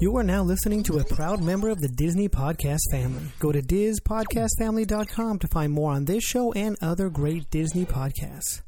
[0.00, 3.24] You are now listening to a proud member of the Disney Podcast family.
[3.38, 8.62] Go to DisPodcastFamily.com to find more on this show and other great Disney podcasts.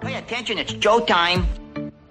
[0.00, 1.46] Pay attention, it's Joe time.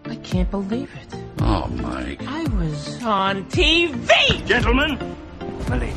[0.05, 1.15] I can't believe it.
[1.41, 2.21] Oh, Mike.
[2.25, 4.45] I was on TV!
[4.45, 4.97] Gentlemen,
[5.69, 5.91] Milady,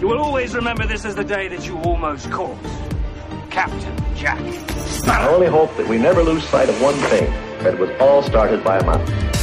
[0.00, 2.56] you will always remember this as the day that you almost caught
[3.50, 4.38] Captain Jack
[5.08, 7.30] I only hope that we never lose sight of one thing,
[7.62, 9.37] that it was all started by a mouse.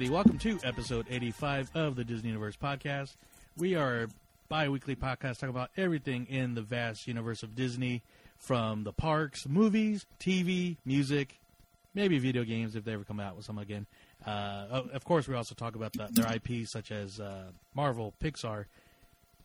[0.00, 0.14] Everybody.
[0.14, 3.16] Welcome to episode 85 of the Disney Universe podcast.
[3.58, 4.08] We are a
[4.48, 8.02] bi weekly podcast talking about everything in the vast universe of Disney
[8.38, 11.38] from the parks, movies, TV, music,
[11.92, 13.84] maybe video games if they ever come out with some again.
[14.24, 18.64] Uh, of course, we also talk about the, their IPs such as uh, Marvel, Pixar,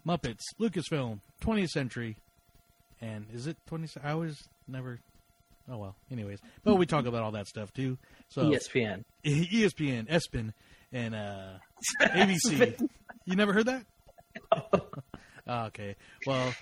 [0.07, 2.15] Muppets, Lucasfilm, 20th Century,
[3.01, 3.97] and is it 20th?
[4.01, 4.99] I always never.
[5.69, 5.95] Oh well.
[6.09, 7.97] Anyways, but we talk about all that stuff too.
[8.29, 9.03] So ESPN.
[9.25, 10.53] ESPN, ESPN,
[10.91, 11.53] and uh,
[12.01, 12.87] ABC.
[13.25, 13.85] you never heard that?
[15.47, 15.95] Ah, okay.
[16.25, 16.55] Well,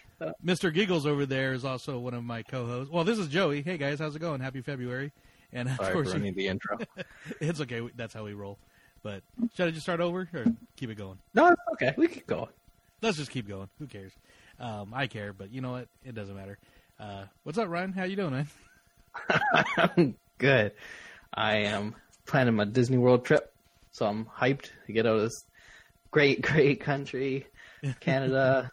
[0.45, 0.73] Mr.
[0.73, 2.91] Giggles over there is also one of my co-hosts.
[2.91, 3.61] Well, this is Joey.
[3.61, 4.41] Hey guys, how's it going?
[4.41, 5.13] Happy February.
[5.53, 6.79] And of Sorry course, for running the intro.
[7.39, 7.81] it's okay.
[7.95, 8.59] That's how we roll.
[9.01, 9.23] But
[9.55, 11.17] should I just start over or keep it going?
[11.33, 11.93] no, it's okay.
[11.95, 12.49] We keep going.
[13.01, 13.69] Let's just keep going.
[13.79, 14.11] Who cares?
[14.59, 15.87] Um, I care, but you know what?
[16.03, 16.57] It doesn't matter.
[16.99, 17.93] Uh, what's up, Ryan?
[17.93, 18.47] How you doing, man?
[19.77, 20.73] I'm good.
[21.33, 21.95] I am
[22.25, 23.51] planning my Disney World trip,
[23.91, 25.45] so I'm hyped to get out of this
[26.11, 27.47] great, great country,
[27.99, 28.69] Canada.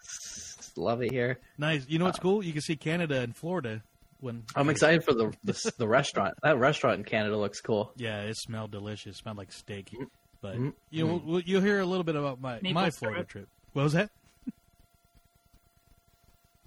[0.77, 1.39] Love it here.
[1.57, 1.85] Nice.
[1.89, 2.43] You know what's cool?
[2.43, 3.83] You can see Canada and Florida
[4.21, 6.35] when I'm excited for the the, the restaurant.
[6.43, 7.91] That restaurant in Canada looks cool.
[7.97, 9.15] Yeah, it smelled delicious.
[9.17, 9.91] It smelled like steak.
[10.41, 10.73] But Mhm.
[10.89, 12.95] you know, we'll, you'll hear a little bit about my Maple my syrup.
[12.95, 13.47] Florida trip.
[13.73, 14.09] What was that?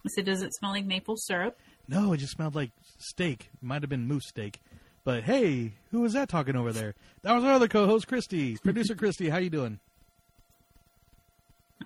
[0.06, 1.58] So does it smell like maple syrup?
[1.88, 3.48] No, it just smelled like steak.
[3.54, 4.60] It might have been moose steak.
[5.04, 6.94] But hey, who was that talking over there?
[7.22, 9.28] That was our other co-host, Christy, producer Christy.
[9.28, 9.78] How you doing?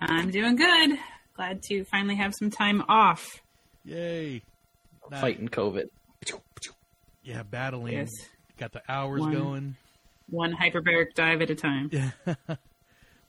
[0.01, 0.97] I'm doing good.
[1.35, 3.41] Glad to finally have some time off.
[3.83, 4.41] Yay!
[5.11, 5.21] Nice.
[5.21, 5.85] Fighting COVID.
[7.23, 7.93] Yeah, battling.
[7.93, 8.09] Yes.
[8.57, 9.33] Got the hours One.
[9.33, 9.75] going.
[10.29, 11.89] One hyperbaric dive at a time.
[11.91, 12.11] Yeah.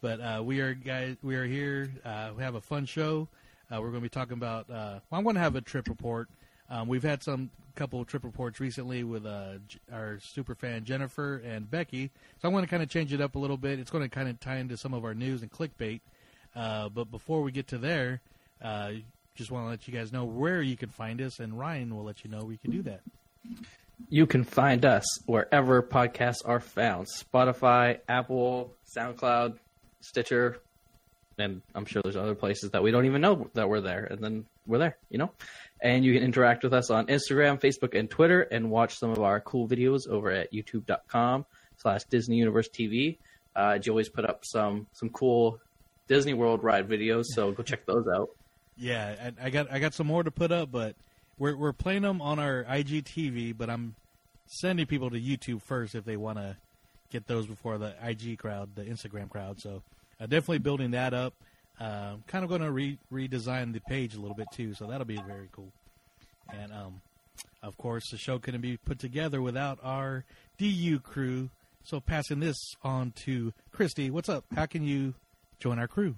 [0.02, 1.16] But uh, we are guys.
[1.22, 1.90] We are here.
[2.02, 3.28] Uh, we have a fun show.
[3.70, 4.70] Uh, we're going to be talking about.
[4.70, 6.28] Uh, well, I'm going to have a trip report.
[6.70, 9.54] Um, we've had some couple of trip reports recently with uh,
[9.92, 12.10] our super fan Jennifer and Becky.
[12.40, 13.78] So I'm going to kind of change it up a little bit.
[13.78, 16.00] It's going to kind of tie into some of our news and clickbait.
[16.54, 18.20] Uh, but before we get to there,
[18.62, 18.92] uh,
[19.34, 22.04] just want to let you guys know where you can find us, and Ryan will
[22.04, 23.00] let you know where you can do that.
[24.08, 29.56] You can find us wherever podcasts are found Spotify, Apple, SoundCloud,
[30.00, 30.58] Stitcher,
[31.38, 34.04] and I'm sure there's other places that we don't even know that we're there.
[34.04, 35.30] And then we're there, you know?
[35.82, 39.20] And you can interact with us on Instagram, Facebook, and Twitter and watch some of
[39.20, 41.46] our cool videos over at youtube.com
[41.78, 43.16] slash Disney Universe TV.
[43.56, 45.58] Uh, Joey's put up some some cool
[46.06, 48.30] Disney World ride videos, so go check those out.
[48.76, 50.96] Yeah, I, I got I got some more to put up, but
[51.38, 53.56] we're we're playing them on our IGTV.
[53.56, 53.96] But I'm
[54.46, 56.56] sending people to YouTube first if they want to
[57.10, 59.60] get those before the IG crowd, the Instagram crowd.
[59.60, 59.82] So
[60.20, 61.34] uh, definitely building that up.
[61.80, 65.06] Uh, kind of going to re- redesign the page a little bit too, so that'll
[65.06, 65.72] be very cool.
[66.52, 67.00] And um,
[67.62, 70.24] of course, the show couldn't be put together without our
[70.58, 71.48] DU crew.
[71.84, 74.10] So passing this on to Christy.
[74.10, 74.44] What's up?
[74.54, 75.14] How can you
[75.58, 76.16] join our crew?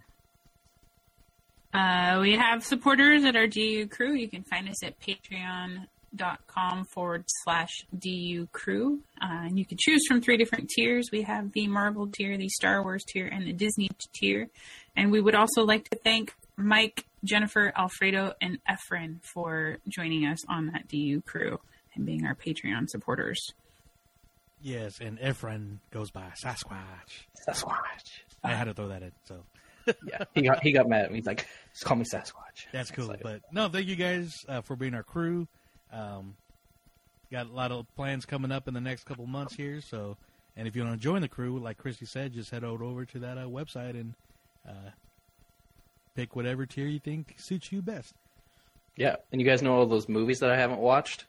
[1.72, 4.14] Uh, we have supporters at our DU crew.
[4.14, 9.00] You can find us at patreon.com forward slash DU crew.
[9.22, 11.08] Uh, and you can choose from three different tiers.
[11.10, 14.48] We have the Marvel tier, the Star Wars tier, and the Disney tier.
[14.96, 20.38] And we would also like to thank Mike, Jennifer, Alfredo, and Efren for joining us
[20.48, 21.58] on that DU crew
[21.94, 23.38] and being our Patreon supporters.
[24.60, 27.26] Yes, and Efren goes by Sasquatch.
[27.48, 28.20] Sasquatch.
[28.44, 29.42] I had to throw that in, so
[30.06, 31.18] Yeah, he got he got mad at me.
[31.18, 32.66] He's like, just call me Sasquatch.
[32.72, 33.10] that's cool.
[33.10, 33.42] Excited.
[33.42, 35.48] But no, thank you guys uh, for being our crew.
[35.92, 36.36] Um,
[37.30, 39.80] got a lot of plans coming up in the next couple months here.
[39.80, 40.16] So,
[40.56, 43.04] and if you want to join the crew, like Christy said, just head on over
[43.06, 44.14] to that uh, website and
[44.68, 44.90] uh,
[46.14, 48.14] pick whatever tier you think suits you best.
[48.96, 51.24] Yeah, and you guys know all those movies that I haven't watched?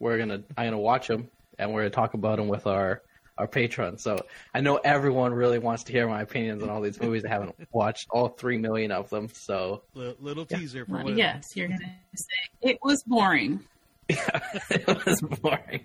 [0.00, 1.28] we're gonna I'm gonna watch them
[1.58, 3.02] and we're gonna talk about them with our
[3.38, 4.02] our patrons.
[4.02, 4.18] So
[4.52, 7.24] I know everyone really wants to hear my opinions on all these movies.
[7.24, 11.54] I haven't watched all three million of them, so Li- little teaser for Well, yes,
[11.54, 13.60] you're gonna say it was boring.
[14.08, 14.40] Yeah,
[14.70, 15.84] it was boring.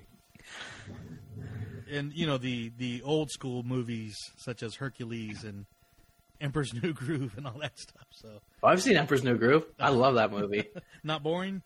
[1.92, 5.66] and you know the the old school movies such as Hercules and
[6.42, 8.08] Emperor's New Groove and all that stuff.
[8.12, 8.30] So
[8.64, 9.66] Oh, I've seen Emperor's New Groove.
[9.80, 10.64] I love that movie.
[11.04, 11.62] not boring.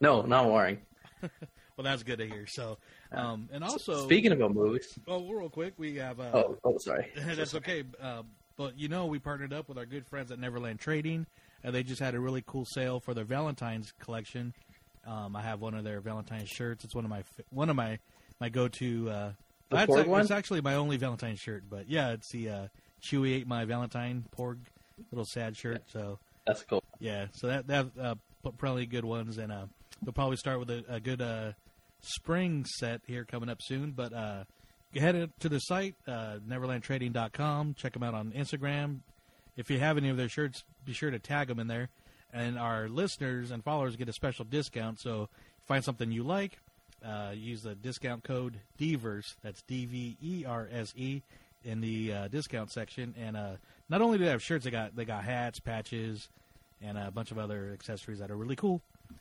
[0.00, 0.78] No, not boring.
[1.76, 2.46] Well, that's good to hear.
[2.46, 2.78] So,
[3.10, 6.20] um, and also, Speaking about movies, oh, real quick, we have.
[6.20, 7.10] Uh, oh, oh, sorry.
[7.16, 7.82] that's okay.
[8.00, 8.22] Uh,
[8.56, 11.26] but you know, we partnered up with our good friends at Neverland Trading,
[11.64, 14.54] and they just had a really cool sale for their Valentine's collection.
[15.04, 16.84] Um, I have one of their Valentine's shirts.
[16.84, 17.98] It's one of my one of my
[18.40, 19.10] my go to.
[19.10, 19.32] Uh,
[19.68, 19.92] that's?
[19.92, 22.66] It's actually my only Valentine shirt, but yeah, it's the uh,
[23.10, 24.58] Chewy ate my Valentine Porg
[25.10, 25.82] little sad shirt.
[25.92, 26.82] So That's cool.
[27.00, 28.14] yeah, so that that uh,
[28.58, 29.66] probably good ones, and uh,
[30.04, 31.52] we'll probably start with a, a good uh,
[32.00, 33.92] spring set here coming up soon.
[33.92, 34.44] But uh,
[34.94, 37.74] head to the site uh, neverlandtrading.com.
[37.74, 38.98] Check them out on Instagram.
[39.56, 41.88] If you have any of their shirts, be sure to tag them in there.
[42.32, 45.00] And our listeners and followers get a special discount.
[45.00, 45.28] So
[45.66, 46.58] find something you like,
[47.04, 49.36] uh, use the discount code DVERSE.
[49.42, 51.22] That's D V E R S E
[51.64, 53.14] in the uh, discount section.
[53.20, 53.52] And uh,
[53.88, 56.28] not only do they have shirts, they got they got hats, patches,
[56.82, 58.80] and a bunch of other accessories that are really cool.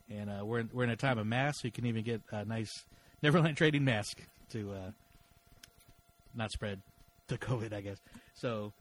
[0.09, 2.21] And uh, we're in, we're in a time of masks, so you can even get
[2.31, 2.85] a nice
[3.23, 4.19] Neverland Trading mask
[4.51, 4.91] to uh,
[6.35, 6.81] not spread
[7.27, 7.97] the COVID, I guess.
[8.35, 8.73] So,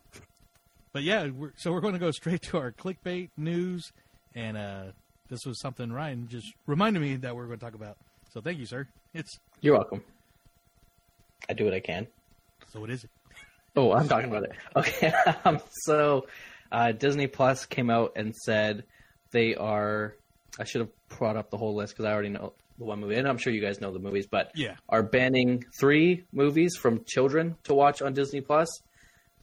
[0.93, 3.93] but yeah, we're, so we're going to go straight to our clickbait news,
[4.35, 4.83] and uh,
[5.29, 7.97] this was something Ryan just reminded me that we're going to talk about.
[8.33, 8.89] So thank you, sir.
[9.15, 10.03] It's You're welcome.
[11.49, 12.07] I do what I can.
[12.73, 13.11] so what is it?
[13.77, 14.53] Oh, I'm talking about it.
[14.77, 15.13] Okay.
[15.45, 16.27] um, so,
[16.71, 18.85] uh, Disney Plus came out and said
[19.31, 20.15] they are.
[20.59, 23.15] I should have brought up the whole list because I already know the one movie,
[23.17, 24.77] and I'm sure you guys know the movies, but Yeah.
[24.89, 28.69] are banning three movies from children to watch on Disney Plus: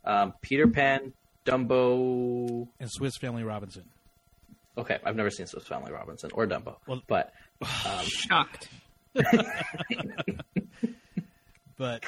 [0.06, 1.14] um, Peter Pan,
[1.46, 2.68] Dumbo.
[2.80, 3.86] And Swiss Family Robinson.
[4.78, 7.34] Okay, I've never seen Swiss Family Robinson or Dumbo, Well- but
[8.04, 8.70] Shocked.
[11.78, 12.04] But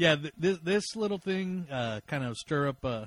[0.00, 3.04] yeah, th- this this little thing uh, kind of stir up, uh,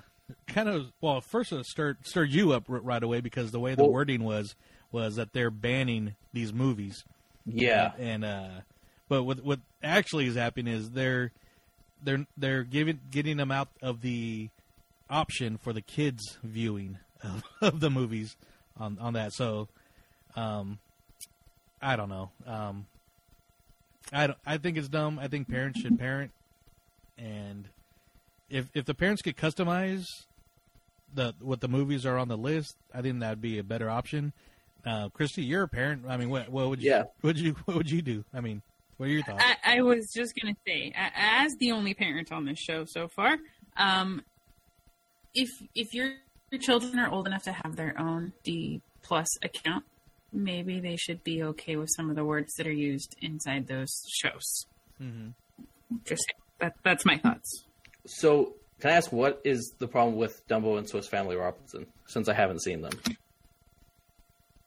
[0.48, 3.74] kind of well, first it stirred stirred you up r- right away because the way
[3.74, 4.54] the Well- wording was
[4.92, 7.04] was that they're banning these movies.
[7.46, 8.50] yeah, and uh,
[9.10, 11.32] but what what actually is happening is they're
[12.04, 14.50] they're they're giving getting them out of the
[15.10, 18.36] option for the kids viewing of, of the movies
[18.80, 19.34] on on that.
[19.34, 19.68] So,
[20.36, 20.78] um,
[21.82, 22.30] I don't know.
[22.46, 22.86] Um,
[24.12, 25.18] I don't, I think it's dumb.
[25.20, 26.32] I think parents should parent,
[27.18, 27.68] and
[28.50, 30.06] if if the parents could customize
[31.14, 34.34] the what the movies are on the list, I think that'd be a better option.
[34.86, 36.04] Uh, Christy, you're a parent.
[36.08, 37.04] I mean, what what would you Yeah.
[37.22, 38.26] would you what would you do?
[38.34, 38.62] I mean,
[38.98, 39.44] what are your thoughts?
[39.64, 43.38] I, I was just gonna say, as the only parent on this show so far,
[43.78, 44.22] um,
[45.34, 46.12] if if your
[46.52, 49.86] your children are old enough to have their own D plus account,
[50.32, 53.90] maybe they should be okay with some of the words that are used inside those
[54.22, 54.66] shows.
[55.02, 55.34] Mhm.
[56.06, 56.32] Just
[56.64, 57.66] that that's my thoughts.
[58.06, 61.86] So, can I ask what is the problem with Dumbo and Swiss Family Robinson?
[62.08, 62.92] Since I haven't seen them.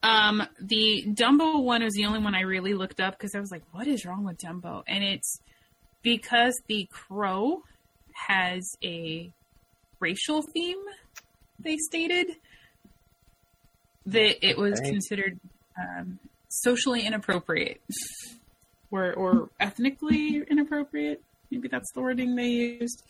[0.03, 3.51] Um, the Dumbo one is the only one I really looked up because I was
[3.51, 4.83] like, what is wrong with Dumbo?
[4.87, 5.39] And it's
[6.03, 7.63] because the crow
[8.13, 9.31] has a
[9.99, 10.77] racial theme,
[11.59, 12.27] they stated
[14.05, 14.91] that it was Okay.
[14.91, 15.39] considered
[15.77, 17.81] um, socially inappropriate
[18.91, 21.21] or, or ethnically inappropriate.
[21.51, 23.03] Maybe that's the wording they used.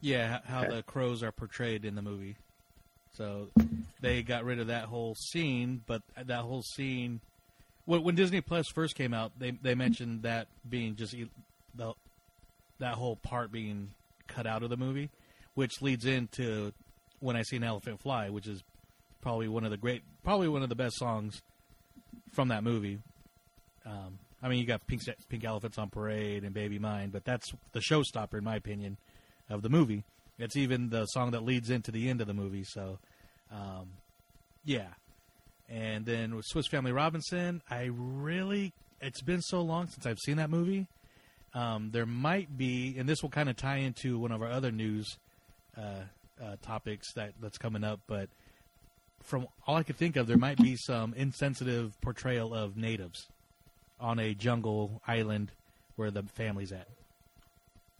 [0.00, 0.76] Yeah, how Okay.
[0.76, 2.36] the crows are portrayed in the movie.
[3.14, 3.48] So
[4.00, 7.20] they got rid of that whole scene, but that whole scene,
[7.84, 11.28] when, when Disney Plus first came out, they they mentioned that being just e-
[11.74, 11.92] the
[12.78, 13.90] that whole part being
[14.26, 15.10] cut out of the movie,
[15.54, 16.72] which leads into
[17.20, 18.62] when I see an elephant fly, which is
[19.20, 21.42] probably one of the great, probably one of the best songs
[22.32, 22.98] from that movie.
[23.86, 27.52] Um, I mean, you got Pink Pink Elephants on Parade and Baby Mine, but that's
[27.72, 28.96] the showstopper in my opinion
[29.48, 30.04] of the movie.
[30.38, 32.64] It's even the song that leads into the end of the movie.
[32.64, 32.98] So,
[33.52, 33.90] um,
[34.64, 34.88] yeah.
[35.68, 40.36] And then with Swiss Family Robinson, I really it's been so long since I've seen
[40.36, 40.86] that movie.
[41.54, 44.72] Um, there might be, and this will kind of tie into one of our other
[44.72, 45.18] news
[45.76, 46.04] uh,
[46.42, 48.00] uh, topics that that's coming up.
[48.06, 48.28] But
[49.22, 53.26] from all I could think of, there might be some insensitive portrayal of natives
[54.02, 55.50] on a jungle island
[55.96, 56.88] where the family's at.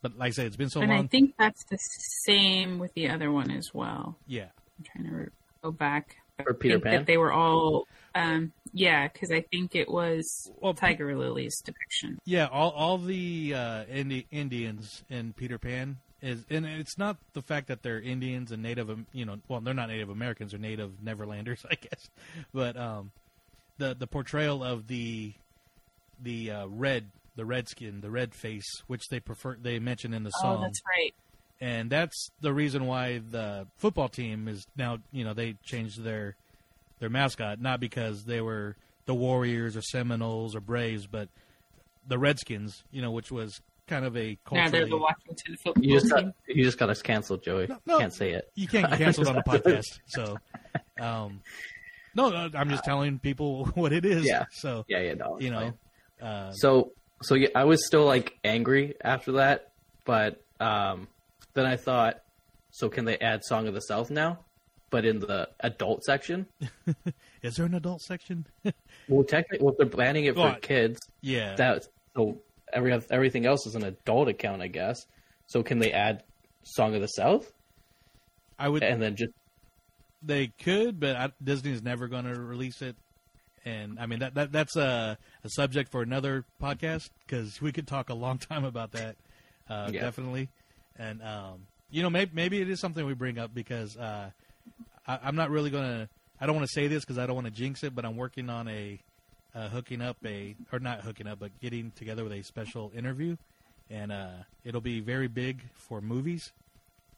[0.02, 0.98] But like I said, it's been so and long.
[1.00, 4.16] And I think that's the same with the other one as well.
[4.26, 4.46] yeah.
[4.78, 5.28] I'm trying to re-
[5.62, 6.16] go back.
[6.40, 6.92] I For Peter think Pan?
[6.94, 12.18] that they were all um, Yeah, because I think it was Well, Tiger Lily's depiction.
[12.24, 17.42] Yeah, all all the uh, Indi- Indians in Peter Pan is, and it's not the
[17.42, 20.92] fact that they're Indians and Native, you know, well, they're not Native Americans, they're Native
[21.04, 22.08] Neverlanders, I guess.
[22.52, 23.12] But um,
[23.78, 25.34] the the portrayal of the
[26.22, 30.22] the uh, red, the red skin, the red face, which they prefer, they mention in
[30.24, 31.14] the song, Oh, that's right.
[31.60, 36.36] and that's the reason why the football team is now, you know, they changed their
[37.00, 38.76] their mascot, not because they were
[39.06, 41.28] the Warriors or Seminoles or Braves, but
[42.06, 45.98] the Redskins, you know, which was kind of a Now they're the Washington football You
[45.98, 46.34] just got team.
[46.46, 47.68] you just got us canceled, Joey.
[47.86, 47.98] no.
[47.98, 48.48] Can't say it.
[48.54, 50.36] you can't get canceled on a podcast, so.
[51.00, 51.40] Um,
[52.14, 54.24] no, no, I'm just telling people what it is.
[54.26, 54.44] Yeah.
[54.52, 55.40] So Yeah, yeah, no.
[55.40, 55.74] you know, fine.
[56.22, 59.72] Uh, So so yeah, I was still like angry after that,
[60.04, 61.08] but um,
[61.54, 62.22] then I thought,
[62.70, 64.38] so can they add "Song of the South" now,
[64.90, 66.46] but in the adult section?
[67.42, 68.46] is there an adult section?
[69.08, 70.98] Well, technically, well, they're banning it for kids.
[71.20, 71.56] yeah.
[71.56, 71.84] That
[72.16, 72.38] so
[72.72, 75.04] every everything else is an adult account, I guess.
[75.48, 76.22] So can they add
[76.62, 77.52] "Song of the South"
[78.60, 78.84] I would.
[78.84, 79.32] and then just
[80.22, 82.94] They could, but I, Disney's never going to release it.
[83.64, 87.86] And I mean that, that that's a, a subject for another podcast because we could
[87.86, 89.16] talk a long time about that,
[89.70, 90.00] uh, Yeah.
[90.02, 90.48] definitely.
[90.98, 94.30] And um, you know, maybe maybe it is something we bring up because uh,
[95.06, 96.08] I, I'm not really going to.
[96.40, 98.16] I don't want to say this because I don't want to jinx it, but I'm
[98.16, 98.98] working on a
[99.54, 103.36] uh, hooking up a or not hooking up, but getting together with a special interview,
[103.90, 104.28] and uh,
[104.64, 106.52] it'll be very big for movies.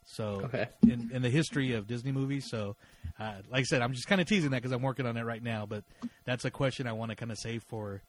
[0.05, 0.67] So Okay.
[0.87, 2.45] in, in the history of Disney movies.
[2.49, 2.75] So,
[3.19, 5.23] uh, like I said, I'm just kind of teasing that because I'm working on it
[5.23, 5.65] right now.
[5.65, 5.83] But
[6.25, 8.01] that's a question I want to kind of save for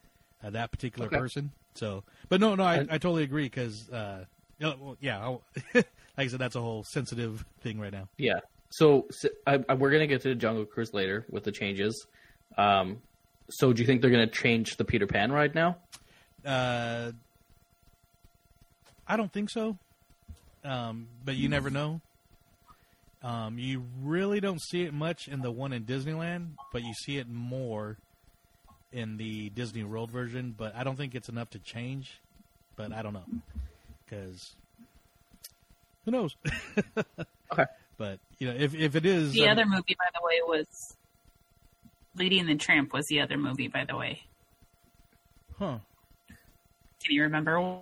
[0.44, 1.18] uh, that particular Okay.
[1.18, 1.52] person.
[1.74, 4.24] So, but no, no, I, I totally agree because, uh,
[4.58, 5.26] you know, well, yeah,
[5.74, 5.84] like
[6.18, 8.08] I said, that's a whole sensitive thing right now.
[8.18, 8.40] yeah.
[8.70, 12.06] So, so I, I, we're gonna get to the Jungle Cruise later with the changes.
[12.58, 12.98] Um,
[13.50, 15.76] so do you think they're gonna change the Peter Pan ride now?
[16.44, 17.12] Uh,
[19.06, 19.78] I don't think so,
[20.66, 22.00] um, but you never know.
[23.22, 27.16] Um, you really don't see it much in the one in Disneyland, but you see
[27.16, 27.96] it more
[28.92, 30.54] in the Disney World version.
[30.56, 32.20] But I don't think it's enough to change.
[32.76, 33.24] But I don't know
[34.04, 34.54] because
[36.04, 36.36] who knows?
[37.52, 37.64] Okay.
[37.96, 40.96] But you know, if if it is The um, other movie, by the way, was
[42.16, 42.92] Lady and the Tramp.
[42.92, 44.22] Was the other movie, by the way?
[45.58, 45.78] huh?
[46.28, 47.78] Can you remember?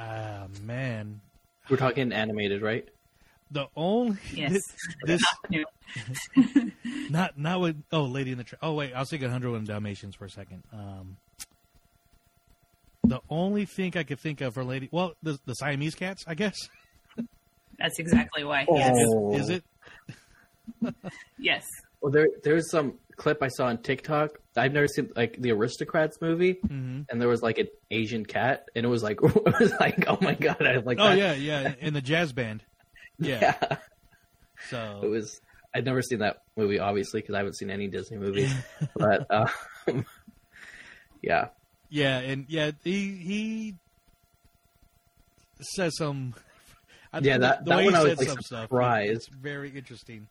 [0.00, 1.20] Ah man,
[1.68, 2.88] We're talking animated, right?
[3.50, 4.60] the only Yes.
[5.06, 5.64] this No.
[7.10, 9.66] Not not with oh Lady in the Tra- oh wait I was thinking Hundred and
[9.66, 10.62] Dalmatians for a second.
[10.72, 11.16] Um,
[13.04, 16.34] the only thing I could think of for Lady well the the Siamese cats I
[16.34, 16.56] guess
[17.78, 18.66] That's exactly why.
[18.68, 18.76] Oh.
[18.76, 18.96] Yes.
[18.98, 19.64] is, is it
[21.38, 21.64] Yes.
[22.02, 24.38] Well, there there's some clip I saw on TikTok.
[24.58, 27.06] I've never seen like the Aristocrats movie, Mhm.
[27.10, 30.18] and there was like an Asian cat, and it was like it was like oh
[30.20, 31.18] my god, I like oh that.
[31.18, 32.62] yeah yeah in the jazz band
[33.18, 33.54] yeah,
[34.72, 34.98] yeah.
[35.02, 35.40] It was.
[35.74, 38.52] I'd never seen that movie, obviously, because I haven't seen any Disney movies.
[38.96, 40.04] but um,
[41.22, 41.48] yeah,
[41.90, 43.74] yeah and yeah he he
[45.60, 46.34] says some
[47.12, 49.12] I- Yeah, that- the that way one I was, like, some stuff surprised.
[49.12, 50.28] it's very interesting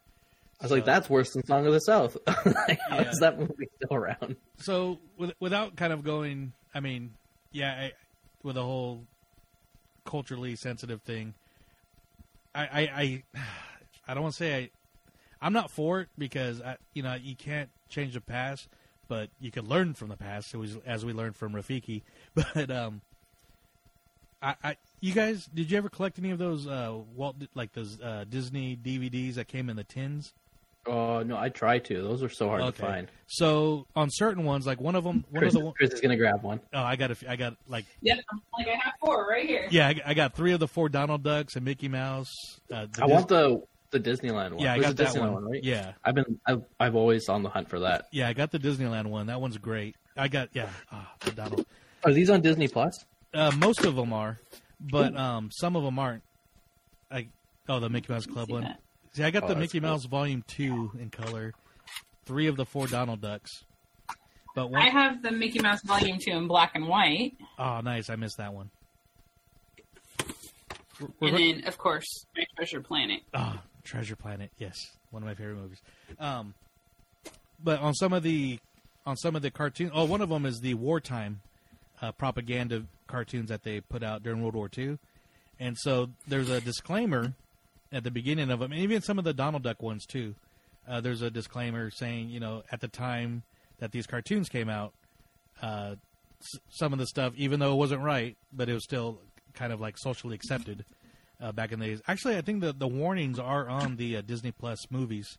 [0.59, 2.17] I was like, that's worse than Song of the South.
[2.25, 3.11] like, how Yeah.
[3.11, 4.35] is that movie still around?
[4.59, 7.11] so with, without kind of going i mean
[7.51, 7.91] yeah I,
[8.43, 9.03] with a whole
[10.03, 11.35] culturally sensitive thing
[12.55, 13.23] i i i,
[14.07, 14.69] I don't want to say i
[15.45, 18.67] i'm not for it because I, you know you can't change the past
[19.07, 22.01] but you can learn from the past as we, as we learned from rafiki
[22.35, 23.01] but um
[24.41, 28.01] I, I you guys did you ever collect any of those uh walt like those
[28.01, 30.33] uh disney dvds that came in the tins
[30.87, 32.01] Oh no, I try to.
[32.01, 33.07] Those are so hard to find.
[33.27, 36.01] so on certain ones like one of them one Chris, of the one- Chris is
[36.01, 36.59] gonna grab one.
[36.73, 38.15] Oh, I got a, f- I got like yeah,
[38.57, 39.67] Like I have four right here.
[39.69, 42.33] yeah, I, I got three of the four Donald Ducks and Mickey Mouse.
[42.71, 44.59] Uh, I Dis- want the the Disneyland one.
[44.59, 45.45] yeah, I There's got a that Disneyland one.
[45.51, 45.63] right?
[45.63, 48.05] Yeah, I've been I've, I've always on the hunt for that.
[48.11, 49.27] yeah, I got the Disneyland one.
[49.27, 49.95] That one's great.
[50.15, 51.65] I got yeah, ah, the Donald.
[52.03, 53.03] Are these on Disney Plus?
[53.33, 54.39] Uh, most of them are,
[54.79, 56.23] but um, some of them aren't.
[57.11, 57.27] I
[57.69, 58.63] oh the Mickey Mouse Club one.
[58.63, 58.79] that.
[59.17, 59.89] See, I got Oh, the Mickey cool.
[59.89, 61.53] Mouse Volume Two in color.
[62.25, 63.63] Three of the four Donald Ducks.
[64.53, 68.09] But one I have the Mickey Mouse Volume Two in black and white, oh nice,
[68.11, 68.69] I missed that one.
[70.99, 73.21] We're- and we're- then of course My Treasure Planet.
[73.33, 74.51] Ah, Treasure Planet.
[74.59, 74.75] Yes,
[75.11, 75.81] one of my favorite movies.
[76.19, 76.53] Um,
[77.63, 78.59] but on some of the
[79.05, 81.41] on some of the cartoons, oh, one of them is the wartime
[82.01, 84.99] uh, propaganda cartoons that they put out during World War II,
[85.59, 87.33] and so there's a disclaimer
[87.91, 90.35] at the beginning of them, and even some of the Donald Duck ones too.
[90.87, 93.43] uh, there's a disclaimer saying, you know, at the time
[93.79, 94.93] that these cartoons came out,
[95.61, 95.95] uh,
[96.41, 99.19] s- some of the stuff, even though it wasn't right, but it was still
[99.53, 100.85] kind of like socially accepted
[101.41, 102.01] uh, back in the days.
[102.07, 105.37] Actually, I think the the warnings are on the uh, Disney Plus movies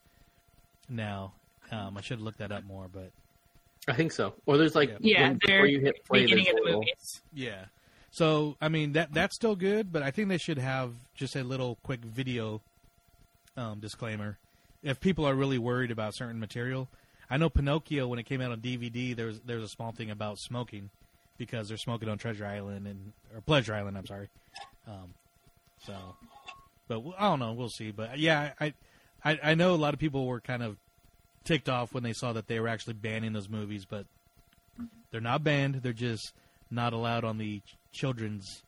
[0.88, 1.32] now.
[1.70, 3.10] Um, I should look that up more, but
[3.88, 4.34] I think so.
[4.46, 7.22] Or there's like Yeah, when- they're before you hit play, beginning of the little- movies.
[7.32, 7.64] yeah.
[8.10, 11.44] So I mean that that's still good, but I think they should have just a
[11.44, 12.60] little quick video
[13.56, 14.38] um, disclaimer
[14.82, 16.88] if people are really worried about certain material.
[17.30, 20.38] I know Pinocchio when it came out on DVD, there's there's a small thing about
[20.38, 20.90] smoking
[21.36, 23.98] because they're smoking on Treasure Island and or Pleasure Island.
[23.98, 24.28] I'm sorry.
[24.86, 25.14] Um,
[25.84, 25.94] so,
[26.88, 27.52] but I don't know.
[27.52, 27.90] We'll see.
[27.90, 28.72] But yeah, I,
[29.24, 30.76] I I know a lot of people were kind of
[31.44, 34.06] ticked off when they saw that they were actually banning those movies, but
[35.10, 35.76] they're not banned.
[35.76, 36.32] They're just
[36.70, 37.60] not allowed on the
[37.98, 38.62] children's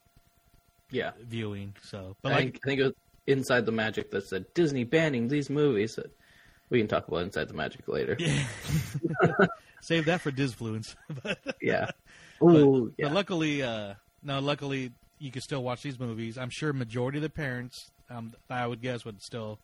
[0.90, 1.75] Yeah, viewing.
[1.82, 2.94] So, but I like, think, I think it was
[3.26, 5.99] Inside the Magic that said Disney banning these movies.
[6.68, 8.16] We can talk about Inside the Magic later.
[8.18, 8.44] Yeah.
[9.80, 10.96] save that for Disfluence.
[11.62, 11.90] Yeah.
[12.42, 13.08] Ooh, yeah.
[13.08, 16.38] But luckily, uh, no, luckily you can still watch these movies.
[16.38, 19.58] I'm sure majority of the parents, um, I would guess, would still,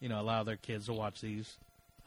[0.00, 1.58] you know, allow their kids to watch these.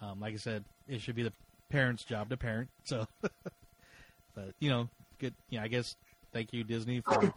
[0.02, 1.34] Um, like I said, it should be the
[1.70, 2.70] parents' job to parent.
[2.86, 4.90] So, but you know,
[5.20, 5.34] good.
[5.50, 5.96] Yeah, I guess
[6.34, 7.34] thank you Disney for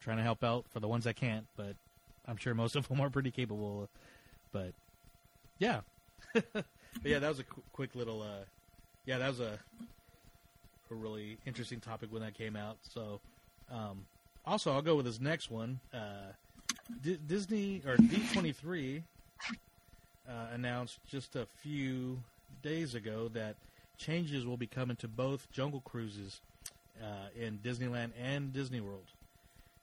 [0.00, 1.46] trying to help out for the ones that can't.
[1.56, 1.76] But
[2.26, 3.88] I'm sure most of them are pretty capable.
[4.52, 4.72] But
[5.58, 5.80] yeah,
[6.32, 6.64] but
[7.04, 8.22] yeah, that was a qu- quick little.
[8.22, 8.44] Uh,
[9.06, 9.58] yeah, that was a
[10.90, 12.78] a really interesting topic when that came out.
[12.82, 13.20] So,
[13.70, 14.06] um,
[14.46, 15.80] also, I'll go with this next one.
[15.92, 16.32] Uh,
[17.02, 19.02] D- Disney or D23
[20.26, 22.18] uh, announced just a few
[22.62, 23.56] days ago that
[23.98, 26.40] changes will be coming to both Jungle Cruises
[27.02, 29.04] uh, in Disneyland and Disney World.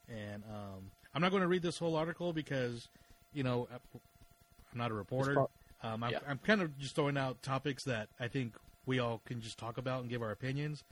[0.09, 2.87] And um, I'm not going to read this whole article because,
[3.33, 5.39] you know, I'm not a reporter.
[5.83, 6.19] Um, I'm, Yeah.
[6.27, 8.53] I'm kind of just throwing out topics that I think
[8.85, 10.83] we all can just talk about and give our opinions.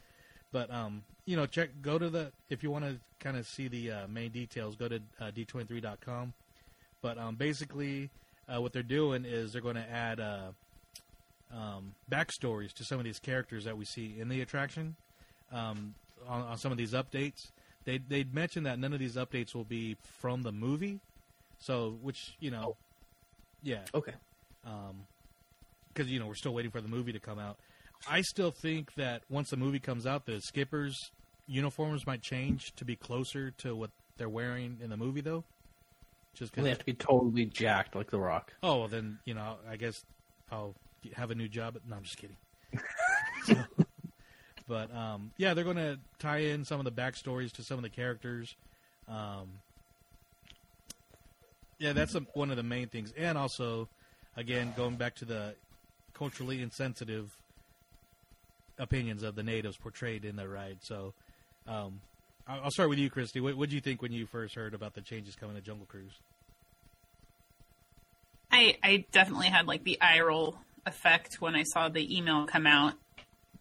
[0.51, 3.67] But um, you know, check go to the if you want to kind of see
[3.67, 6.33] the uh, main details, go to uh, d23.com.
[7.01, 8.09] But um, basically,
[8.47, 10.51] uh, what they're doing is they're going to add uh,
[11.51, 14.95] um, backstories to some of these characters that we see in the attraction
[15.51, 15.95] um,
[16.27, 17.51] on, on some of these updates.
[17.85, 20.99] They they mentioned that none of these updates will be from the movie,
[21.59, 22.77] so which you know, oh.
[23.61, 24.13] yeah, Okay.
[24.65, 25.05] Um,
[25.93, 27.57] because you know we're still waiting for the movie to come out.
[28.09, 31.11] I still think that once the movie comes out, the skippers'
[31.47, 35.43] uniforms might change to be closer to what they're wearing in the movie, though.
[36.33, 36.63] Just cause...
[36.63, 38.53] They have to be totally jacked like The Rock.
[38.63, 40.03] Oh, well, then you know, I guess
[40.51, 40.75] I'll
[41.13, 41.77] have a new job.
[41.87, 42.37] No, I'm just kidding.
[43.45, 43.55] So,
[44.67, 47.83] but um, yeah, they're going to tie in some of the backstories to some of
[47.83, 48.55] the characters.
[49.07, 49.49] Um,
[51.79, 53.89] yeah, that's a, one of the main things, and also,
[54.37, 55.55] again, going back to the
[56.13, 57.35] culturally insensitive
[58.79, 60.77] opinions of the natives portrayed in the ride.
[60.81, 61.13] So,
[61.67, 61.99] um,
[62.47, 63.39] I'll start with you, Christy.
[63.39, 66.19] What did you think when you first heard about the changes coming to Jungle Cruise?
[68.51, 72.67] I, I definitely had like the eye roll effect when I saw the email come
[72.67, 72.93] out.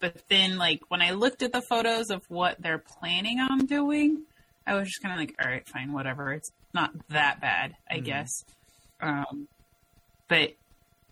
[0.02, 4.24] But then, like, when I looked at the photos of what they're planning on doing,
[4.66, 6.32] I was just kind of like, all right, fine, whatever.
[6.32, 8.28] It's not that bad, I guess.
[9.00, 9.46] Um,
[10.28, 10.54] but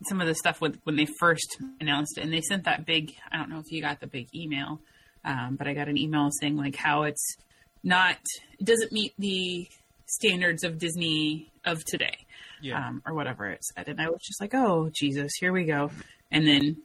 [0.09, 3.15] some of the stuff with when they first announced it, and they sent that big,
[3.31, 4.81] I don't know if you got the big email,
[5.25, 7.37] um, but I got an email saying like how it's
[7.85, 8.17] not,
[8.59, 9.69] it doesn't meet the
[10.07, 12.17] standards of Disney of today
[12.61, 12.89] Yeah.
[12.89, 13.87] um, or whatever it said.
[13.89, 15.91] And I was just like, oh, Jesus, here we go.
[16.33, 16.79] And then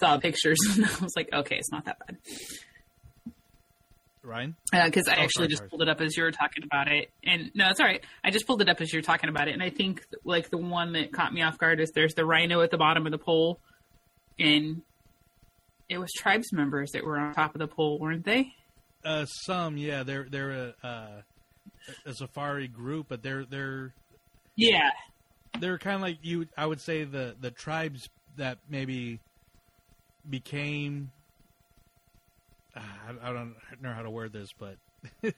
[0.00, 2.16] saw pictures and I was like, okay, it's not that bad.
[4.22, 4.54] Ryan?
[4.70, 5.70] Because I Oh, actually sorry, just sorry.
[5.70, 7.10] pulled it up as you were talking about it.
[7.24, 8.04] And no, it's all right.
[8.22, 9.52] I just pulled it up as you're talking about it.
[9.54, 12.60] And I think like the one that caught me off guard is there's the rhino
[12.60, 13.60] at the bottom of the pole.
[14.38, 14.82] And
[15.88, 18.52] it was tribes members that were on top of the pole, weren't they?
[19.04, 21.22] Uh, some, yeah, they're they're a, uh,
[22.04, 23.94] a safari group, but they're they're
[24.56, 24.90] Yeah.
[25.58, 26.46] they're kind of like you.
[26.58, 29.18] I would say the the tribes that maybe
[30.28, 31.10] became.
[32.76, 32.80] Uh,
[33.22, 34.76] I, I don't know how to word this, but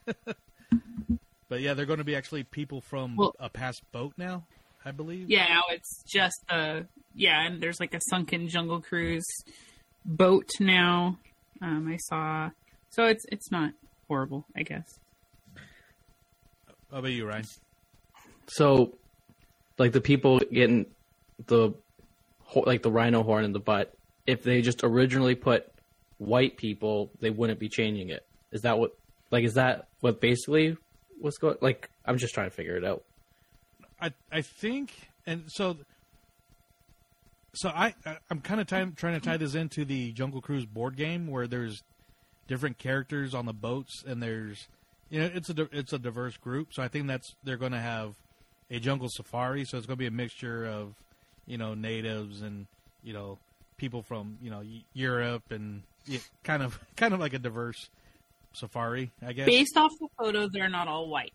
[1.49, 4.45] but yeah, they're going to be actually people from Well- a past boat now,
[4.85, 5.31] I believe.
[5.31, 9.27] Yeah, now it's just the yeah, and there's like a sunken jungle cruise
[10.05, 11.19] boat now.
[11.61, 12.51] Um, I saw,
[12.91, 13.73] so it's it's not
[14.09, 14.99] horrible, I guess.
[16.91, 17.45] How about you, Ryan?
[18.49, 18.95] So,
[19.79, 20.87] like the people getting
[21.47, 21.73] the
[22.67, 23.95] like the rhino horn in the butt.
[24.27, 25.71] If they just originally put
[26.19, 28.25] white people, they wouldn't be changing it.
[28.53, 28.97] Is that what?
[29.31, 30.77] Like, is that what basically
[31.21, 31.57] what's going?
[31.61, 33.03] Like, I'm just trying to figure it out.
[34.01, 34.93] I I think,
[35.27, 35.77] and so
[37.55, 37.95] So I,
[38.31, 41.47] I'm kind of trying trying to tie this into the Jungle Cruise board game where
[41.47, 41.83] there's
[42.49, 44.69] different characters on the boats and there's
[45.11, 46.73] you know it's a it's a diverse group.
[46.73, 48.15] So I think that's they're going to have
[48.71, 49.65] a jungle safari.
[49.65, 50.95] So it's going to be a mixture of
[51.47, 52.67] you know natives and
[53.03, 53.39] you know
[53.83, 54.63] people from you know
[54.95, 57.91] Europe and yeah, kind of kind of like a diverse
[58.53, 59.47] safari, I guess.
[59.47, 61.33] Based off the photo, they're not all white.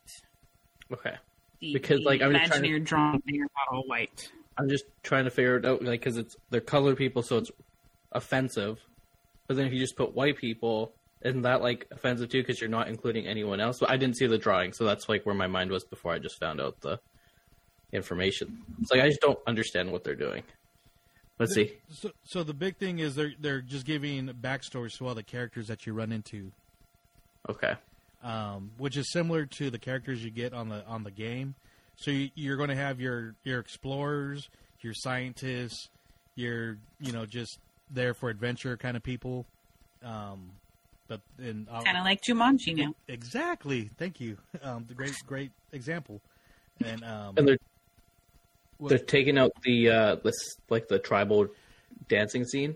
[0.92, 1.16] Okay.
[1.60, 4.32] The, Because, the like, I'm just trying to- Imagineer drawing, they're not all white.
[4.58, 7.52] I'm just trying to figure it out, like, because it's they're colored people, so it's
[8.14, 8.80] offensive.
[9.48, 12.42] But then if you just put white people, isn't that like offensive too?
[12.42, 13.80] Because you're not including anyone else.
[13.80, 16.20] But I didn't see the drawing, so that's like where my mind was before I
[16.20, 17.00] just found out the
[17.92, 18.64] information.
[18.82, 20.44] It's like I just don't understand what they're doing.
[21.40, 21.74] Let's see.
[21.92, 25.68] So, so the big thing is they're they're just giving backstories to all the characters
[25.68, 26.52] that you run into,
[27.48, 27.76] Okay.
[28.24, 31.54] um, which is similar to the characters you get on the on the game.
[31.98, 34.50] So you, you're going to have your your explorers,
[34.82, 35.90] your scientists,
[36.36, 37.60] your you know just
[37.92, 39.46] there for adventure kind of people.
[40.04, 40.52] Um,
[41.08, 42.94] but and Kind of like Jumanji now.
[43.08, 43.90] exactly.
[43.98, 44.38] Thank you.
[44.64, 46.20] Um, the great great example.
[46.84, 47.58] And um, And they're
[48.78, 50.36] what- they're taking out the uh this
[50.70, 51.48] like the tribal
[52.10, 52.76] dancing scene.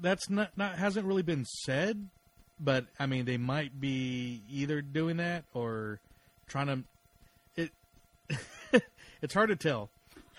[0.00, 2.08] that's not not hasn't really been said,
[2.60, 6.00] but I mean they might be either doing that or
[6.46, 6.66] trying
[7.56, 7.62] to.
[7.62, 8.82] It
[9.22, 9.88] it's hard to tell.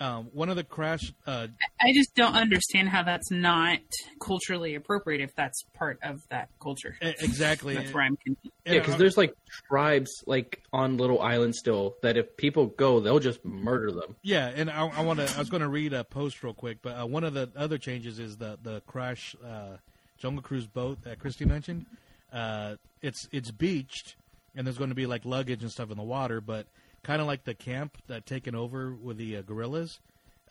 [0.00, 1.12] Um, one of the crash.
[1.26, 1.48] Uh,
[1.80, 3.80] I just don't understand how that's not
[4.20, 6.96] culturally appropriate if that's part of that culture.
[7.00, 7.74] exactly.
[7.74, 8.54] That's where I'm confused.
[8.64, 9.34] Yeah, because there's like
[9.68, 14.14] tribes like on little islands still that if people go, they'll just murder them.
[14.22, 15.34] Yeah, and I, I want to.
[15.34, 17.78] I was going to read a post real quick, but uh, one of the other
[17.78, 19.78] changes is the the crash uh,
[20.16, 21.86] Jungle Cruise boat that Christy mentioned.
[22.32, 24.16] Uh, it's it's beached,
[24.54, 26.66] and there's going to be like luggage and stuff in the water, but
[27.02, 30.00] kind of like the camp that taken over with the uh, gorillas.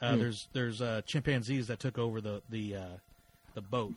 [0.01, 2.85] Uh, There's there's uh, chimpanzees that took over the the uh,
[3.55, 3.93] the boat,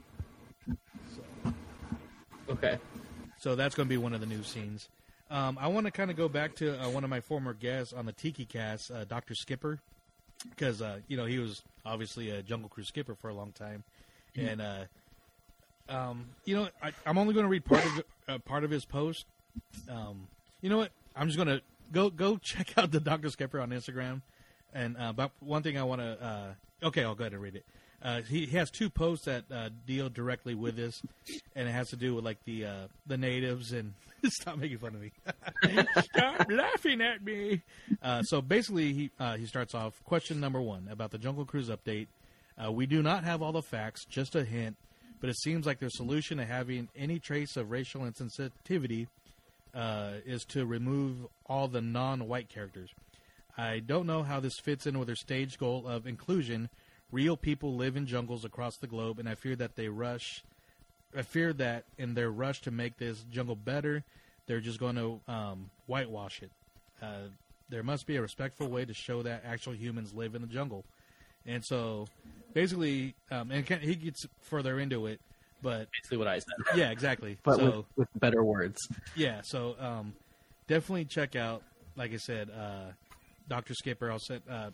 [2.49, 2.79] Okay.
[3.39, 4.89] so that's going to be one of the new scenes.
[5.31, 7.93] Um, I want to kind of go back to uh, one of my former guests
[7.93, 9.35] on the Tiki Cast, uh, Dr.
[9.35, 9.79] Skipper,
[10.49, 13.85] because uh, you know he was obviously a Jungle Cruise skipper for a long time,
[14.35, 14.85] and uh,
[15.89, 18.85] um, you know I, I'm only going to read part of uh, part of his
[18.87, 19.27] post.
[19.89, 20.27] Um,
[20.63, 20.91] you know what?
[21.15, 21.61] I'm just going to
[21.93, 23.31] go go check out the Dr.
[23.31, 24.23] Skipper on Instagram,
[24.73, 27.57] and uh, but one thing I want to uh, okay, I'll go ahead and read
[27.57, 27.65] it.
[28.03, 31.03] Uh, he, he has two posts that uh, deal directly with this,
[31.55, 33.93] and it has to do with like the uh, the natives and
[34.25, 35.13] stop making fun of me.
[36.03, 37.61] stop laughing at me.
[38.03, 42.07] Uh, so basically, he he starts off question number one about the Jungle Cruise update.
[42.71, 44.77] We do not have all the facts, just a hint,
[45.21, 49.07] but it seems like their solution to having any trace of racial insensitivity
[49.75, 52.91] uh, is to remove all the non-white characters.
[53.57, 56.69] I don't know how this fits in with their stage goal of inclusion.
[57.13, 60.43] Real people live in jungles across the globe, and I fear that they rush.
[61.17, 64.05] I fear that in their rush to make this jungle better,
[64.47, 66.51] they're just going to um, whitewash it.
[67.03, 67.29] Uh,
[67.69, 70.85] there must be a respectful way to show that actual humans live in the jungle,
[71.47, 72.07] and so
[72.53, 75.21] basically, um, and he gets further into it,
[75.63, 76.77] but Basically what I said.
[76.77, 77.39] yeah, exactly.
[77.43, 78.79] But so with, with better words.
[79.15, 80.15] yeah, so um,
[80.67, 81.63] definitely check out,
[81.97, 82.93] like I said, uh,
[83.49, 84.11] Doctor Skipper.
[84.11, 84.71] I'll set uh,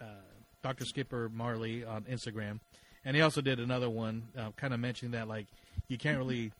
[0.00, 0.04] uh,
[0.62, 2.60] Doctor Skipper Marley on Instagram,
[3.04, 5.46] and he also did another one, uh, kind of mentioning that like
[5.88, 6.52] you can't really,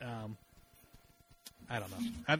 [0.00, 0.36] um,
[1.68, 2.38] I don't know.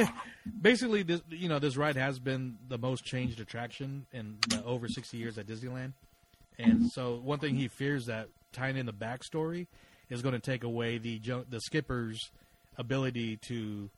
[0.00, 0.12] I,
[0.62, 4.88] basically, this you know this ride has been the most changed attraction in the over
[4.88, 5.92] sixty years at Disneyland,
[6.58, 9.66] and so one thing he fears that tying in the backstory
[10.08, 12.30] is going to take away the the skippers'
[12.78, 13.90] ability to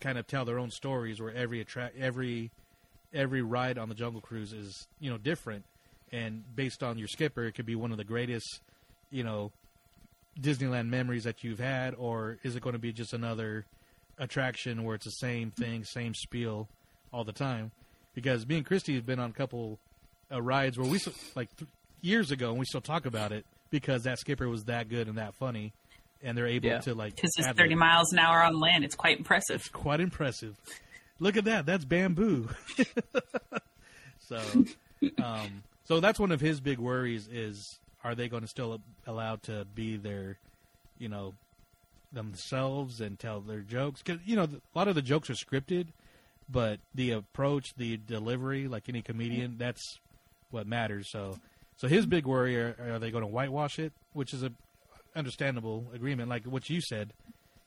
[0.00, 2.50] kind of tell their own stories, where every attract every
[3.12, 5.64] every ride on the Jungle Cruise is you know different,
[6.12, 8.60] and based on your skipper, it could be one of the greatest
[9.10, 9.52] you know
[10.40, 13.64] Disneyland memories that you've had, or is it going to be just another
[14.18, 16.68] attraction where it's the same thing, same spiel
[17.12, 17.70] all the time?
[18.14, 19.78] Because me and Christy have been on a couple
[20.30, 21.00] uh, rides where we
[21.34, 21.68] like th-
[22.00, 25.18] years ago, and we still talk about it because that skipper was that good and
[25.18, 25.72] that funny,
[26.22, 26.78] and they're able Yeah.
[26.80, 28.84] to like Because it's 30 the- miles an hour on land.
[28.84, 29.70] It's quite impressive.
[29.72, 30.56] quite impressive.
[31.20, 31.64] Look at that.
[31.66, 32.48] That's bamboo.
[34.20, 34.40] so,
[35.22, 39.42] um, so that's one of his big worries is are they going to still allowed
[39.44, 40.38] to be their,
[40.98, 41.34] you know,
[42.12, 44.02] themselves and tell their jokes?
[44.02, 45.86] Because you know a lot of the jokes are scripted,
[46.50, 49.98] but the approach, the delivery, like any comedian, that's
[50.50, 51.08] what matters.
[51.10, 51.38] So,
[51.76, 54.52] so his big worry are, are they going to whitewash it, which is a
[55.16, 57.12] understandable agreement, like what you said.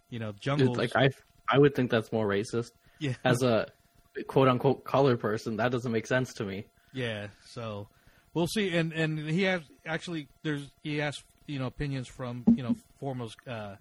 [0.10, 0.74] You know, jungle.
[0.76, 1.10] Like I
[1.50, 2.72] I would think that's more racist.
[3.00, 3.68] yeah, As a
[4.28, 6.66] quote unquote color person, that doesn't make sense to me.
[6.94, 7.88] Yeah, so
[8.34, 8.76] we'll see.
[8.76, 13.36] And and he has actually there's he asked you know opinions from you know foremost
[13.48, 13.76] uh,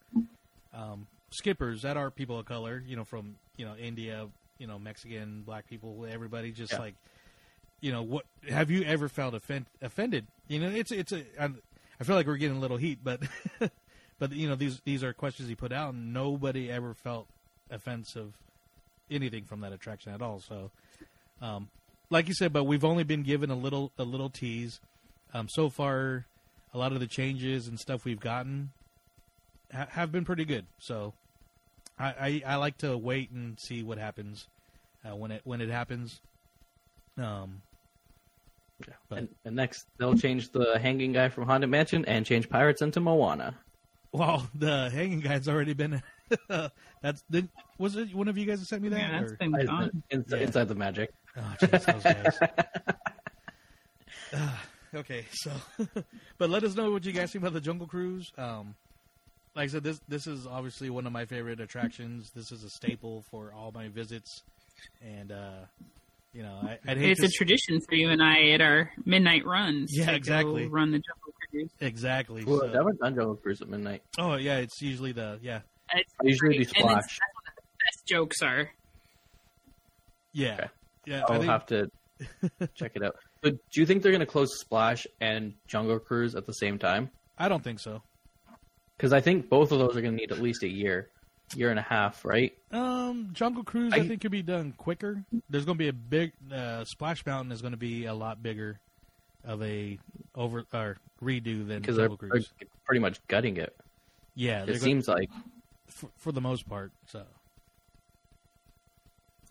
[0.75, 2.83] um, skippers that are people of color.
[2.87, 4.27] You know from you know India,
[4.59, 6.51] you know Mexican, black people, everybody.
[6.53, 6.81] Just Yeah.
[6.81, 6.95] like
[7.81, 10.27] you know what have you ever felt offend, offended?
[10.49, 11.51] You know it's it's a I,
[12.01, 13.21] I feel like we're getting a little heat, but
[14.19, 17.27] but you know these these are questions he put out, and nobody ever felt
[17.71, 18.33] offensive
[19.11, 20.41] anything from that attraction at all.
[20.41, 20.71] So.
[21.43, 21.69] Um,
[22.09, 24.81] like you said, but we've only been given a little a little tease.
[25.35, 26.25] Um, so far,
[26.73, 28.71] a lot of the changes and stuff we've gotten
[29.73, 30.67] ha- have been pretty good.
[30.79, 31.15] So
[31.99, 34.47] I, I, I like to wait and see what happens
[35.05, 36.21] uh, when it when it happens.
[37.19, 37.63] Um,
[39.09, 42.83] but And, and next, they'll change the hanging guy from Haunted Mansion and change pirates
[42.83, 43.57] into Moana.
[44.13, 46.03] well, the hanging guy's already been.
[46.49, 48.99] that's did, was it one of you guys that sent me that?
[48.99, 50.03] Yeah, that's or- been gone.
[50.11, 50.47] Inside, Yeah.
[50.47, 51.11] inside the magic.
[51.37, 52.39] Oh, jeez, those guys.
[54.35, 54.63] Ah,
[54.95, 55.53] okay, so,
[56.39, 58.33] but let us know what you guys think about the Jungle Cruise.
[58.37, 58.75] Um,
[59.55, 62.31] like I said, this this is obviously one of my favorite attractions.
[62.35, 64.43] This is a staple for all my visits,
[65.03, 65.61] and uh,
[66.37, 68.91] you know, I, I'd hate It's to a tradition for you and I at our
[69.05, 69.91] midnight runs.
[69.93, 70.67] Yeah, exactly.
[70.67, 71.71] Run the jungle cruise.
[71.81, 72.45] exactly.
[72.45, 74.03] Well, so- I've never done Jungle Cruise at midnight.
[74.19, 75.61] oh yeah, it's usually the yeah
[75.95, 76.69] It's I usually great.
[76.69, 77.05] do And Splash.
[77.05, 78.71] it's, that's what the best jokes are.
[80.33, 80.69] yeah Okay.
[81.07, 81.23] yeah.
[81.29, 81.91] I I'll think, have to
[82.75, 83.17] check it out.
[83.43, 86.79] But do you think they're going to close Splash and Jungle Cruise at the same
[86.79, 87.11] time?
[87.39, 88.03] I don't think so.
[88.97, 91.11] Because I think both of those are going to need at least a year,
[91.55, 92.53] year and a half, right?
[92.73, 95.23] Um, Jungle Cruise, I, I- think could be done quicker.
[95.49, 98.43] There's going to be a big uh, Splash Mountain is going to be a lot
[98.43, 98.79] bigger
[99.45, 99.99] of a
[100.35, 102.53] over or redo than Because they're, Jungle they're Cruise.
[102.85, 103.77] pretty much gutting it.
[104.35, 105.31] Yeah, they're It gonna- seems like
[105.89, 106.91] for, for the most part.
[107.07, 107.23] So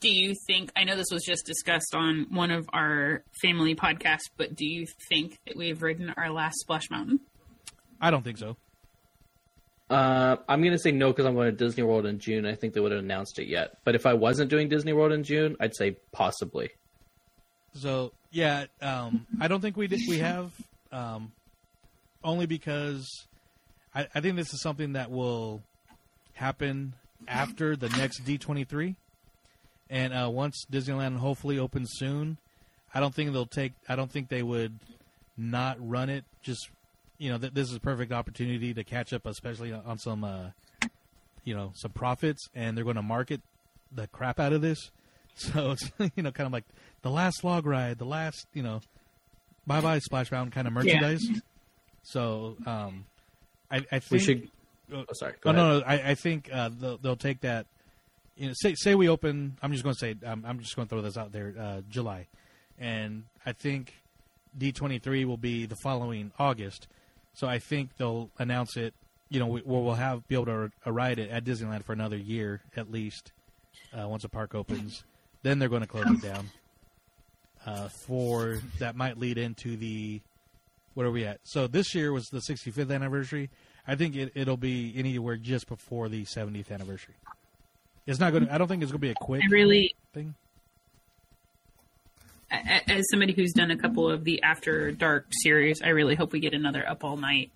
[0.01, 0.71] Do you think?
[0.75, 4.85] I know this was just discussed on one of our family podcasts, but do you
[5.09, 7.21] think that we've ridden our last Splash Mountain?
[8.01, 8.57] I don't think so.
[9.89, 12.45] Uh, I'm gonna say no because I'm going to Disney World in June.
[12.45, 13.77] I think they would have announced it yet.
[13.83, 16.69] But if I wasn't doing Disney World in June, I'd say possibly.
[17.75, 20.51] So yeah, um, I don't think we did, we have
[20.91, 21.31] um,
[22.23, 23.07] only because
[23.93, 25.61] I, I think this is something that will
[26.33, 26.93] happen
[27.27, 28.95] after the next D23,
[29.89, 32.37] and uh, once Disneyland hopefully opens soon,
[32.93, 33.73] I don't think they'll take.
[33.87, 34.79] I don't think they would
[35.37, 36.23] not run it.
[36.41, 36.69] Just
[37.17, 40.49] you know, th- this is a perfect opportunity to catch up, especially on some uh,
[41.43, 43.41] you know some profits, and they're going to market
[43.91, 44.91] the crap out of this.
[45.37, 46.63] So it's you know kind of like
[47.01, 48.79] the last log ride, the last you know
[49.67, 51.21] bye bye Splash Mountain kind of merchandise.
[52.03, 53.05] So um,
[53.69, 54.49] I, I think We should.
[54.93, 55.33] Oh, Oh, sorry.
[55.41, 55.65] Go Oh, ahead.
[55.65, 57.65] no, no, I, I think uh, they'll, they'll take that.
[58.37, 59.57] You know, say say we open.
[59.61, 60.15] I'm just going to say.
[60.25, 61.53] Um, I'm just going to throw this out there.
[61.59, 62.27] Uh, July,
[62.79, 63.93] and I think
[64.57, 66.87] D23 will be the following August.
[67.35, 68.93] So I think they'll announce it.
[69.29, 72.61] You know, we, we'll have be able to ride it at Disneyland for another year
[72.75, 73.31] at least.
[73.93, 75.03] Uh, once the park opens,
[75.43, 76.49] then they're going to close it down.
[77.65, 80.21] Uh, for that might lead into the
[80.93, 81.39] what are we at?
[81.43, 83.49] So this year was the 65th anniversary.
[83.87, 87.15] I think it, it'll be anywhere just before the 70th anniversary.
[88.07, 88.47] It's not going.
[88.47, 90.35] to I don't think it's going to be a quick I really, thing.
[92.51, 96.15] A- a- as somebody who's done a couple of the After Dark series, I really
[96.15, 97.51] hope we get another Up All Night.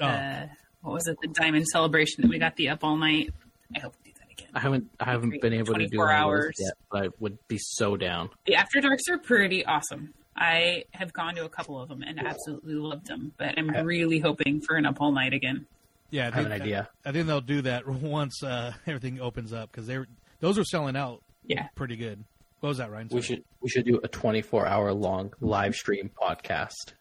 [0.00, 0.46] Oh, Uh,
[0.82, 1.16] what was it?
[1.22, 3.32] The Diamond Celebration that we got the Up All Night.
[3.74, 4.48] I hope we do that again.
[4.54, 4.90] I haven't.
[5.00, 6.54] I haven't been able to do 24 one of those hours.
[6.58, 8.30] yet, but I would be so down.
[8.46, 10.14] The After Darks are pretty awesome.
[10.34, 14.18] I have gone to a couple of them and absolutely loved them, but I'm really
[14.18, 15.66] hoping for an Up All Night again.
[16.10, 16.22] yeah.
[16.22, 16.88] I, I have think, an idea.
[17.04, 20.06] I, think they'll do that once uh, everything opens up because they're
[20.40, 21.68] those are selling out Yeah.
[21.76, 22.24] pretty good.
[22.62, 23.08] What was that, Ryan?
[23.10, 23.42] We should.
[23.60, 26.92] We should do a 24 hour long live stream podcast.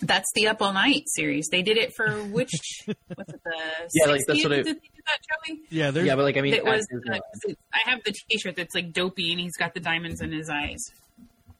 [0.00, 1.48] That's the Up All Night series.
[1.50, 2.52] They did it for which?
[3.14, 3.40] what's it?
[3.42, 3.52] The
[3.94, 5.60] Yeah, like, that's what I- Did they do that, Joey?
[5.70, 6.86] Yeah, there's Yeah, but like I mean, it was.
[7.08, 10.30] at uh, I have the T-shirt that's like dopey, and he's got the diamonds in
[10.30, 10.78] his eyes.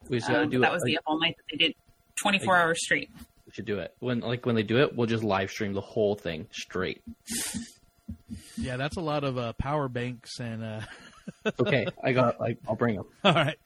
[0.09, 0.73] we should Um, do that it.
[0.73, 1.75] was like, the Up All Night that they did,
[2.23, 3.11] 24 hours straight.
[3.47, 4.95] We should do it when like when they do it.
[4.95, 7.03] We'll just live stream the whole thing straight.
[8.57, 10.63] yeah, that's a lot of uh, power banks and.
[10.63, 10.81] Uh,
[11.61, 12.41] Okay, I got.
[12.41, 13.07] Like, I'll bring them.
[13.25, 13.59] all right,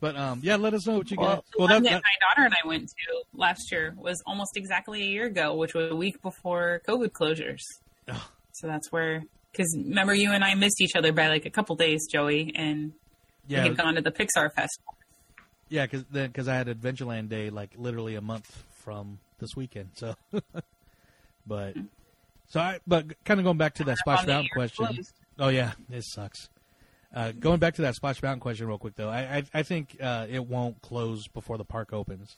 [0.00, 1.44] but um, yeah, let us know what you Well, got.
[1.52, 4.22] The Well, one that, that, that, my daughter and I went to last year was
[4.26, 7.60] almost exactly a year ago, which was a week before COVID closures.
[8.08, 8.30] Oh.
[8.52, 11.76] So that's where, because remember you and I missed each other by like a couple
[11.76, 12.92] days, Joey, and
[13.48, 14.94] yeah, we had gone to the Pixar Festival.
[15.68, 19.90] Yeah, because because I had Adventureland Day like literally a month from this weekend.
[19.94, 20.14] So,
[21.46, 21.76] but
[22.48, 24.86] so I but kind of going back to that Splash Mountain question.
[24.86, 25.12] closed.
[25.38, 26.48] Oh yeah, it sucks.
[27.14, 29.96] Uh, going back to that Splash Mountain question real quick though, I I, I think
[30.00, 32.36] uh, it won't close before the park opens.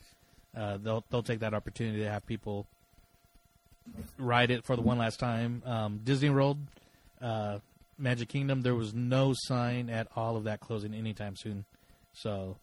[0.57, 2.67] Uh, they'll they'll take that opportunity to have people
[4.19, 5.63] ride it for the one last time.
[5.67, 6.59] Um, Disney World,
[7.21, 7.59] uh,
[7.99, 11.65] Magic Kingdom, there was no sign at all of that closing anytime soon.
[12.15, 12.57] So,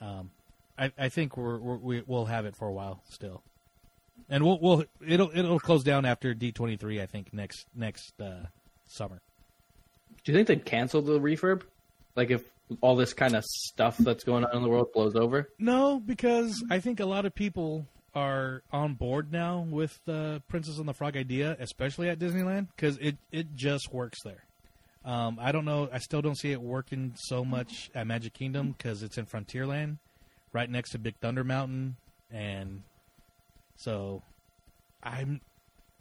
[0.00, 0.30] um,
[0.78, 3.42] I, I think we're, we're we, we'll have it for a while still,
[4.28, 7.00] and we'll we'll it'll it'll close down after D twenty three.
[7.00, 8.46] I think next next uh,
[8.86, 9.20] summer.
[10.26, 11.62] Do you think they'd cancel the refurb?
[12.16, 12.42] Like if
[12.80, 15.48] all this kind of stuff that's going on in the world blows over?
[15.56, 20.78] No, because I think a lot of people are on board now with the Princess
[20.78, 24.42] and the Frog idea, especially at Disneyland, because it it just works there.
[25.04, 25.88] Um, I don't know.
[25.92, 29.98] I still don't see it working so much at Magic Kingdom because it's in Frontierland,
[30.52, 31.94] right next to Big Thunder Mountain,
[32.32, 32.82] and
[33.76, 34.22] so
[35.04, 35.40] I'm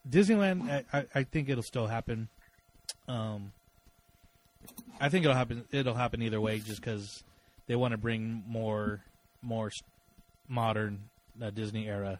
[0.09, 0.67] Disneyland.
[0.67, 2.27] I, I, I think it'll still happen.
[3.07, 3.51] Um,
[4.99, 5.65] I think it'll happen.
[5.71, 7.23] It'll happen either way, just because
[7.67, 9.01] they want to bring more
[9.41, 9.71] more
[10.47, 10.99] modern
[11.41, 12.19] uh, Disney era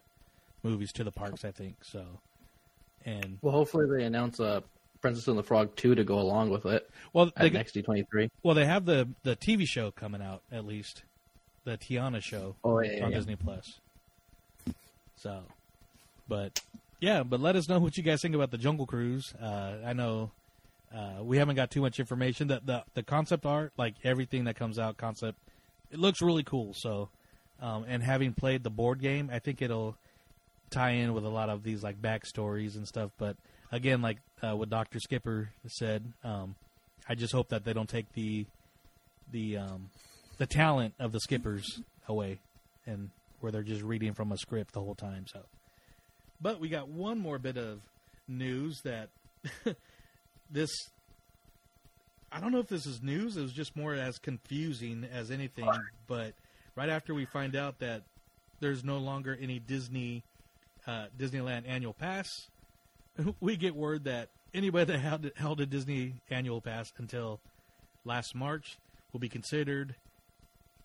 [0.64, 1.46] movies to the parks.
[1.46, 2.06] I think so.
[3.06, 4.64] And Well, hopefully they announce a
[5.02, 8.30] Princess and the Frog 2 to go along with it well, at they, next D23.
[8.42, 11.04] well, they have the the TV show coming out at least,
[11.64, 13.18] the Tiana show Oh, yeah, yeah, on yeah.
[13.18, 13.80] Disney Plus.
[15.16, 15.44] So,
[16.28, 16.62] but
[17.00, 19.34] yeah, but let us know what you guys think about the Jungle Cruise.
[19.40, 20.32] Uh, I know
[20.96, 22.48] uh, we haven't got too much information.
[22.48, 25.38] That the the concept art, like everything that comes out, concept,
[25.92, 26.74] it looks really cool.
[26.74, 27.10] So,
[27.62, 29.98] um, and having played the board game, I think it'll
[30.70, 33.12] tie in with a lot of these like backstories and stuff.
[33.18, 33.36] But
[33.72, 36.56] again, like uh, what Doctor Skipper said, um,
[37.10, 38.46] I just hope that they don't take the
[39.32, 39.90] the um,
[40.38, 42.40] the talent of the skippers away,
[42.86, 43.10] and
[43.42, 45.26] where they're just reading from a script the whole time.
[45.28, 45.42] So,
[46.40, 47.82] but we got one more bit of
[48.30, 49.10] news that
[50.50, 50.70] this.
[52.32, 53.38] I don't know if this is news.
[53.38, 55.70] It was just more as confusing as anything.
[56.08, 56.34] But
[56.76, 58.02] right after we find out that
[58.60, 60.24] there's no longer any Disney
[60.88, 62.28] uh, Disneyland annual pass,
[63.40, 67.40] we get word that anybody that held, held a Disney annual pass until
[68.04, 68.78] last March
[69.14, 69.96] will be considered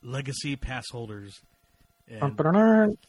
[0.02, 1.40] legacy pass holders.
[2.08, 2.20] And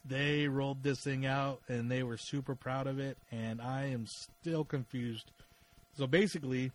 [0.05, 4.05] they rolled this thing out and they were super proud of it and I am
[4.07, 5.31] still confused.
[5.97, 6.71] So basically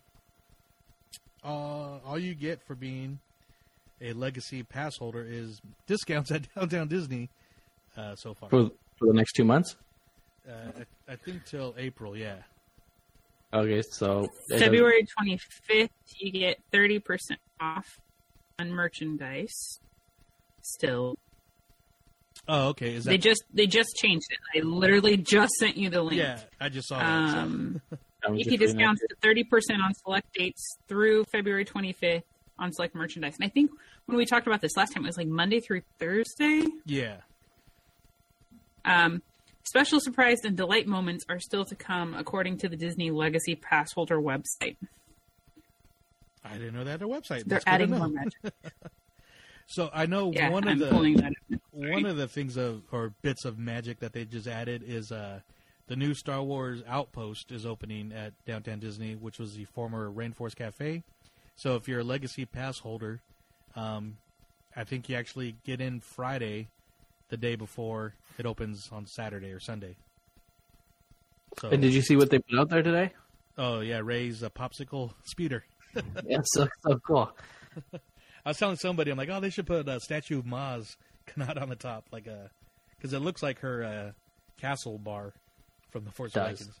[1.43, 3.19] uh, all you get for being
[4.01, 7.29] a legacy pass holder is discounts at Downtown Disney
[7.95, 8.49] uh, so far.
[8.49, 9.75] For, for the next two months?
[10.47, 10.51] Uh,
[11.09, 12.35] I, I think till April, yeah.
[13.53, 14.27] Okay, so.
[14.49, 17.01] February 25th, you get 30%
[17.59, 17.99] off
[18.59, 19.79] on merchandise.
[20.61, 21.15] Still,
[22.49, 22.93] Oh, okay.
[22.95, 24.37] Is that they just they just changed it.
[24.57, 26.19] I literally just sent you the link.
[26.21, 27.31] Yeah, I just saw that.
[27.31, 27.81] so- Um,
[28.35, 32.23] EP discounts to thirty percent on select dates through February twenty fifth
[32.59, 33.35] on select merchandise.
[33.35, 33.71] And I think
[34.07, 36.65] when we talked about this last time, it was like Monday through Thursday.
[36.85, 37.17] yeah.
[38.85, 39.21] Um,
[39.63, 43.91] special surprise and delight moments are still to come, according to the Disney Legacy Pass
[43.93, 44.77] holder website.
[46.45, 47.43] I didn't know they had a website.
[47.45, 48.53] They're That's adding more magic.
[49.67, 51.33] So I know Yeah, one of I'm the that.
[51.53, 51.61] Up.
[51.73, 55.41] one of the things of or bits of magic that they just added is uh,
[55.87, 60.55] the new Star Wars Outpost is opening at Downtown Disney, which was the former Rainforest
[60.55, 61.03] Cafe.
[61.55, 63.19] So if you're a Legacy Pass holder,
[63.75, 64.17] um,
[64.75, 66.67] I think you actually get in Friday,
[67.29, 69.95] the day before it opens on Saturday or Sunday.
[71.59, 73.13] So, And did you see what they put out there today?
[73.57, 75.63] oh yeah, Ray's a popsicle speeder.
[76.27, 77.31] Yeah, so, so cool.
[78.45, 80.95] I was telling somebody, I'm like, oh, they should put a statue of Maz
[81.27, 82.51] Kanata on the top, like a,
[82.95, 84.11] because it looks like her uh,
[84.61, 85.33] castle bar
[85.89, 86.61] from the Force Does.
[86.61, 86.79] Awakens.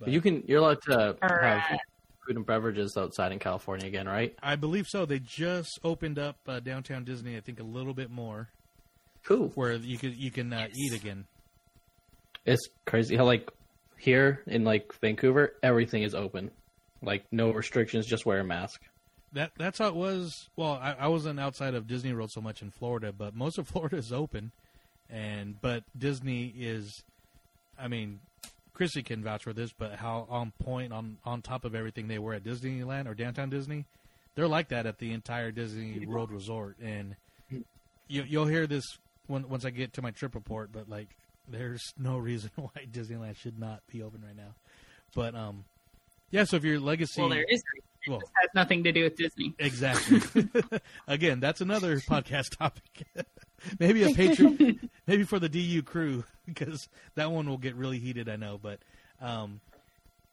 [0.00, 0.42] But You can.
[0.46, 1.78] You're allowed to Or, have
[2.26, 4.34] food and beverages outside in California again, right?
[4.42, 5.04] I believe so.
[5.06, 7.36] They just opened up uh, downtown Disney.
[7.36, 8.48] I think a little bit more,
[9.24, 9.48] Cool.
[9.54, 11.26] where you could you can uh, eat again.
[12.44, 13.50] It's crazy how like
[13.98, 16.50] here in like Vancouver, everything is open,
[17.02, 18.80] like no restrictions, just wear a mask.
[19.32, 20.48] That that's how it was.
[20.56, 23.66] Well, I, I wasn't outside of Disney World so much in Florida, but most of
[23.72, 24.50] Florida is open,
[25.10, 27.02] and but Disney is,
[27.78, 28.20] I mean,
[28.72, 32.18] Chrissy can vouch for this, but how on point on on top of everything they
[32.18, 33.84] were at Disneyland or downtown Disney,
[34.34, 37.16] they're like that at the entire Disney World Resort, and
[37.50, 37.64] you
[38.28, 38.84] you'll hear this
[39.26, 41.08] when, once I get to my trip report, but like
[41.48, 44.54] there's no reason why Disneyland should not be open right now,
[45.14, 45.64] but um.
[46.30, 47.62] Yeah, so if your legacy, Well, there is.
[48.06, 49.54] It Well- just has nothing to do with Disney.
[49.58, 50.20] Exactly.
[51.08, 53.06] Again, that's another podcast topic.
[53.78, 58.28] maybe a Patreon, maybe for the DU crew because that one will get really heated.
[58.28, 58.80] I know, but
[59.20, 59.60] um,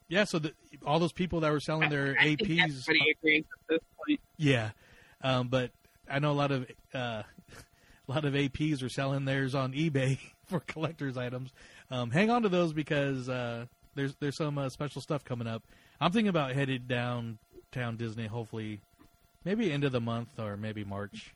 [0.10, 0.54] yeah, so the,
[0.86, 4.20] all those people that were selling their I APs, everybody agrees at this point.
[4.38, 4.72] yeah,
[5.22, 5.72] um, but
[6.10, 10.20] I know a lot of uh, a lot of APs are selling theirs on eBay
[10.48, 11.54] for collectors items.
[11.90, 15.64] Um, hang on to those because uh, there's there's some uh, special stuff coming up.
[16.02, 16.90] I'm thinking about headed
[17.72, 18.80] downtown Disney, hopefully,
[19.46, 21.34] maybe end of the month or maybe March.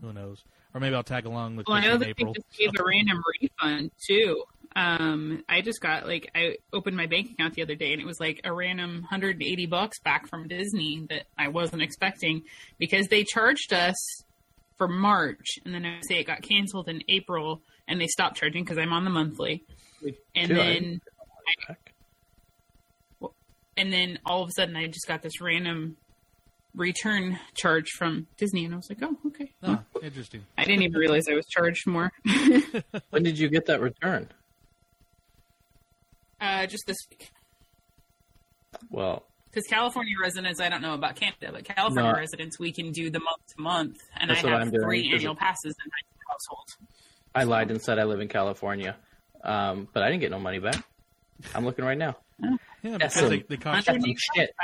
[0.00, 0.42] Who knows?
[0.74, 2.32] Or maybe I'll tag along with Well, I know in that April.
[2.32, 4.44] they just gave a random refund too.
[4.76, 8.04] Um, I just got like I opened my bank account the other day and it
[8.06, 12.42] was like a random 180 bucks back from Disney that I wasn't expecting
[12.78, 13.96] because they charged us
[14.76, 18.62] for March and then I say it got canceled in April and they stopped charging
[18.62, 19.64] because I'm on the monthly
[20.36, 21.00] and Too, I then
[23.78, 25.96] and then all of a sudden I just got this random
[26.74, 29.52] return charge from Disney and I was like, oh okay.
[30.02, 30.44] Interesting.
[30.58, 32.12] I didn't even realize I was charged more.
[33.10, 34.28] When did you get that return?
[36.40, 37.30] Uh, just this week.
[38.90, 42.18] Well, Because California residents, I don't know about Canada, but California No.
[42.18, 45.02] residents, we can do the month to month, and That's I have I'm doing, three
[45.04, 46.66] because annual passes in my household.
[47.34, 48.96] I lied and said I live in California,
[49.42, 50.76] um, but I didn't get no money back.
[51.54, 52.16] I'm looking right now.
[52.40, 54.54] Yeah, That's because they, they caught That's Underneath shit.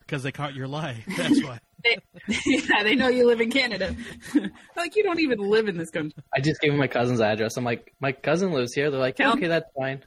[0.00, 1.04] because they caught your lie.
[1.16, 1.60] That's why.
[1.84, 1.98] They,
[2.46, 3.96] yeah, they know you live in Canada.
[4.76, 6.22] like you don't even live in this country.
[6.32, 7.56] I just gave him my cousin's address.
[7.56, 8.88] I'm like, my cousin lives here.
[8.88, 10.04] They're like, Tell- okay, that's fine.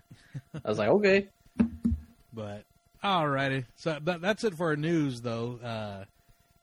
[0.63, 1.27] I was like, okay.
[2.31, 2.63] But
[3.03, 5.59] alrighty, so that, that's it for our news, though.
[5.61, 6.05] Uh,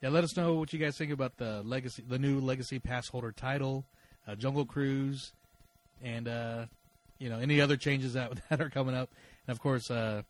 [0.00, 3.08] yeah, let us know what you guys think about the legacy, the new legacy pass
[3.08, 3.84] holder title,
[4.26, 5.32] uh, Jungle Cruise,
[6.02, 6.64] and uh,
[7.18, 9.10] you know any other changes that that are coming up,
[9.46, 10.22] and of course uh,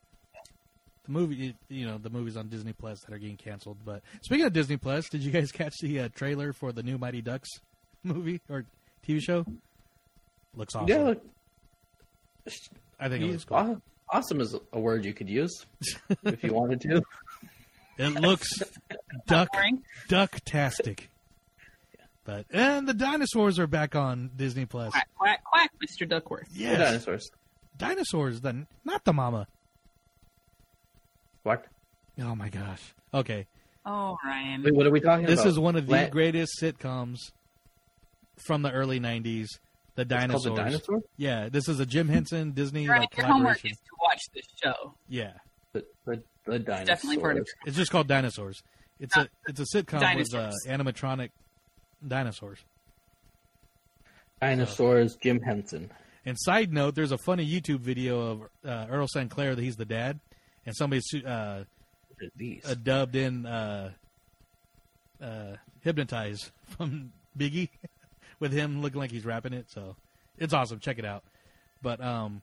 [1.05, 3.79] the movie, you know the movies on Disney Plus that are getting canceled.
[3.85, 6.99] But speaking of Disney Plus, did you guys catch the uh, trailer for the new
[6.99, 7.49] Mighty Ducks
[8.05, 8.65] movie or
[9.07, 9.45] TV show?
[10.55, 10.89] Looks awesome.
[10.89, 11.25] Yeah, look,
[13.01, 13.81] I think it looks cool.
[14.11, 15.65] awesome is a word you could use
[16.25, 17.03] if you wanted to.
[17.99, 18.49] It looks
[19.27, 19.83] duck boring.
[20.09, 21.09] ducktastic.
[22.25, 24.93] But and the dinosaurs are back on Disney Plus.
[24.93, 26.09] Quack, quack, quack, Mr.
[26.09, 26.49] Duckworth.
[26.55, 27.31] The Yes, dinosaurs.
[27.77, 28.41] dinosaurs.
[28.41, 29.47] Then not the mama.
[31.43, 31.65] What?
[32.21, 32.95] Oh my gosh.
[33.15, 33.47] Okay,
[33.85, 34.63] Oh, Ryan.
[34.63, 35.45] Wait, what are we talking this about?
[35.45, 37.19] This is one of the La- greatest sitcoms
[38.47, 39.47] from the early '90s.
[39.95, 40.45] The It's dinosaurs.
[40.47, 41.01] called the dinosaur.
[41.17, 44.45] Yeah, this is a Jim Henson Disney Ryan, like your homework is to watch this
[44.63, 44.95] show.
[45.09, 45.33] Yeah,
[45.73, 46.87] The, the, the dinosaurs.
[46.87, 48.63] definitely part of it's just called Dinosaurs.
[49.01, 51.31] It's a it's a sitcom with uh, animatronic
[52.07, 52.61] dinosaurs.
[54.41, 55.17] Dinosaurs.
[55.17, 55.91] Jim Henson.
[56.25, 59.85] And side note, there's a funny YouTube video of uh, Earl Sinclair that he's the
[59.85, 60.21] dad,
[60.67, 61.65] and somebody uh,
[62.09, 62.65] What are these?
[62.65, 63.91] uh, dubbed in uh,
[65.21, 67.69] uh, "Hypnotize" from Biggie,
[68.41, 69.67] with him looking like he's rapping it.
[69.71, 69.97] So
[70.39, 70.79] it's awesome.
[70.79, 71.23] Check it out.
[71.83, 72.43] But um,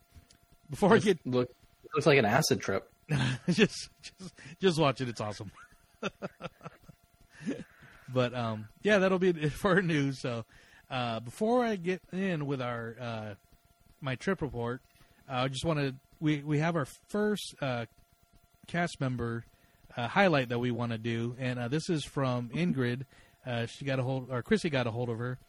[0.70, 2.90] before I get Look, it looks like an acid trip.
[3.50, 5.10] just just just watch it.
[5.10, 5.52] It's awesome.
[8.14, 10.22] but um, yeah, that'll be it for our news.
[10.22, 10.46] So
[10.90, 13.34] uh, before I get in with our uh,
[14.02, 14.82] my trip report,
[15.30, 17.86] uh, I just want to we we have our first uh,
[18.70, 19.44] cast member
[19.98, 23.06] uh, highlight that we want to do, and uh, this is from Ingrid.
[23.46, 25.40] Uh, she got a hold, or Chrissy got a hold of her,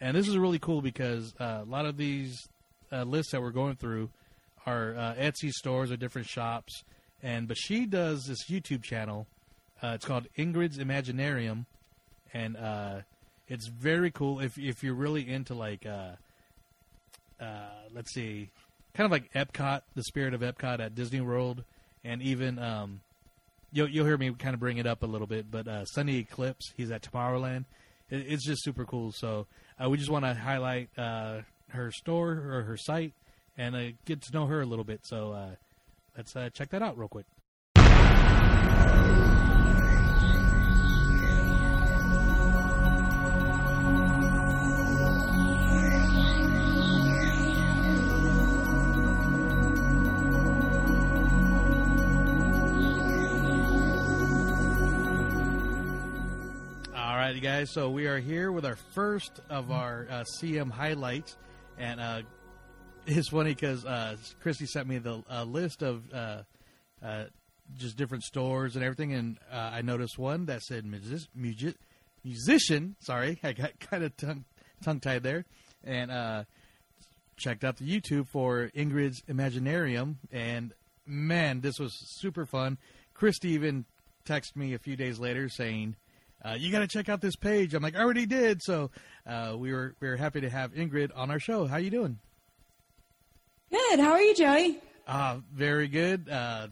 [0.00, 2.48] and this is really cool because uh, a lot of these
[2.92, 4.10] uh, lists that we're going through
[4.66, 6.84] are uh, Etsy stores or different shops,
[7.22, 9.26] and but she does this YouTube channel.
[9.82, 11.64] It's called Ingrid's Imaginarium,
[12.34, 12.56] and
[13.48, 15.86] it's very cool if if you're really into like
[17.94, 18.50] let's see,
[18.94, 21.64] kind of like Epcot, the spirit of Epcot at Disney World,
[22.06, 23.00] and even um,
[23.72, 26.18] you'll you'll hear me kind of bring it up a little bit, but uh, Sonny
[26.18, 27.64] Eclipse, he's at Tomorrowland.
[28.10, 29.12] It, it's just super cool.
[29.12, 29.46] So
[29.82, 33.12] uh, we just want to highlight uh, her store or her site
[33.58, 35.00] and uh, get to know her a little bit.
[35.04, 35.50] So uh,
[36.16, 37.26] let's check that out real quick.
[57.60, 57.70] Guys.
[57.70, 61.38] So we are here with our first of our uh, CM highlights,
[61.78, 62.20] and uh,
[63.06, 66.42] it's funny because uh, Christy sent me the uh, list of uh,
[67.02, 67.24] uh,
[67.78, 71.76] just different stores and everything, and I noticed one that said music, music,
[72.22, 72.94] musician.
[73.00, 74.44] Sorry, I got kind of tongue
[74.84, 75.46] tongue tied there,
[75.82, 76.44] and
[77.38, 80.74] checked out the YouTube for Ingrid's Imaginarium, and
[81.06, 82.76] man, this was super fun.
[83.14, 83.86] Christy even
[84.26, 85.96] texted me a few days later saying.
[86.46, 87.74] Uh, you got to check out this page.
[87.74, 88.62] I'm like, I already did.
[88.62, 88.90] So
[89.26, 91.66] uh, we were we were happy to have Ingrid on our show.
[91.66, 92.18] How you doing?
[93.70, 93.98] Good.
[93.98, 94.78] How are you, Joey?
[95.08, 96.28] Uh, very good.
[96.28, 96.68] Uh,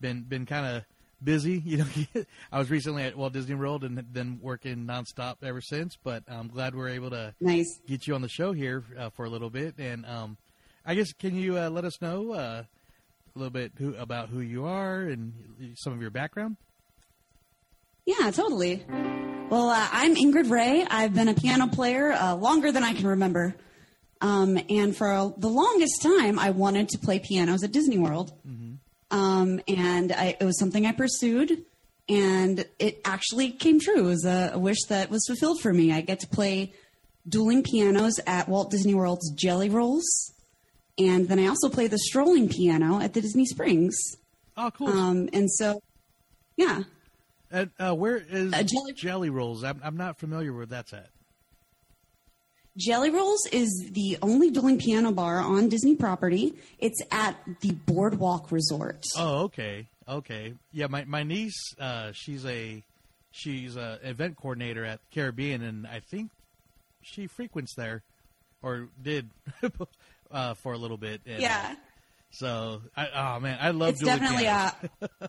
[0.00, 0.84] been been kind of
[1.22, 1.58] busy.
[1.64, 1.86] You know,
[2.52, 5.96] I was recently at Walt Disney World and then working nonstop ever since.
[6.02, 7.80] But I'm glad we're able to Nice.
[7.86, 9.74] get you on the show here uh, for a little bit.
[9.78, 10.38] And um,
[10.86, 14.40] I guess can you uh, let us know uh, a little bit who, about who
[14.40, 16.56] you are and some of your background?
[18.08, 18.82] Yeah, totally.
[19.50, 20.82] Well, uh, I'm Ingrid Rey.
[20.88, 23.54] I've been a piano player uh, longer than I can remember.
[24.22, 28.32] Um, and for a, the longest time, I wanted to play pianos at Disney World.
[29.10, 31.66] Um, and I, it was something I pursued,
[32.08, 33.98] and it actually came true.
[33.98, 35.92] It was a, a wish that was fulfilled for me.
[35.92, 36.72] I get to play
[37.28, 40.32] dueling pianos at Walt Disney World's Jelly Rolls,
[40.96, 43.98] and then I also play the strolling piano at the Disney Springs.
[44.56, 44.88] Oh, cool.
[44.88, 45.82] Um, and so,
[46.56, 46.84] yeah.
[47.50, 49.64] And, uh, where is Uh, Jelly- Jelly Rolls?
[49.64, 51.08] I'm, I'm not familiar where that's at.
[52.76, 56.54] Jelly Rolls is the only dueling piano bar on Disney property.
[56.78, 59.02] It's at the Boardwalk Resort.
[59.16, 60.54] Oh, okay, okay.
[60.72, 62.84] Yeah, my my niece, uh, she's a
[63.32, 66.30] she's a event coordinator at Caribbean, and I think
[67.02, 68.04] she frequents there,
[68.62, 69.28] or did
[70.30, 71.20] uh, for a little bit.
[71.26, 71.74] And, Yeah,
[72.30, 73.90] So, I, oh man, I love.
[73.94, 74.72] it's dueling definitely pianos.
[75.20, 75.28] a.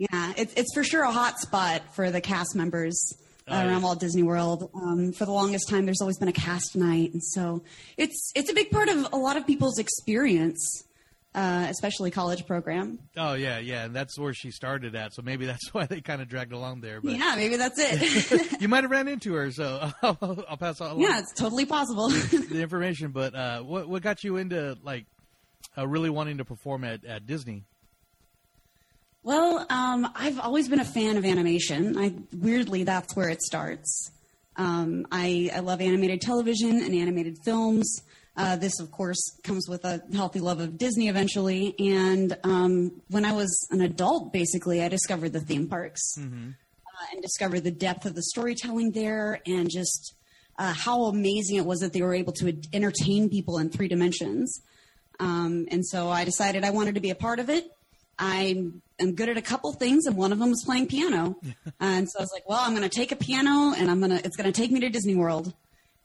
[0.00, 3.12] yeah, it's it's for sure a hot spot for the cast members
[3.48, 3.78] Oh, around yeah.
[3.80, 4.70] Walt Disney World.
[4.74, 7.62] Um, for the longest time, there's always been a cast night, and so
[7.96, 10.84] it's it's a big part of a lot of people's experience,
[11.34, 13.00] uh, especially college program.
[13.16, 15.14] Oh yeah, yeah, and that's where she started at.
[15.14, 17.00] So maybe that's why they kind of dragged along there.
[17.00, 18.60] But Yeah, maybe that's it.
[18.60, 22.08] you might have ran into her, so I'll, I'll pass on yeah, it's totally possible.
[22.10, 23.10] the information.
[23.10, 25.06] But uh, what what got you into like
[25.76, 27.64] uh, really wanting to perform at, at Disney?
[29.22, 31.98] Well, um, I've always been a fan of animation.
[31.98, 34.10] I weirdly that's where it starts.
[34.56, 38.02] Um, I, I love animated television and animated films.
[38.36, 41.74] Uh, this, of course, comes with a healthy love of Disney eventually.
[41.78, 47.22] And um, when I was an adult, basically, I discovered the theme parks uh, and
[47.22, 50.14] discovered the depth of the storytelling there and just
[50.58, 54.62] uh, how amazing it was that they were able to entertain people in three dimensions.
[55.18, 57.70] Um, and so I decided I wanted to be a part of it.
[58.20, 61.36] I am good at a couple things, and one of them was playing piano.
[61.80, 64.10] and so I was like, well, I'm going to take a piano, and I'm going
[64.16, 65.52] to it's going to take me to Disney World.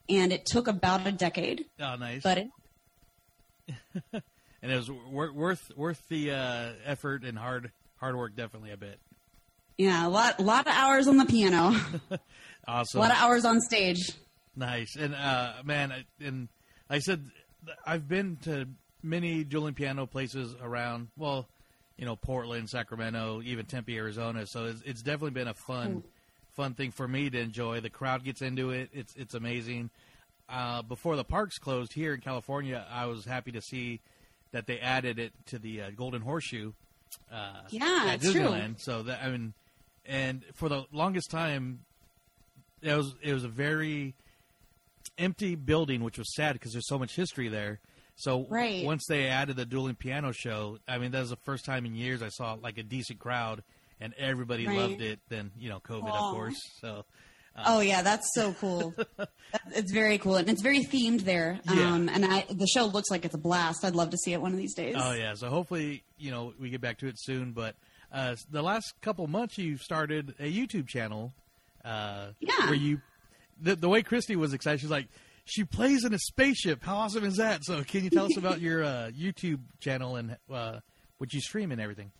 [0.09, 2.22] And it took about a decade, Oh, nice.
[2.24, 2.47] but it,
[4.13, 8.36] and it was wor- worth worth the uh, effort and hard hard work.
[8.36, 8.97] Definitely, I bet.
[9.78, 11.76] yeah, a lot lot of hours on the piano,
[12.68, 12.99] Awesome.
[12.99, 14.11] a lot of hours on stage.
[14.55, 14.95] Nice.
[14.95, 16.47] And uh, man, I- and
[16.89, 17.26] like I said,
[17.86, 18.68] I've been to
[19.03, 21.07] many dueling piano places around.
[21.18, 21.47] Well,
[21.98, 24.46] you know, Portland, Sacramento, even Tempe, Arizona.
[24.48, 26.04] So it's, it's definitely been a fun,
[26.56, 27.80] fun thing for me to enjoy.
[27.80, 28.89] The crowd gets into it.
[28.93, 29.89] It's it's amazing.
[30.48, 34.00] Uh, before the parks closed here in California, I was happy to see
[34.52, 36.72] that they added it to the uh, Golden Horseshoe.
[37.32, 38.41] Uh, Yeah, at it's true.
[38.41, 38.80] Disneyland.
[38.80, 39.54] So that I mean,
[40.06, 41.80] and for the longest time,
[42.82, 44.14] it was it was a very
[45.18, 47.80] empty building, which was sad because there's so much history there.
[48.16, 48.86] So Right.
[48.86, 51.95] once they added the dueling piano show, I mean that was the first time in
[51.95, 53.63] years I saw like a decent crowd,
[53.99, 54.78] and everybody Right.
[54.78, 55.20] loved it.
[55.30, 56.30] Then you know COVID, Aw.
[56.30, 56.55] of course.
[56.82, 57.05] So
[57.66, 58.93] Oh yeah, that's so cool.
[59.74, 61.59] it's very cool, and it's very themed there.
[61.74, 61.93] Yeah.
[61.93, 63.86] Um, and I, the show looks like it's a blast.
[63.86, 64.95] I'd love to see it one of these days.
[64.97, 67.51] oh yeah, so hopefully you know we get back to it soon.
[67.53, 67.76] But
[68.11, 71.32] uh, the last couple months you've started a YouTube channel.
[71.84, 72.66] Uh, Yeah.
[72.66, 73.01] Where you
[73.61, 75.07] the the way Christy was excited, she's like.
[75.46, 76.84] She plays in a spaceship.
[76.84, 77.64] How awesome is that?
[77.64, 80.80] So, can you tell us about your uh, YouTube channel and uh,
[81.20, 82.12] what you stream and everything?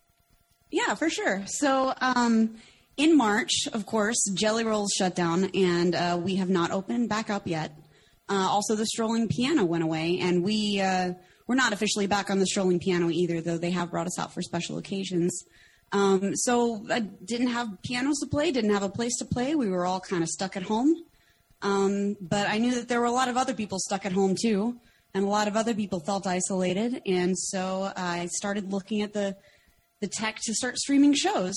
[0.72, 1.44] Yeah, for sure.
[1.48, 2.56] So, um,
[2.98, 7.32] in March, of course, Jelly Rolls shut down, and uh, we have not opened back
[7.32, 7.76] up yet.
[8.30, 11.14] Uh, also, the strolling piano went away, and we uh,
[11.48, 14.34] we're not officially back on the strolling piano either, though they have brought us out
[14.34, 15.44] for special occasions.
[15.92, 19.56] Um, so, I didn't have pianos to play, didn't have a place to play.
[19.56, 20.94] We were all kind of stuck at home.
[21.62, 24.36] Um, but I knew that there were a lot of other people stuck at home
[24.40, 24.78] too,
[25.14, 27.02] and a lot of other people felt isolated.
[27.06, 29.36] And so I started looking at the
[30.02, 31.56] the tech to start streaming shows.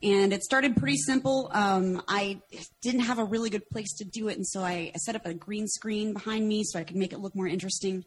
[0.00, 1.50] And it started pretty simple.
[1.52, 2.40] Um, I
[2.82, 5.26] didn't have a really good place to do it, and so I, I set up
[5.26, 8.04] a green screen behind me so I could make it look more interesting.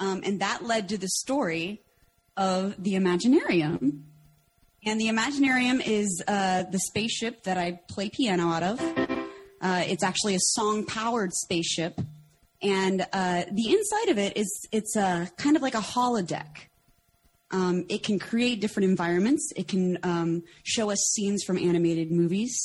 [0.00, 1.80] Um, and that led to the story
[2.36, 4.02] of the Imaginarium.
[4.84, 9.11] And the Imaginarium is uh, the spaceship that I play piano out of.
[9.62, 12.00] Uh, it's actually a song-powered spaceship,
[12.60, 16.66] and uh, the inside of it is it's a kind of like a holodeck.
[17.52, 19.52] Um, it can create different environments.
[19.56, 22.56] It can um, show us scenes from animated movies.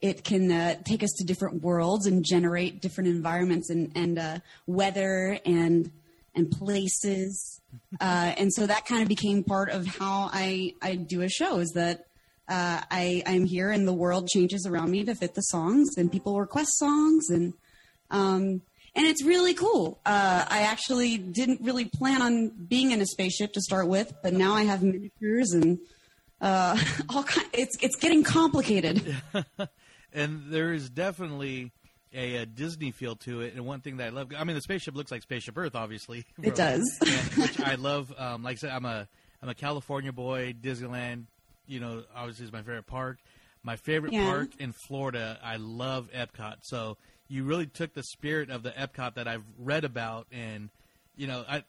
[0.00, 4.38] It can uh, take us to different worlds and generate different environments and, and uh,
[4.66, 5.90] weather and
[6.34, 7.60] and places.
[8.00, 11.58] Uh, and so that kind of became part of how I, I do a show
[11.58, 12.06] is that
[12.48, 16.10] uh, I, I'm here and the world changes around me to fit the songs and
[16.10, 17.54] people request songs and
[18.10, 18.62] um,
[18.94, 19.98] and it's really cool.
[20.04, 24.34] Uh, I actually didn't really plan on being in a spaceship to start with, but
[24.34, 25.78] now I have miniatures and
[26.42, 26.78] uh,
[27.08, 27.48] all kind.
[27.52, 29.16] It's it's getting complicated.
[30.12, 31.72] and there is definitely
[32.12, 33.54] a, a, Disney feel to it.
[33.54, 36.26] And one thing that I love, I mean, the spaceship looks like Spaceship Earth, obviously.
[36.42, 36.82] It does.
[37.06, 38.12] and, which I love.
[38.18, 39.08] Um, like I said, I'm a
[39.42, 40.54] I'm a California boy.
[40.60, 41.24] Disneyland,
[41.72, 43.18] you know, obviously is my favorite park.
[43.64, 44.24] My favorite Yeah.
[44.24, 46.56] park in Florida, I love Epcot.
[46.64, 46.98] So
[47.28, 50.68] you really took the spirit of the Epcot that I've read about, and
[51.16, 51.64] you know, I,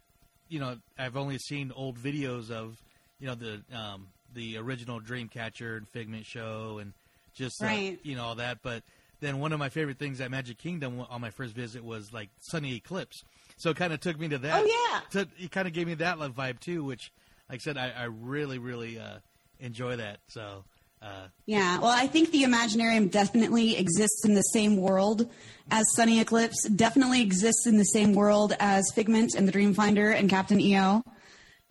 [0.50, 2.82] you know, I've only seen old videos of,
[3.20, 6.94] you know, the um, the original Dreamcatcher and Figment show, and
[7.34, 8.00] just uh, Right.
[8.04, 8.60] you know all that.
[8.64, 8.84] But
[9.22, 12.30] then one of my favorite things at Magic Kingdom on my first visit was like
[12.42, 13.24] Sonny Eclipse.
[13.56, 14.64] So it kind of took me to that.
[14.64, 15.02] Oh, yeah.
[15.12, 17.12] To, it kind of gave me that vibe too, which,
[17.50, 19.20] like I said, I, I really, really uh,
[19.64, 20.20] enjoy that.
[20.28, 20.64] So.
[21.02, 25.30] Uh, Yeah, well, I think the Imaginarium definitely exists in the same world
[25.70, 26.68] as Sonny Eclipse.
[26.70, 31.04] Definitely exists in the same world as Figment and the Dreamfinder and Captain EO.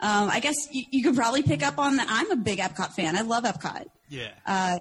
[0.00, 2.08] Um, I guess you, you could probably pick up on that.
[2.10, 3.16] I'm a big Epcot fan.
[3.16, 3.86] I love Epcot.
[4.10, 4.32] yeah.
[4.44, 4.78] Uh,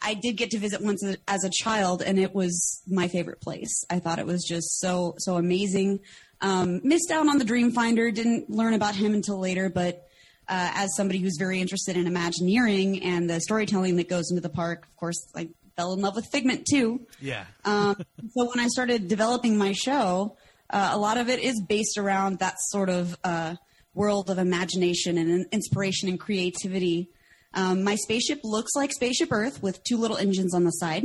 [0.00, 3.40] I did get to visit once as- as a child, and it was my favorite
[3.40, 3.84] place.
[3.90, 5.98] I thought it was just so so amazing.
[6.40, 8.14] Um, missed out on the Dreamfinder.
[8.14, 10.07] Didn't learn about him until later, but
[10.48, 14.48] uh, as somebody who's very interested in Imagineering and the storytelling that goes into the
[14.48, 17.00] park, of course, I fell in love with Figment too.
[17.20, 17.44] yeah.
[17.64, 17.96] Um,
[18.34, 20.36] so when I started developing my show,
[20.70, 23.56] uh, a lot of it is based around that sort of uh,
[23.94, 27.10] world of imagination and inspiration and creativity.
[27.54, 31.04] Um, my spaceship looks like Spaceship Earth with two little engines on the side.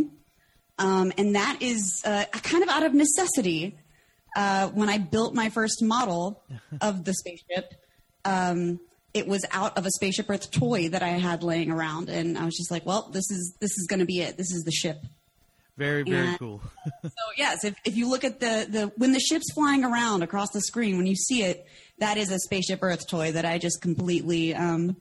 [0.80, 3.78] Um, and that is uh, kind of out of necessity.
[4.36, 6.44] Uh, when I built my first model
[6.82, 7.74] of the spaceship,
[8.26, 8.80] um,
[9.14, 12.45] it was out of a Spaceship Earth toy that I had laying around, and I
[12.45, 14.38] was just like, "Well, this is this is going to be it.
[14.38, 15.03] This is the ship."
[15.78, 16.61] Very, very and- cool.
[17.03, 20.49] So yes, if, if you look at the, the when the ship's flying around across
[20.51, 21.66] the screen, when you see it,
[21.99, 24.95] that is a spaceship Earth toy that I just completely um,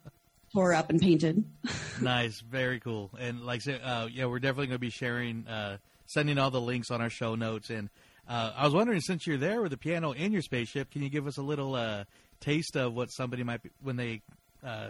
[0.52, 1.44] tore up and painted.
[2.00, 3.10] nice, very cool.
[3.18, 6.50] And like I said, uh, yeah, we're definitely going to be sharing, uh, sending all
[6.50, 7.70] the links on our show notes.
[7.70, 7.88] And
[8.28, 11.08] uh, I was wondering, since you're there with the piano in your spaceship, can you
[11.08, 12.04] give us a little uh,
[12.42, 14.20] taste of what somebody might be, when they
[14.62, 14.88] uh,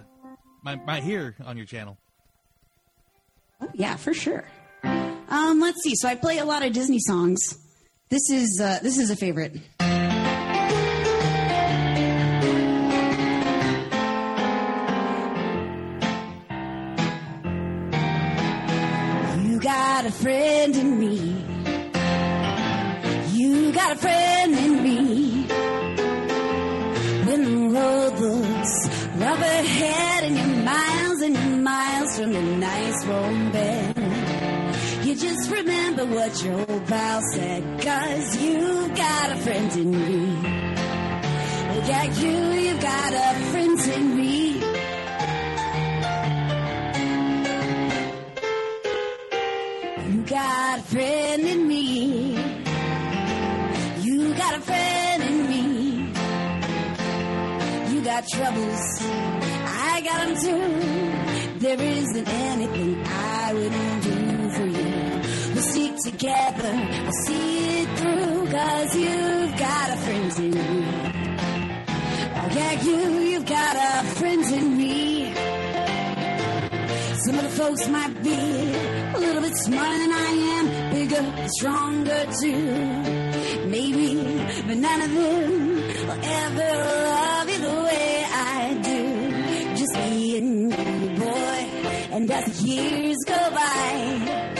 [0.62, 1.96] might, might hear on your channel?
[3.60, 4.44] Oh, yeah, for sure.
[4.82, 5.94] Um, let's see.
[5.94, 7.38] So I play a lot of Disney songs.
[8.10, 9.54] This is uh, this is a favorite.
[19.40, 21.46] You got a friend in me.
[23.32, 24.41] You got a friend
[35.22, 40.22] just remember what your old pal said, cause you got a friend in me.
[41.88, 44.54] Yeah, you, you got a friend in me.
[50.10, 52.34] You got a friend in me.
[54.00, 55.64] You got a friend in me.
[57.94, 59.02] You got troubles.
[59.84, 61.58] I got them too.
[61.60, 63.81] There isn't anything I wouldn't
[66.04, 66.72] together.
[67.06, 68.32] I'll see it through.
[68.52, 70.84] Cause you've got a friend in me.
[72.34, 72.96] Oh yeah, you,
[73.30, 75.34] you've got a friend in me.
[77.24, 82.26] Some of the folks might be a little bit smarter than I am, bigger, stronger
[82.40, 83.68] too.
[83.68, 84.16] Maybe,
[84.66, 85.76] but none of them
[86.08, 86.70] will ever
[87.08, 89.76] love you the way I do.
[89.76, 91.58] Just me and you, boy.
[92.12, 94.51] And as the years go by,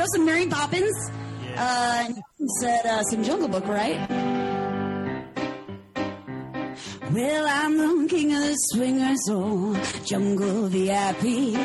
[0.07, 1.11] Some Mary Poppins.
[1.55, 2.07] Uh,
[2.59, 3.99] said uh, some Jungle Book, right?
[7.11, 11.57] Well, I'm the king of the swingers, oh, jungle VIP.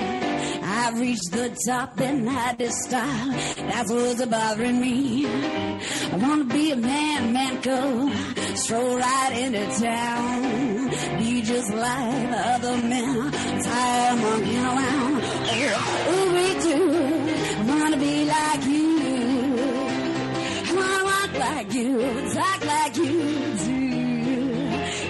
[0.63, 3.31] I've reached the top and had this style.
[3.31, 5.25] That's what's bothering me.
[5.27, 8.13] I want to be a man, man, go
[8.57, 10.89] stroll right into town.
[11.19, 13.33] Be just like other men,
[13.63, 15.23] tired of monkeying around.
[16.09, 17.16] Oh, we do.
[17.87, 18.99] To be like you.
[20.67, 22.03] I want to walk like you,
[22.35, 23.13] talk like you
[23.65, 23.81] do.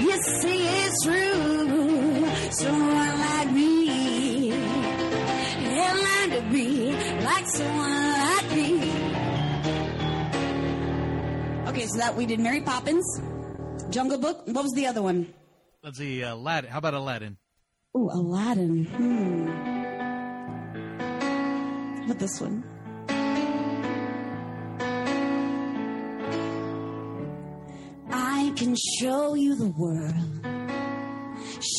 [0.05, 2.29] You see it's true.
[2.51, 4.53] Someone like me.
[4.53, 6.93] And learn to be
[7.25, 8.73] like someone like me.
[11.71, 13.21] Okay, so that we did Mary Poppins,
[13.91, 14.43] Jungle Book.
[14.47, 15.33] What was the other one?
[15.83, 16.71] Let's see, uh, Aladdin.
[16.71, 17.39] How about Aladdin?
[17.97, 18.85] Ooh, Aladdin.
[18.85, 19.77] Hmm.
[22.07, 22.63] About this one?
[28.13, 30.15] I can show you the world.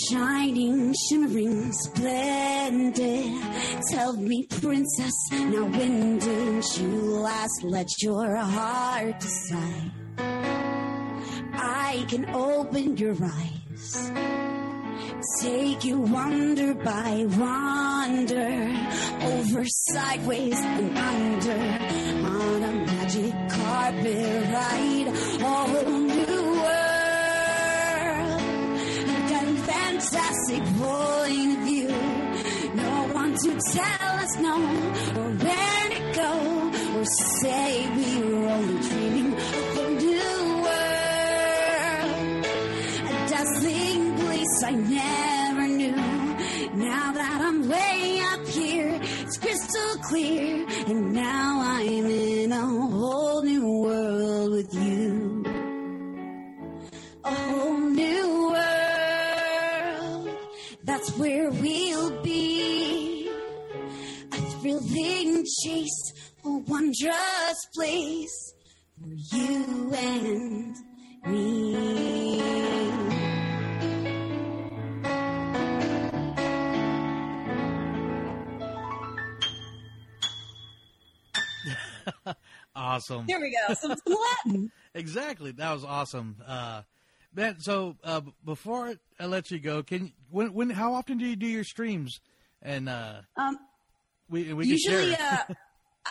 [0.10, 3.42] Shining, shimmering, splendid.
[3.90, 6.90] Tell me, princess, now when did you
[7.24, 9.92] last let your heart decide?
[11.54, 14.12] I can open your eyes.
[15.36, 18.74] Take you wonder by wonder,
[19.22, 21.60] over, sideways, and under,
[22.28, 28.42] on a magic carpet ride, a whole new world.
[29.30, 31.90] Got a fantastic point of view.
[32.76, 34.56] No one to tell us no,
[35.20, 36.32] or where to go,
[36.98, 39.07] or say we were only dreaming
[44.58, 45.96] place I never knew.
[46.76, 53.44] Now that I'm way up here, it's crystal clear, and now I'm in a whole
[53.44, 55.44] new world with you.
[57.24, 60.30] A whole new world,
[60.84, 63.30] that's where we'll be.
[64.32, 66.14] A thrilling chase,
[66.46, 68.54] a wondrous place
[69.00, 70.76] for you and
[71.28, 73.07] me.
[82.78, 83.26] Awesome.
[83.28, 83.74] There we go.
[83.74, 83.96] Some,
[84.46, 84.72] Latin.
[84.94, 85.52] Exactly.
[85.52, 86.38] That was awesome.
[86.48, 86.84] Uh,
[87.34, 91.36] man, so uh, before I let you go, can when when how often do you
[91.36, 92.20] do your streams?
[92.62, 93.58] And uh, Um,
[94.30, 95.38] we we usually, uh,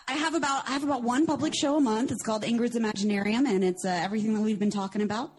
[0.08, 2.10] I have about I have about one public show a month.
[2.10, 5.30] It's called Ingrid's Imaginarium, and it's uh, everything that we've been talking about.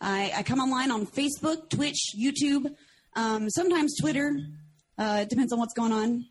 [0.00, 2.74] I, I come online on Facebook, Twitch, YouTube,
[3.16, 4.34] um, sometimes Twitter.
[4.96, 6.24] Uh, it depends on what's going on.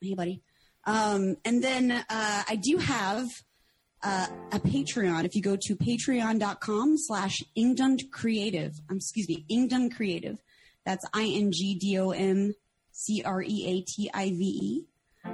[0.00, 0.42] Hey, buddy.
[0.84, 3.26] Um, and then uh, I do have
[4.02, 5.24] uh, a Patreon.
[5.24, 10.38] If you go to patreon.com slash Ingdom Creative, um, excuse me, Ingdom Creative.
[10.84, 12.54] That's I-N-G-D-O-M
[12.92, 14.84] C-R-E-A-T-I-V-E.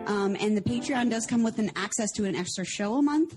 [0.07, 3.37] Um, and the Patreon does come with an access to an extra show a month.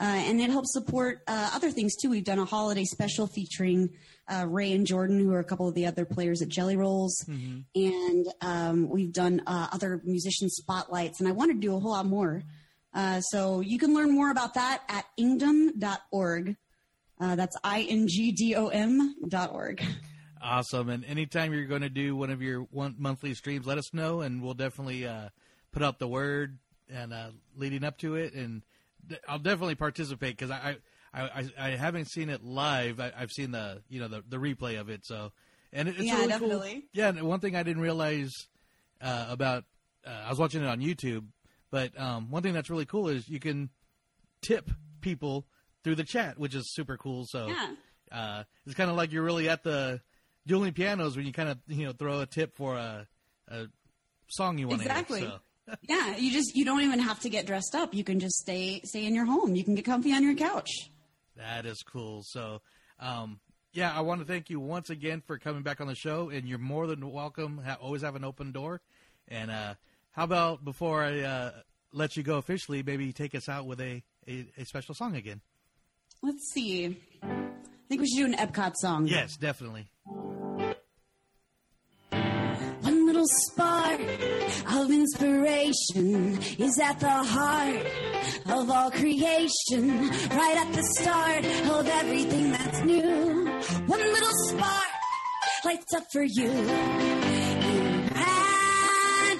[0.00, 2.10] Uh, and it helps support uh, other things too.
[2.10, 3.90] We've done a holiday special featuring
[4.28, 7.24] uh, Ray and Jordan, who are a couple of the other players at Jelly Rolls,
[7.74, 11.18] and um, we've done uh, other musician spotlights.
[11.18, 12.44] And I want to do a whole lot more.
[12.94, 16.56] Uh, so you can learn more about that at ingdom.org.
[17.20, 19.82] Uh, that's I N G D O M dot org.
[20.40, 20.88] Awesome.
[20.88, 24.20] And anytime you're going to do one of your one monthly streams, let us know,
[24.20, 25.30] and we'll definitely uh,
[25.72, 26.58] put out the word
[26.88, 28.34] and uh, leading up to it.
[28.34, 28.62] And
[29.28, 30.76] I'll definitely participate because I,
[31.12, 33.00] I, I, I haven't seen it live.
[33.00, 35.04] I, I've seen the you know the, the replay of it.
[35.04, 35.32] So
[35.72, 36.72] and it, it's Yeah, really definitely.
[36.74, 36.82] cool.
[36.92, 37.08] Yeah.
[37.08, 38.32] And one thing I didn't realize
[39.00, 39.64] uh, about
[40.06, 41.24] uh, I was watching it on YouTube,
[41.70, 43.70] but um, one thing that's really cool is you can
[44.42, 45.46] tip people
[45.84, 47.24] through the chat, which is super cool.
[47.26, 47.70] So Yeah.
[48.12, 50.00] uh, it's kind of like you're really at the
[50.46, 53.06] dueling pianos when you kind of you know throw a tip for a,
[53.48, 53.66] a
[54.28, 55.20] song you want to Exactly.
[55.20, 55.28] hear.
[55.30, 55.38] So.
[55.86, 57.92] Yeah, you just you don't even have to get dressed up.
[57.92, 59.54] You can just stay stay in your home.
[59.54, 60.70] You can get comfy on your couch.
[61.36, 62.22] That is cool.
[62.24, 62.62] So,
[62.98, 63.38] um,
[63.74, 66.48] yeah, I want to thank you once again for coming back on the show, and
[66.48, 67.58] you're more than welcome.
[67.58, 68.80] Ha- always have an open door.
[69.28, 69.74] And uh,
[70.18, 71.50] how about before I uh,
[71.92, 75.40] let you go officially, maybe take us out with a, a, a special song again?
[76.24, 76.98] Let's see.
[77.22, 77.28] I
[77.88, 79.06] think we should do an Epcot song.
[79.06, 79.86] Yes, definitely.
[82.10, 87.86] One little spark of inspiration is at the heart
[88.46, 90.08] of all creation.
[90.30, 93.46] Right at the start of everything that's new.
[93.86, 94.90] One little spark
[95.64, 97.17] lights up for you.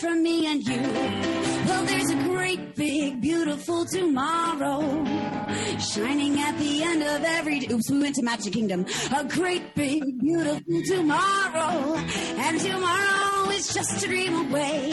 [0.00, 0.80] from me and you.
[0.82, 4.80] Well, there's a great, big, beautiful tomorrow
[5.78, 7.68] shining at the end of every.
[7.70, 8.84] Oops, we went to Magic Kingdom.
[9.16, 14.92] A great, big, beautiful tomorrow, and tomorrow is just a dream away.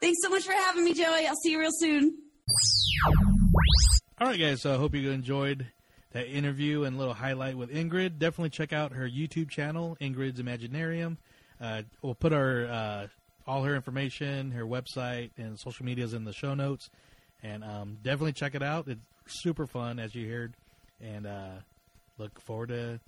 [0.00, 1.26] Thanks so much for having me, Joey.
[1.26, 2.16] I'll see you real soon.
[4.18, 4.62] All right, guys.
[4.62, 5.66] So I hope you enjoyed
[6.12, 8.18] that interview and little highlight with Ingrid.
[8.18, 11.18] Definitely check out her YouTube channel, Ingrid's Imaginarium.
[11.60, 13.06] Uh, we'll put our uh,
[13.46, 16.88] all her information, her website, and social medias in the show notes.
[17.42, 18.88] And um, definitely check it out.
[18.88, 20.54] It's super fun, as you heard.
[21.02, 21.50] And uh,
[22.16, 23.00] look forward to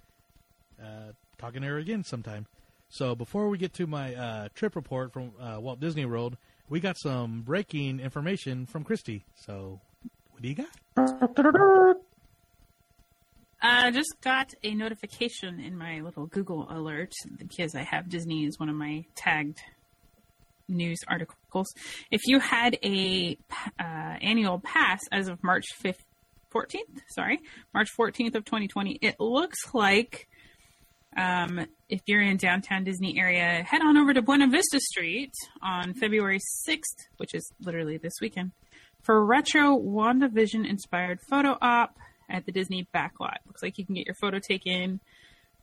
[0.83, 2.47] uh, talking to her again sometime.
[2.91, 6.37] So before we get to my uh, trip report from Walt Disney World,
[6.73, 9.27] we got some breaking information from Christy.
[9.35, 9.79] So
[10.31, 12.01] what do you got?
[13.61, 18.59] I just got a notification in my little Google alert because I have Disney as
[18.59, 19.61] one of my tagged
[20.67, 21.69] news articles.
[22.11, 23.37] If you had a
[23.79, 23.83] uh,
[24.23, 26.01] annual pass as of March 5th,
[26.55, 27.41] 14th, sorry,
[27.75, 30.27] March 14th of 2020, it looks like
[31.19, 35.33] um, if you're in downtown Disney area, head on over to Buena Vista Street
[35.63, 36.79] on February 6th,
[37.19, 38.53] which is literally this weekend,
[39.03, 41.97] for retro WandaVision inspired photo op
[42.31, 43.37] at the Disney backlot.
[43.47, 45.01] Looks like you can get your photo taken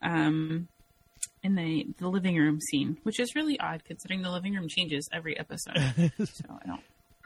[0.03, 0.67] um,
[1.43, 5.09] in the the living room scene, which is really odd considering the living room changes
[5.11, 5.77] every episode.
[6.23, 6.79] so I don't know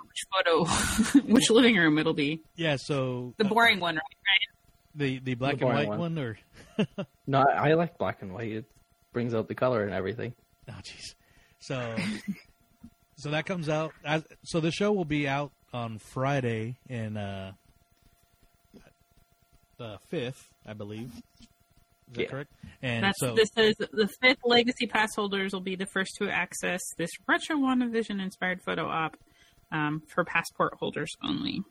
[0.08, 2.42] which photo, which living room it'll be.
[2.56, 4.02] Yeah, so The uh, boring one, right?
[4.02, 4.48] right?
[4.96, 6.18] the the black The and white one, one.
[6.20, 6.38] or
[7.28, 8.52] No, I I like black and white.
[8.52, 8.66] It
[9.14, 10.34] brings out the color and everything.
[10.70, 11.16] oh jeez.
[11.60, 11.96] So
[13.18, 13.94] so that comes out.
[14.04, 17.54] As, so the show will be out on Friday in uh,
[19.78, 21.12] the fifth, I believe.
[21.40, 21.48] Is
[22.14, 22.28] that Yeah.
[22.28, 22.50] correct?
[22.82, 26.30] And That's so this says the fifth legacy pass holders will be the first to
[26.30, 29.18] access this retro WandaVision inspired photo op
[29.72, 31.64] um, for passport holders only.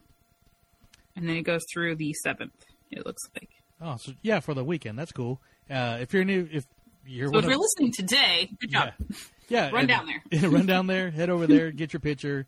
[1.14, 2.54] And then it goes through the seventh.
[2.90, 3.50] It looks like.
[3.80, 4.98] oh so yeah for the weekend.
[4.98, 5.40] That's cool.
[5.70, 6.64] Uh, if you're new, if
[7.06, 8.92] you're So if you're of- listening today, good job.
[8.98, 9.16] Yeah.
[9.48, 10.50] Yeah, Run and- down there.
[10.50, 11.10] run down there.
[11.10, 11.70] Head over there.
[11.72, 12.46] Get your picture.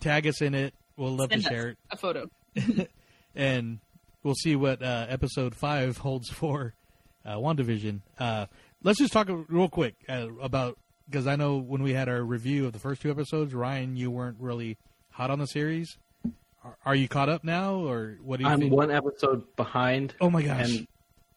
[0.00, 0.74] Tag us in it.
[0.96, 2.28] We'll love Send to us share it, a photo.
[3.34, 3.78] and
[4.22, 6.74] we'll see what uh, episode five holds for
[7.24, 8.00] uh, WandaVision.
[8.18, 8.46] Uh,
[8.82, 10.78] let's just talk real quick uh, about
[11.08, 14.10] because I know when we had our review of the first two episodes, Ryan, you
[14.10, 14.76] weren't really
[15.10, 15.96] hot on the series.
[16.64, 18.72] Are, are you caught up now, or what do you I'm think?
[18.72, 20.14] one episode behind.
[20.20, 20.70] Oh my gosh.
[20.70, 20.86] And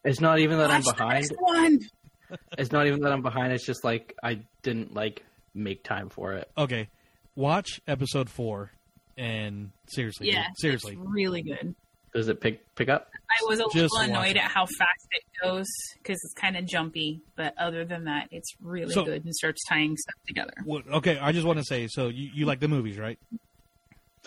[0.04, 0.96] it's not even that I'm Watch
[1.28, 1.90] the behind.
[2.30, 2.58] Next one.
[2.58, 3.52] It's not even that I'm behind.
[3.52, 5.24] It's just like I didn't like
[5.54, 6.50] make time for it.
[6.56, 6.88] Okay,
[7.34, 8.70] watch episode four,
[9.16, 11.74] and seriously, Yeah, dude, seriously, it's really good.
[12.14, 13.10] Does it pick pick up?
[13.30, 15.66] I was a Just little annoyed at how fast it goes
[15.98, 19.62] because it's kind of jumpy, but other than that, it's really So- good and starts
[19.68, 20.52] tying stuff together.
[20.64, 23.18] Well, okay, I just want to say, so you, you like the movies, right?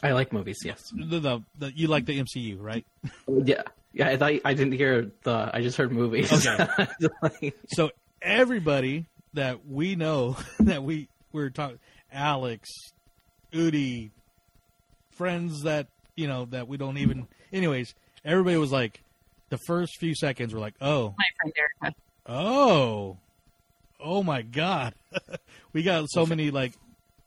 [0.04, 0.60] I like movies.
[0.64, 0.92] Yes.
[0.96, 2.86] The, the, the you like the MCU, right?
[3.28, 3.64] Yeah.
[3.94, 4.10] Yeah.
[4.10, 5.50] I thought I didn't hear the.
[5.54, 6.48] I just heard movies.
[6.48, 7.54] Okay.
[7.68, 11.80] So everybody that we know that we we're talking,
[12.12, 12.70] Alex,
[13.54, 14.12] Udi,
[15.12, 17.28] friends that you know that we don't even.
[17.52, 19.02] Anyways, everybody was like,
[19.50, 21.96] the first few seconds were like, oh, My friend Erica.
[22.26, 23.18] Oh,
[24.00, 24.94] oh my God!
[25.74, 26.74] we got so many like,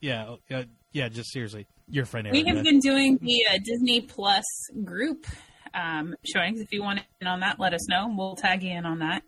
[0.01, 1.09] yeah, uh, yeah.
[1.09, 2.29] Just seriously, your friend.
[2.29, 2.45] Erica.
[2.45, 4.45] We have been doing the uh, Disney Plus
[4.85, 5.27] group
[5.75, 6.61] um, showings.
[6.61, 8.13] If you want in on that, let us know.
[8.17, 9.23] We'll tag you in on that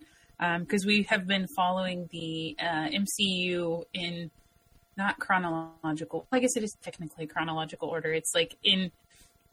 [0.60, 4.30] because we have been following the uh, MCU in
[4.96, 6.26] not chronological.
[6.32, 8.12] I guess it is technically chronological order.
[8.12, 8.92] It's like in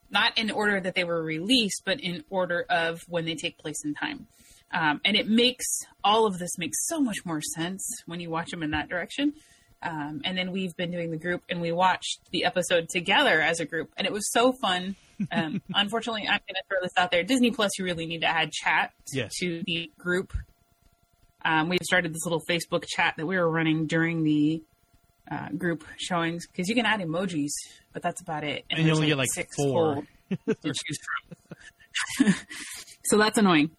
[0.09, 3.83] not in order that they were released, but in order of when they take place
[3.85, 4.27] in time.
[4.73, 5.65] Um, and it makes
[6.03, 9.33] all of this makes so much more sense when you watch them in that direction.
[9.83, 13.59] Um, and then we've been doing the group, and we watched the episode together as
[13.59, 14.95] a group, and it was so fun.
[15.31, 18.27] Um, unfortunately, I'm going to throw this out there: Disney Plus, you really need to
[18.27, 19.31] add chat Yes.
[19.39, 20.33] to the group.
[21.43, 24.61] Um, we've started this little Facebook chat that we were running during the
[25.31, 27.49] uh, group showings because you can add emojis,
[27.93, 28.63] but that's about it.
[28.69, 30.03] And you there's, only get, like, six four.
[30.47, 30.99] to choose
[32.19, 32.33] from.
[33.05, 33.71] so that's annoying.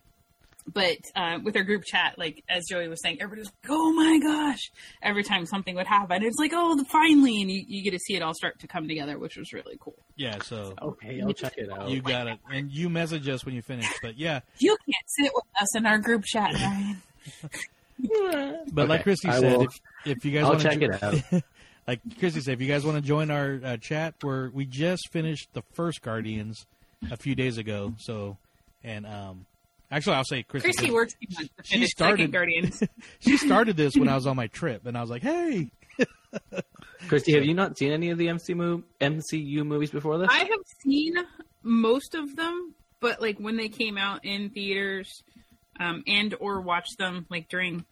[0.72, 3.92] But uh, with our group chat, like as Joey was saying, everybody was like, "Oh
[3.92, 4.70] my gosh!"
[5.02, 8.14] Every time something would happen, it's like, "Oh, finally!" And you, you get to see
[8.14, 9.96] it all start to come together, which was really cool.
[10.16, 11.88] Yeah, so Okay, I'll check it out.
[11.88, 13.86] you got it, and you message us when you finish.
[14.02, 17.02] But yeah, You can't sit with us in our group chat, Ryan.
[18.72, 21.42] but like Christy said, will- if, if you guys I'll want check to, it out.
[21.88, 25.08] like Christy said, if you guys want to join our uh, chat, where we just
[25.10, 26.66] finished the first Guardians
[27.10, 27.94] a few days ago.
[27.98, 28.36] So,
[28.84, 29.46] and um,
[29.92, 30.66] actually, I'll say Christy.
[30.68, 32.82] Christy did- works too much to She started- Guardians.
[33.20, 35.70] She started this when I was on my trip, and I was like, "Hey,
[37.08, 40.28] Christy, have you not seen any of the MC MCU movies before this?
[40.30, 41.14] I have seen
[41.62, 45.22] most of them, but like when they came out in theaters,
[45.80, 47.84] um, and or watched them like during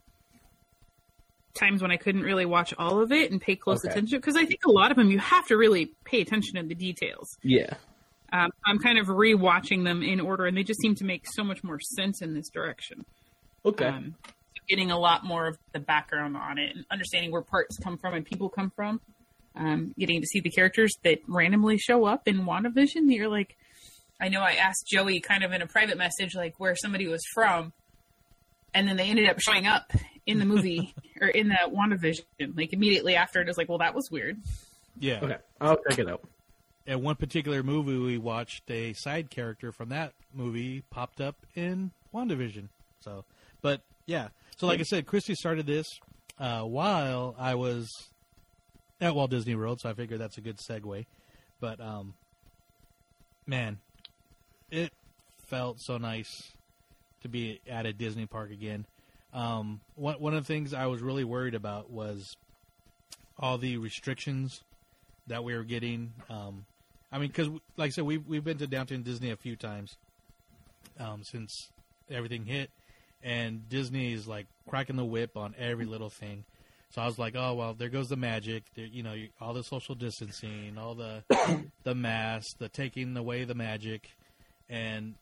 [1.55, 3.91] times when I couldn't really watch all of it and pay close Okay.
[3.91, 6.63] attention because I think a lot of them you have to really pay attention to
[6.63, 7.37] the details.
[7.43, 7.75] yeah.
[8.33, 11.43] Um, I'm kind of rewatching them in order, and they just seem to make so
[11.43, 13.05] much more sense in this direction.
[13.65, 13.87] Okay.
[13.87, 14.15] Um,
[14.69, 18.15] getting a lot more of the background on it and understanding where parts come from
[18.15, 19.01] and people come from.
[19.57, 23.07] Um, getting to see the characters that randomly show up in WandaVision.
[23.07, 23.57] That you're like,
[24.21, 27.23] I know I asked Joey kind of in a private message, like where somebody was
[27.35, 27.73] from,
[28.73, 29.93] and then they ended up showing up
[30.25, 32.57] in the movie or in that WandaVision.
[32.57, 34.39] Like immediately after, it was like, well, that was weird.
[35.01, 35.39] yeah." okay.
[35.61, 36.23] I'll check it out.
[36.87, 41.91] At one particular movie we watched, a side character from that movie popped up in
[42.15, 42.69] WandaVision.
[43.01, 43.25] So,
[43.61, 44.29] but yeah.
[44.57, 45.87] So, like I said, Christy started this
[46.39, 48.09] uh, while I was
[49.01, 51.07] at Walt Disney World, so I figured that's a good segue.
[51.61, 52.15] But um,
[53.47, 53.79] man,
[54.71, 54.93] it
[55.47, 56.53] felt so nice
[57.23, 58.87] to be at a Disney park again.
[59.33, 62.37] Um, one one of the things I was really worried about was
[63.39, 64.63] all the restrictions
[65.31, 66.13] that we were getting.
[66.29, 66.67] Um,
[67.11, 69.97] I mean, because like I said, we've we've been to Downtown Disney a few times
[70.99, 71.71] um, since
[72.11, 72.71] everything hit,
[73.23, 76.45] and Disney is like cracking the whip on every little thing.
[76.91, 78.65] So I was like, oh well, there goes the magic.
[78.75, 81.23] There, you know, all the social distancing, all the
[81.85, 84.11] the masks, the taking away the magic,
[84.69, 85.15] and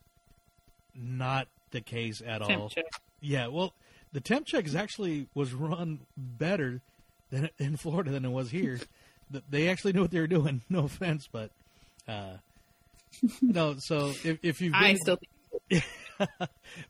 [0.94, 2.70] not the case at all.
[2.70, 2.86] Check.
[3.20, 3.74] Yeah, well,
[4.12, 6.80] the temp check is actually was run better
[7.30, 8.78] than in Florida than it was here.
[9.33, 10.62] Th- they actually knew what they were doing.
[10.70, 11.51] No offense, but
[12.07, 12.37] uh,
[13.41, 13.76] no.
[13.79, 15.18] So if if you've been, I still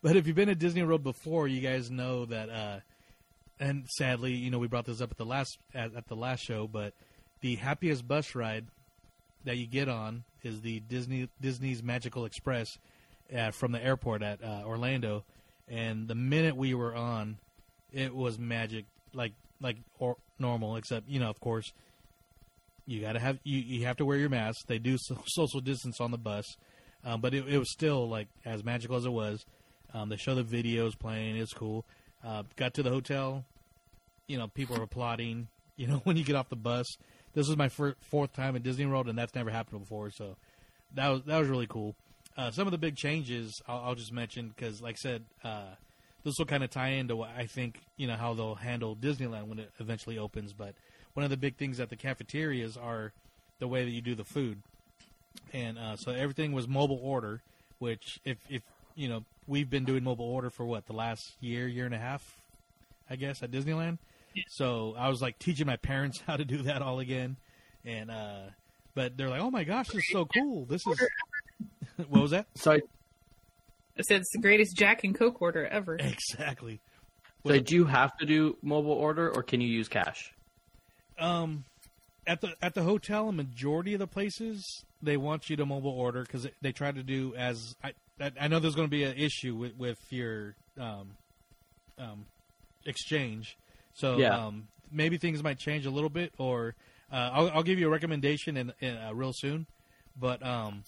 [0.02, 2.50] but if you've been at Disney World before, you guys know that.
[2.50, 2.80] Uh,
[3.60, 6.44] and sadly, you know, we brought this up at the last at, at the last
[6.44, 6.92] show, but
[7.40, 8.66] the happiest bus ride
[9.44, 12.78] that you get on is the Disney Disney's Magical Express
[13.36, 15.24] uh, from the airport at uh, Orlando.
[15.68, 17.36] And the minute we were on,
[17.92, 21.72] it was magic, like like or normal, except you know, of course,
[22.88, 24.66] you got to have you, you have to wear your mask.
[24.66, 26.44] They do so, social distance on the bus,
[27.04, 29.44] um, but it, it was still like as magical as it was.
[29.92, 31.36] Um, they show the videos playing.
[31.36, 31.84] It's cool.
[32.24, 33.44] Uh, got to the hotel,
[34.26, 35.48] you know, people are applauding.
[35.78, 36.86] You know, when you get off the bus,
[37.34, 40.10] this was my fir- fourth time at Disney World, and that's never happened before.
[40.10, 40.34] So
[40.96, 41.94] that was that was really cool.
[42.36, 45.66] Uh, some of the big changes I'll, I'll just mention because, like I said, uh,
[46.24, 49.46] this will kind of tie into what I think you know how they'll handle Disneyland
[49.46, 50.52] when it eventually opens.
[50.52, 50.74] But
[51.18, 53.10] one of the big things at the cafeterias are
[53.58, 54.62] the way that you do the food,
[55.52, 57.42] and uh, so everything was mobile order.
[57.80, 58.62] Which, if if
[58.94, 61.98] you know, we've been doing mobile order for what the last year, year and a
[61.98, 62.22] half,
[63.10, 63.98] I guess, at Disneyland.
[64.46, 67.34] So I was like teaching my parents how to do that all again,
[67.84, 68.42] and uh,
[68.94, 70.66] but they're like, "Oh my gosh, this is so cool!
[70.66, 71.02] This is
[72.08, 72.46] what was that?
[72.54, 75.96] So, I said it's the greatest Jack and Coke order ever.
[75.96, 76.78] Exactly.
[77.44, 80.32] so did you have to do mobile order, or can you use cash?
[81.18, 81.64] Um,
[82.26, 84.64] at the at the hotel, a majority of the places
[85.02, 88.48] they want you to mobile order because they try to do as I I- I
[88.48, 91.16] know there's going to be an issue with with your um
[91.98, 92.26] um,
[92.84, 93.56] exchange.
[93.94, 94.46] So Yeah.
[94.46, 96.74] um, maybe things might change a little bit, or
[97.12, 99.66] uh, I'll, I'll give you a recommendation in, in uh, real soon.
[100.20, 100.84] But um,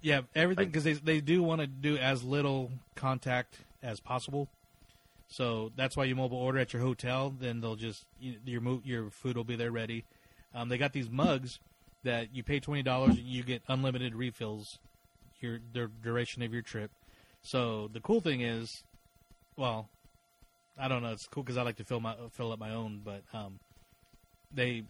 [0.00, 4.48] yeah, everything because they they do want to do as little contact as possible.
[5.32, 7.34] So that's why you mobile order at your hotel.
[7.36, 10.04] Then they'll just you, your your food will be there ready.
[10.54, 11.58] Um, they got these mugs
[12.04, 14.78] that you pay twenty dollars and you get unlimited refills
[15.40, 16.90] your the duration of your trip.
[17.40, 18.84] So the cool thing is,
[19.56, 19.88] well,
[20.78, 21.12] I don't know.
[21.12, 23.58] It's cool because I like to fill my fill up my own, but um,
[24.54, 24.84] they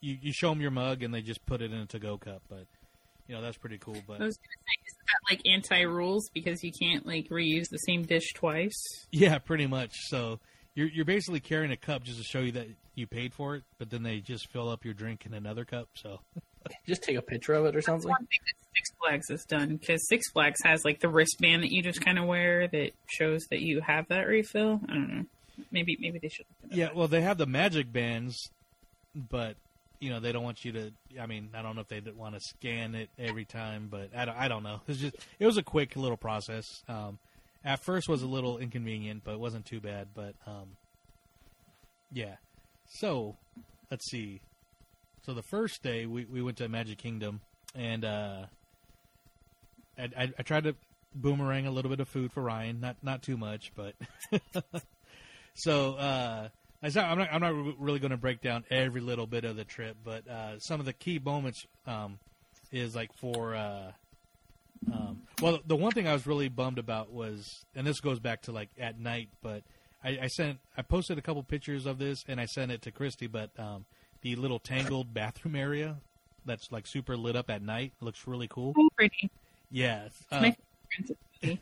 [0.00, 2.16] you you show them your mug and they just put it in a to go
[2.16, 2.40] cup.
[2.48, 2.64] But
[3.28, 4.02] you know that's pretty cool.
[4.06, 7.68] But I was gonna say, isn't that like anti rules because you can't like reuse
[7.70, 8.72] the same dish twice?
[9.10, 9.92] Yeah, pretty much.
[10.08, 10.40] So
[10.74, 13.62] you're you're basically carrying a cup just to show you that you paid for it,
[13.78, 15.88] but then they just fill up your drink in another cup.
[15.94, 16.20] So
[16.86, 18.08] Just take a picture of it or That's something.
[18.08, 21.72] one thing that Six Flags has done because Six Flags has like the wristband that
[21.72, 24.80] you just kind of wear that shows that you have that refill.
[24.88, 25.24] I don't know.
[25.72, 26.46] Maybe maybe they should.
[26.62, 28.48] Look at yeah, well they have the magic bands,
[29.14, 29.56] but
[30.02, 30.92] you know they don't want you to.
[31.20, 34.24] I mean, I don't know if they want to scan it every time, but I
[34.24, 34.80] don't, I don't know.
[34.88, 36.82] It's just it was a quick little process.
[36.88, 37.20] Um,
[37.64, 40.08] at first was a little inconvenient, but it wasn't too bad.
[40.12, 40.76] But um,
[42.12, 42.34] yeah.
[42.88, 43.36] So
[43.92, 44.40] let's see.
[45.24, 47.40] So the first day we, we went to Magic Kingdom,
[47.76, 48.46] and uh,
[49.96, 50.74] I, I, I tried to
[51.14, 53.94] boomerang a little bit of food for Ryan, not not too much, but
[55.54, 56.48] so uh,
[56.82, 59.64] I'm not I'm not re- really going to break down every little bit of the
[59.64, 62.18] trip, but uh, some of the key moments um,
[62.72, 63.92] is like for uh,
[64.92, 68.42] um, well, the one thing I was really bummed about was, and this goes back
[68.42, 69.62] to like at night, but
[70.02, 72.90] I, I sent I posted a couple pictures of this and I sent it to
[72.90, 73.84] Christy, but um,
[74.22, 75.98] the little tangled bathroom area
[76.44, 78.74] that's like super lit up at night looks really cool.
[78.76, 79.30] Oh, pretty.
[79.70, 80.50] Yeah, uh,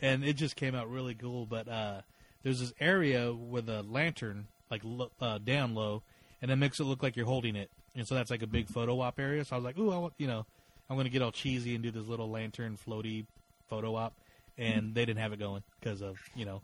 [0.00, 1.46] and it just came out really cool.
[1.46, 2.00] But uh,
[2.42, 4.82] there's this area with a lantern, like
[5.20, 6.02] uh, down low,
[6.40, 8.68] and it makes it look like you're holding it, and so that's like a big
[8.68, 9.44] photo op area.
[9.44, 10.46] So I was like, ooh, I want, you know,
[10.88, 13.26] I'm going to get all cheesy and do this little lantern floaty
[13.68, 14.14] photo op,
[14.56, 16.62] and they didn't have it going because of you know,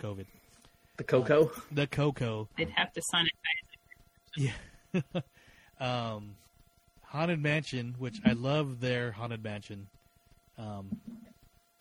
[0.00, 0.26] COVID.
[0.96, 1.50] The Coco.
[1.72, 2.48] The cocoa.
[2.56, 3.32] They'd have to sanitize.
[4.36, 5.20] Yeah.
[5.80, 6.36] um,
[7.02, 9.88] Haunted Mansion, which I love their Haunted Mansion.
[10.58, 11.00] Um,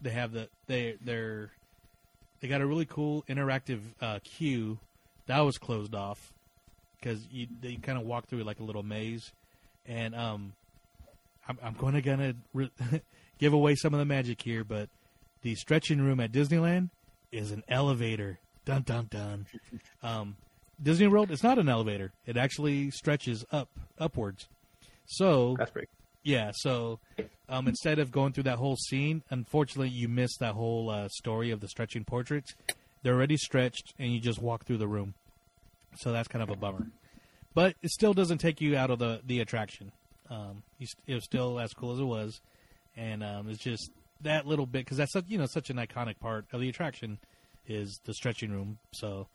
[0.01, 1.51] they have the they they're
[2.43, 4.77] they got a really cool interactive uh, queue
[5.27, 6.33] that was closed off
[6.99, 9.31] because you they kind of walk through like a little maze,
[9.85, 10.51] and um,
[11.47, 12.71] I'm, I'm going to gonna re-
[13.39, 14.89] give away some of the magic here, but
[15.41, 16.89] the stretching room at Disneyland
[17.31, 18.39] is an elevator.
[18.65, 19.47] Dun dun dun.
[20.03, 20.35] Um,
[20.81, 22.11] Disney World, it's not an elevator.
[22.25, 24.49] It actually stretches up upwards.
[25.05, 25.87] So That's pretty.
[26.23, 26.99] Yeah, so
[27.49, 31.51] um, instead of going through that whole scene, unfortunately, you miss that whole uh, story
[31.51, 32.55] of the stretching portraits.
[33.01, 35.13] They're already stretched, and you just walk through the room.
[35.97, 36.87] So that's kind of a bummer.
[37.53, 39.91] But it still doesn't take you out of the the attraction.
[40.29, 42.41] Um, it was still as cool as it was,
[42.97, 46.45] and um, it's just that little bit because that's you know such an iconic part
[46.51, 47.19] of the attraction
[47.67, 48.79] is the stretching room.
[48.93, 49.27] So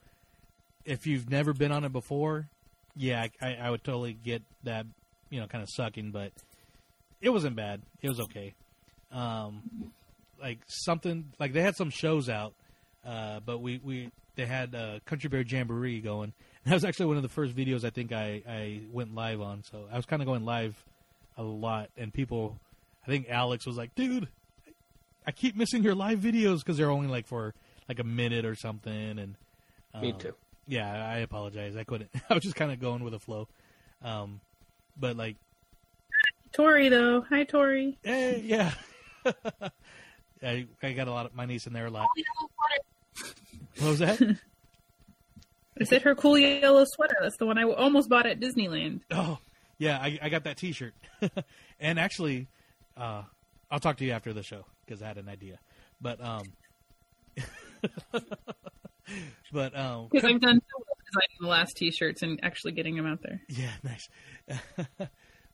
[0.83, 2.49] if you've never been on it before,
[2.95, 4.85] yeah, I, I would totally get that
[5.29, 6.33] you know kind of sucking, but
[7.21, 7.81] it wasn't bad.
[8.01, 8.53] It was okay.
[9.11, 9.91] Um,
[10.41, 12.53] like something like they had some shows out,
[13.05, 16.33] uh, but we, we they had uh, Country Bear Jamboree going.
[16.63, 19.41] And that was actually one of the first videos I think I, I went live
[19.41, 19.63] on.
[19.63, 20.75] So I was kind of going live
[21.37, 22.59] a lot, and people,
[23.05, 24.27] I think Alex was like, "Dude,
[25.25, 27.53] I keep missing your live videos because they're only like for
[27.87, 29.35] like a minute or something." And
[30.01, 30.35] Me um, too.
[30.67, 31.75] Yeah, I apologize.
[31.75, 32.09] I couldn't.
[32.29, 33.47] I was just kind of going with the flow.
[34.03, 34.39] Um,
[34.97, 35.35] but like
[36.51, 37.97] Tori though, hi Tori.
[38.03, 38.71] Hey, yeah.
[40.43, 42.07] I, I got a lot of my niece in there a lot.
[43.79, 44.21] What was that?
[45.79, 47.15] I said her cool yellow sweater.
[47.21, 49.01] That's the one I almost bought at Disneyland.
[49.11, 49.37] oh,
[49.77, 50.93] yeah, I, I got that T-shirt.
[51.79, 52.47] and actually,
[52.97, 53.23] uh,
[53.71, 55.59] I'll talk to you after the show because I had an idea.
[56.01, 56.43] But um,
[59.53, 63.05] but um, Because I've done so well designing the last T-shirts and actually getting them
[63.07, 63.41] out there.
[63.47, 64.09] Yeah, nice.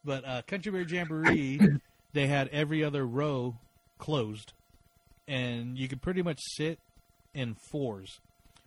[0.06, 1.60] But uh, Country Bear Jamboree,
[2.14, 3.56] they had every other row
[3.98, 4.54] closed,
[5.28, 6.80] and you could pretty much sit
[7.34, 8.20] in fours,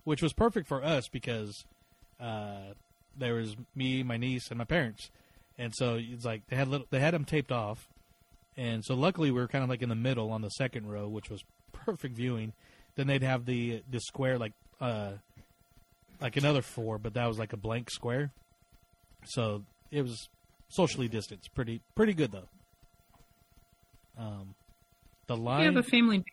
[0.03, 1.65] which was perfect for us because
[2.19, 2.73] uh,
[3.17, 5.09] there was me, my niece, and my parents,
[5.57, 7.87] and so it's like they had little, they had them taped off,
[8.57, 11.07] and so luckily we were kind of like in the middle on the second row,
[11.07, 12.53] which was perfect viewing.
[12.95, 15.13] Then they'd have the the square like uh,
[16.21, 18.31] like another four, but that was like a blank square.
[19.25, 20.29] So it was
[20.69, 22.47] socially distanced, pretty pretty good though.
[24.17, 24.53] Um,
[25.27, 26.23] the You line, have a family of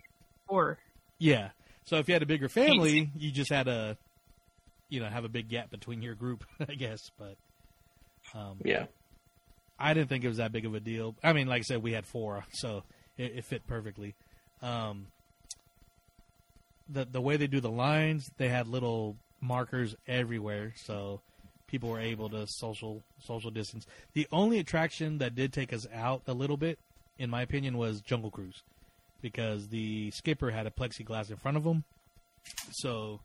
[0.48, 0.78] four.
[1.18, 1.50] yeah.
[1.84, 3.96] So if you had a bigger family, you just had a,
[4.88, 6.98] you know, have a big gap between your group, I guess.
[7.16, 7.36] But
[8.34, 8.86] um, Yeah.
[9.78, 11.14] I didn't think it was that big of a deal.
[11.22, 12.82] I mean, like I said, we had four, so
[13.18, 14.14] it, it fit perfectly.
[14.62, 15.06] Um,
[16.88, 21.20] the the way they do the lines, they had little markers everywhere, so
[21.66, 23.86] people were able to social social distance.
[24.14, 26.78] The only attraction that did take us out a little bit,
[27.18, 28.62] in my opinion, was Jungle Cruise,
[29.22, 31.84] because the skipper had a plexiglass in front of him,
[32.72, 33.20] so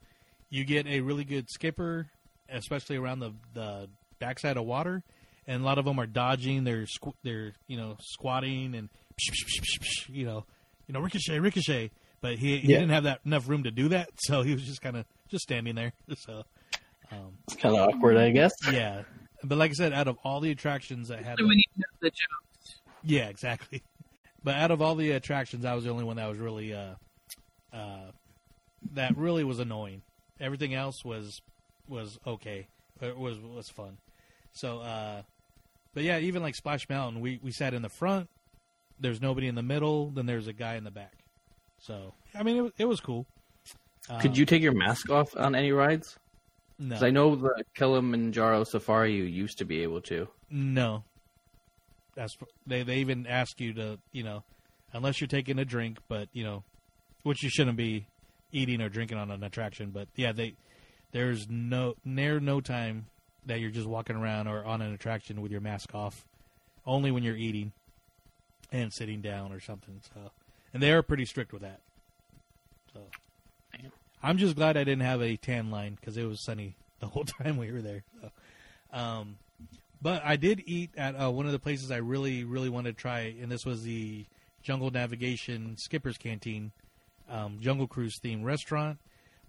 [0.49, 2.07] you get a really good skipper,
[2.49, 3.87] especially around the the
[4.19, 5.03] backside of water,
[5.47, 6.63] and a lot of them are dodging.
[6.63, 8.89] They're squ- they're you know squatting and
[10.09, 10.45] you know
[10.87, 11.91] you know ricochet ricochet.
[12.21, 12.79] But he, he Yeah.
[12.81, 15.41] didn't have that enough room to do that, so he was just kind of just
[15.43, 15.93] standing there.
[16.17, 16.43] So
[17.11, 18.53] um, It's kind of awkward, I guess.
[18.71, 19.03] yeah,
[19.43, 22.09] but like I said, out of all the attractions that had, when you know the
[22.09, 22.79] jokes.
[23.03, 23.83] yeah, exactly.
[24.43, 26.95] But out of all the attractions, I was the only one that was really uh,
[27.71, 28.09] uh,
[28.93, 30.01] that really was annoying.
[30.39, 31.43] Everything else was
[31.87, 32.65] was okay.
[33.01, 33.99] It was was fun.
[34.51, 35.21] So, uh,
[35.93, 38.29] but yeah, even like Splash Mountain, we we sat in the front.
[38.99, 40.09] There's nobody in the middle.
[40.09, 41.13] Then there's a guy in the back.
[41.77, 43.27] So I mean, it was- it was cool.
[44.21, 46.17] Could you take your mask off on any rides?
[46.81, 50.27] No, Because I know the Kilimanjaro Safari you used to be able to.
[50.49, 51.03] No.
[52.15, 52.35] That's
[52.65, 54.43] they they even ask you to you know,
[54.91, 56.63] unless you're taking a drink, but you know,
[57.21, 58.07] which you shouldn't be
[58.51, 59.91] eating or drinking on an attraction.
[59.91, 60.55] But yeah, they
[61.11, 63.05] there's no near no time
[63.45, 66.25] that you're just walking around or on an attraction with your mask off.
[66.83, 67.73] Only when you're eating
[68.71, 70.01] and sitting down or something.
[70.13, 70.31] So,
[70.73, 71.79] and they are pretty strict with that.
[72.91, 73.01] So,
[74.23, 77.23] I'm just glad I didn't have a tan line because it was sunny the whole
[77.43, 78.03] time we were there.
[78.21, 78.31] So,
[78.97, 79.37] um,
[80.01, 83.01] but I did eat at uh, one of the places I really, really wanted to
[83.01, 84.25] try, and this was the
[84.63, 86.71] Jungle Navigation Skipper's Canteen
[87.29, 88.97] um, Jungle Cruise themed restaurant,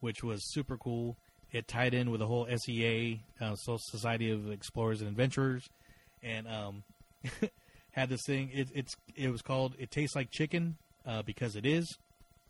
[0.01, 1.17] which was super cool.
[1.51, 5.69] It tied in with the whole SEA, uh, Society of Explorers and Adventurers,
[6.23, 6.83] and um,
[7.91, 8.51] had this thing.
[8.53, 10.77] It, it's it was called "It Tastes Like Chicken"
[11.07, 11.99] uh, because it is,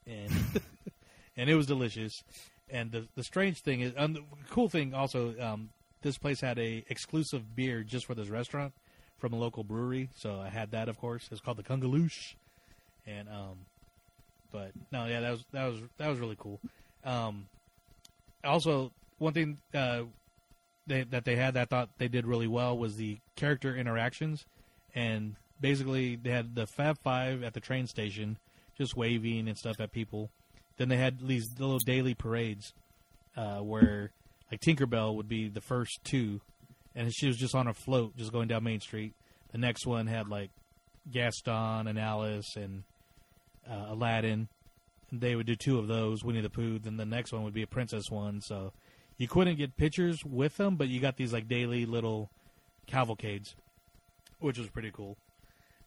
[0.06, 0.30] and
[1.36, 2.22] and it was delicious.
[2.70, 5.70] And the the strange thing is, um, the cool thing also, um,
[6.02, 8.72] this place had a exclusive beer just for this restaurant
[9.18, 10.08] from a local brewery.
[10.16, 11.28] So I had that, of course.
[11.30, 12.34] It's called the Kungaloosh,
[13.06, 13.66] and um,
[14.50, 16.60] but no, yeah, that was that was that was really cool.
[17.04, 17.46] Um,
[18.44, 20.02] also, one thing uh,
[20.86, 24.46] they, that they had that I thought they did really well was the character interactions,
[24.94, 28.38] and basically they had the Fab Five at the train station,
[28.76, 30.30] just waving and stuff at people.
[30.82, 32.72] Then they had these little daily parades
[33.36, 34.10] uh, where,
[34.50, 36.40] like Tinkerbell would be the first two,
[36.92, 39.14] and she was just on a float, just going down Main Street.
[39.52, 40.50] The next one had like
[41.08, 42.82] Gaston and Alice and
[43.70, 44.48] uh, Aladdin.
[45.12, 46.80] And they would do two of those, Winnie the Pooh.
[46.80, 48.40] Then the next one would be a princess one.
[48.40, 48.72] So
[49.18, 52.28] you couldn't get pictures with them, but you got these like daily little
[52.88, 53.54] cavalcades,
[54.40, 55.16] which was pretty cool.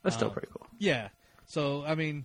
[0.04, 0.68] That's still Uh, pretty cool.
[0.80, 1.10] Yeah.
[1.48, 2.24] So I mean,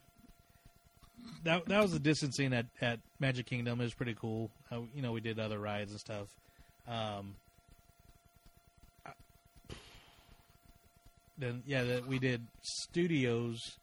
[1.45, 3.81] that that was the distancing at at Magic Kingdom.
[3.81, 4.51] It was pretty cool.
[4.71, 6.29] Uh, you know, we did other rides and stuff.
[6.89, 7.35] Um,
[11.39, 13.77] then yeah, the, we did studios.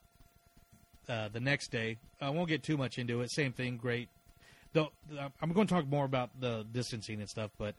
[1.09, 3.31] Uh, the next day, I won't get too much into it.
[3.31, 4.09] Same thing, great.
[4.73, 4.91] Though
[5.41, 7.75] I'm going to talk more about the distancing and stuff, but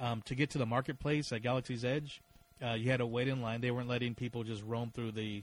[0.00, 2.20] um, to get to the marketplace at Galaxy's Edge,
[2.60, 3.60] uh, you had to wait in line.
[3.60, 5.42] They weren't letting people just roam through the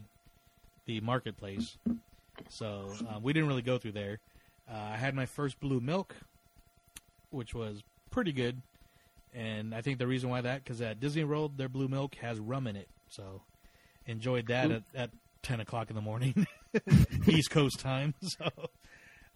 [0.86, 1.78] the marketplace,
[2.48, 4.20] so uh, we didn't really go through there.
[4.72, 6.16] Uh, I had my first blue milk,
[7.32, 8.62] which was pretty good,
[9.34, 12.40] and I think the reason why that because at Disney World their blue milk has
[12.40, 13.42] rum in it, so
[14.06, 15.10] enjoyed that at, at
[15.42, 16.48] ten o'clock in the morning,
[17.28, 18.14] East Coast time.
[18.28, 18.46] So,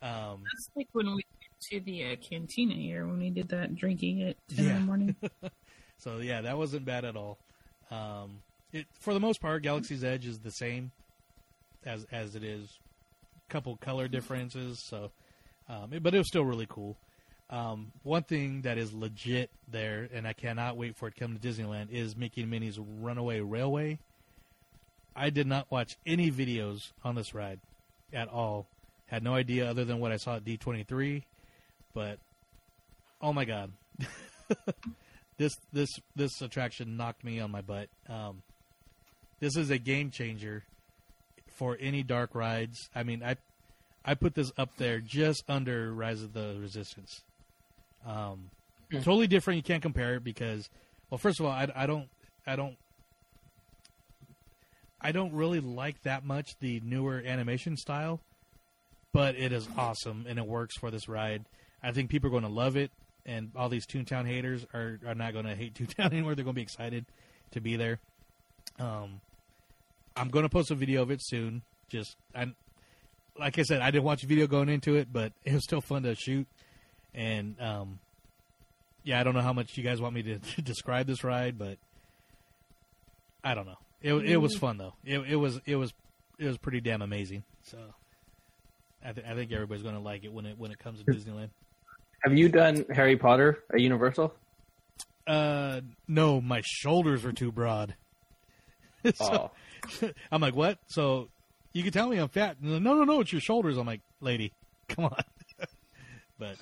[0.01, 1.25] um, That's like when we went
[1.71, 5.15] to the uh, cantina here when we did that drinking at 10 in the morning.
[5.97, 7.37] So yeah, that wasn't bad at all.
[7.89, 8.41] Um,
[8.73, 10.91] it, for the most part, Galaxy's Edge is the same
[11.85, 12.77] as as it is.
[13.53, 15.11] Couple color differences, so
[15.69, 16.97] um, it- but it was still really cool.
[17.51, 21.37] Um, one thing that is legit there, and I cannot wait for it to come
[21.37, 23.99] to Disneyland, is Mickey and Minnie's Runaway Railway.
[25.15, 27.59] I did not watch any videos on this ride
[28.11, 28.65] at all.
[29.05, 31.23] Had no idea other than what I saw at D twenty three,
[31.93, 32.17] but
[33.21, 33.71] oh my god,
[35.37, 37.87] this this this attraction knocked me on my butt.
[38.09, 38.41] Um,
[39.39, 40.63] this is a game changer
[41.53, 42.89] for any dark rides.
[42.95, 43.37] I mean, I
[44.05, 47.21] I put this up there just under Rise of the Resistance.
[48.05, 48.49] Um,
[48.91, 49.57] totally different.
[49.57, 50.69] You can't compare it because,
[51.09, 52.07] well, first of all, I, I don't
[52.45, 52.75] I don't
[55.01, 58.19] I don't really like that much the newer animation style.
[59.13, 61.45] but it is awesome and it works for this ride.
[61.83, 62.91] I think people are going to love it,
[63.25, 66.35] and all these Toontown haters are, are not going to hate Toontown anymore.
[66.35, 67.05] They're going to be excited
[67.51, 67.99] to be there.
[68.79, 69.21] Um,
[70.15, 71.61] I'm going to post a video of it soon.
[71.89, 72.53] Just I,
[73.37, 75.81] like I said, I didn't watch a video going into it, but it was still
[75.81, 76.47] fun to shoot.
[77.13, 77.99] And um,
[79.03, 81.57] yeah, I don't know how much you guys want me to, to describe this ride,
[81.57, 81.77] but
[83.43, 83.77] I don't know.
[84.01, 84.93] It it was fun though.
[85.05, 85.93] It it was it was
[86.37, 87.43] it was pretty damn amazing.
[87.63, 87.77] So
[89.05, 91.05] I, th- I think everybody's going to like it when it when it comes to
[91.05, 91.49] Disneyland.
[92.23, 94.33] Have you done Harry Potter at Universal?
[95.27, 97.95] Uh, no, my shoulders were too broad.
[99.15, 99.51] so,
[100.31, 100.79] I'm like, what?
[100.87, 101.29] So
[101.73, 102.57] you can tell me I'm fat.
[102.61, 103.77] And like, no, no, no, it's your shoulders.
[103.77, 104.51] I'm like, lady,
[104.89, 105.15] come on.
[106.39, 106.55] but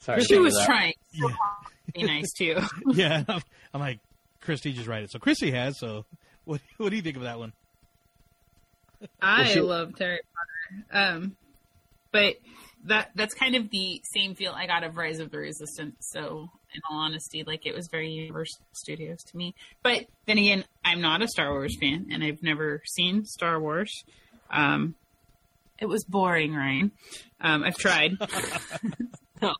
[0.00, 0.66] Sorry, She was that.
[0.66, 2.56] trying so hard to be nice too.
[2.94, 3.42] yeah, I'm,
[3.74, 3.98] I'm like,
[4.40, 5.10] Christy just write it.
[5.10, 5.78] So Christy has.
[5.78, 6.04] So
[6.44, 7.52] what what do you think of that one?
[9.20, 10.20] I Well, she- loved Harry
[10.92, 11.06] Potter.
[11.06, 11.36] Um,
[12.12, 12.36] but
[12.84, 15.96] that that's kind of the same feel I got of Rise of the Resistance.
[16.12, 19.54] So, in all honesty, like it was very Universal Studios to me.
[19.82, 24.04] But then again, I'm not a Star Wars fan, and I've never seen Star Wars.
[24.50, 24.94] Um,
[25.78, 26.92] it was boring, Ryan.
[27.40, 28.12] Um, I've tried.
[29.40, 29.52] so,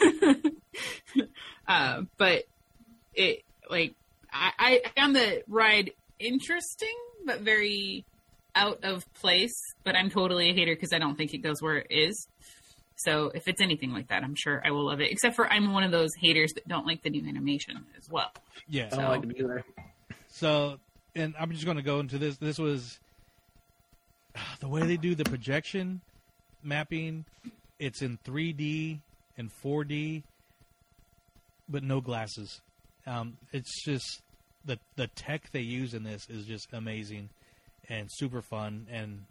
[1.68, 2.44] uh, but
[3.14, 3.94] it like
[4.32, 6.94] I, I found the ride interesting,
[7.24, 8.04] but very
[8.54, 9.54] out of place,
[9.84, 12.28] but I'm totally a hater because I don't think it goes where it is.
[13.04, 15.10] So if it's anything like that, I'm sure I will love it.
[15.10, 18.30] Except for I'm one of those haters that don't like the new animation as well.
[18.68, 18.88] Yeah.
[18.92, 19.64] I don't like it either.
[20.28, 20.78] So,
[21.14, 22.36] and I'm just going to go into this.
[22.36, 22.98] This was
[24.60, 26.00] the way they do the projection
[26.62, 27.24] mapping.
[27.78, 29.00] It's in 3D
[29.36, 30.22] and 4D,
[31.68, 32.60] but no glasses.
[33.06, 34.22] Um, it's just
[34.64, 37.28] the the tech they use in this is just amazing
[37.88, 38.86] and super fun.
[38.90, 39.24] And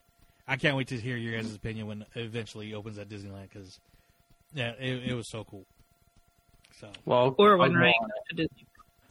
[0.51, 3.79] I can't wait to hear your guys' opinion when it eventually opens at Disneyland because
[4.53, 5.65] yeah, it, it was so cool.
[6.79, 8.65] So Well, Or I'll when go Ryan on to Disney.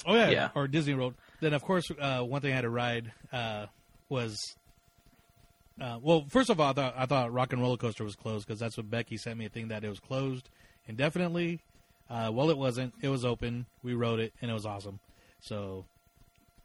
[0.06, 0.48] Oh yeah, Yeah.
[0.54, 1.14] or Disney World.
[1.40, 3.66] Then of course, uh, one thing I had to ride uh,
[4.10, 4.54] was,
[5.80, 8.46] uh, well, first of all, I thought I thought Rock and Roller Coaster was closed
[8.46, 10.50] because that's what Becky sent me a thing that it was closed
[10.86, 11.60] indefinitely.
[12.10, 12.92] Uh, well, it wasn't.
[13.00, 13.64] It was open.
[13.82, 14.98] We rode it and it was awesome.
[15.40, 15.86] So,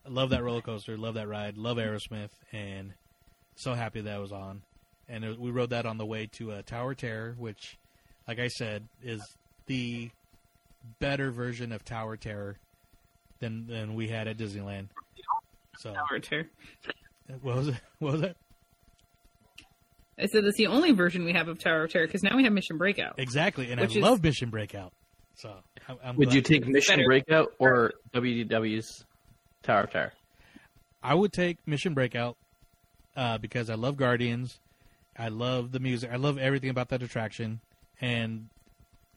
[0.06, 0.98] I love that roller coaster.
[0.98, 1.58] Love that ride.
[1.58, 2.94] Love Aerosmith and
[3.56, 4.62] so happy that I was on.
[5.08, 7.78] And it, we rode that on the way to uh, Tower Terror, which,
[8.28, 9.22] like I said, is
[9.68, 10.10] the
[11.00, 12.58] better version of Tower Terror
[13.40, 14.88] than than we had at Disneyland.
[15.80, 16.48] So Tower Terror.
[17.42, 17.76] what was it?
[18.00, 18.38] What was it?
[20.18, 22.44] I said that's the only version we have of Tower of Terror because now we
[22.46, 23.16] have Mission Breakout.
[23.18, 24.94] Exactly, and I is- love Mission Breakout.
[25.36, 25.54] So
[25.90, 27.06] I'm, I'm Would you take Mission Better.
[27.08, 29.04] Breakout or WDW's
[29.64, 30.14] Tower of Terror?
[31.04, 32.38] I would take Mission Breakout
[33.16, 34.60] uh, because I love Guardians.
[35.18, 36.12] I love the music.
[36.12, 37.62] I love everything about that attraction.
[38.02, 38.50] And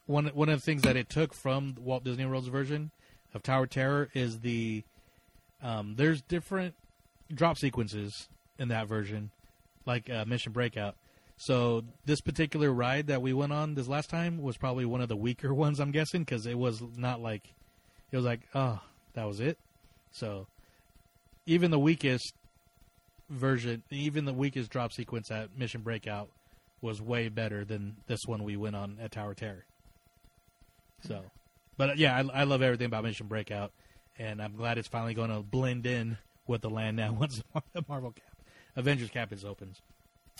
[0.05, 2.91] one one of the things that it took from Walt Disney World's version
[3.33, 4.83] of Tower Terror is the
[5.61, 6.75] um, there's different
[7.33, 9.31] drop sequences in that version,
[9.85, 10.95] like uh, Mission Breakout.
[11.37, 15.09] So this particular ride that we went on this last time was probably one of
[15.09, 17.53] the weaker ones, I'm guessing, because it was not like
[18.11, 18.79] it was like oh
[19.13, 19.57] that was it.
[20.11, 20.47] So
[21.45, 22.33] even the weakest
[23.29, 26.29] version, even the weakest drop sequence at Mission Breakout
[26.81, 29.65] was way better than this one we went on at Tower Terror.
[31.07, 31.23] So,
[31.77, 33.71] but uh, yeah, I, I love everything about Mission Breakout,
[34.17, 37.41] and I'm glad it's finally going to blend in with the land now once
[37.73, 38.37] the Marvel Cap,
[38.75, 39.81] Avengers Cap is opens.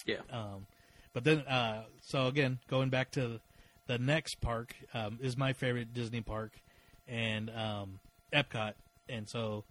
[0.06, 0.22] Yeah.
[0.32, 0.66] Um,
[1.14, 3.40] but then, uh, so again, going back to
[3.88, 6.52] the next park um, is my favorite Disney park,
[7.08, 8.00] and um,
[8.32, 8.74] Epcot,
[9.08, 9.64] and so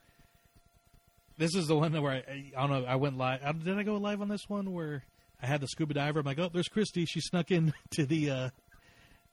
[1.38, 2.84] this is the one where I, I don't know.
[2.88, 3.64] I went live.
[3.64, 5.04] Did I go live on this one where
[5.42, 6.20] I had the scuba diver?
[6.20, 7.04] I'm like, oh, there's Christy.
[7.06, 8.50] She snuck in to the uh,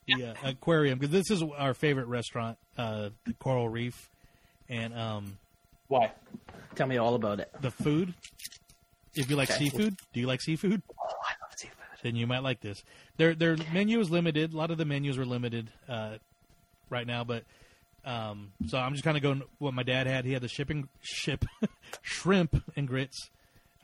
[0.07, 4.09] the uh, aquarium because this is our favorite restaurant, uh, the Coral Reef,
[4.69, 5.37] and um,
[5.87, 6.11] Why?
[6.75, 7.51] Tell me all about it.
[7.61, 8.13] the food.
[9.15, 9.69] If you like Okay.
[9.69, 10.81] seafood, do you like seafood?
[10.91, 11.85] Oh, I love seafood.
[12.03, 12.83] then you might like this.
[13.17, 14.53] Their their menu is limited.
[14.53, 16.17] A lot of the menus are limited uh,
[16.89, 17.45] right now, but
[18.05, 20.25] um, so I'm just kind of going what my dad had.
[20.25, 21.43] He had the shipping ship
[22.01, 23.29] shrimp and grits.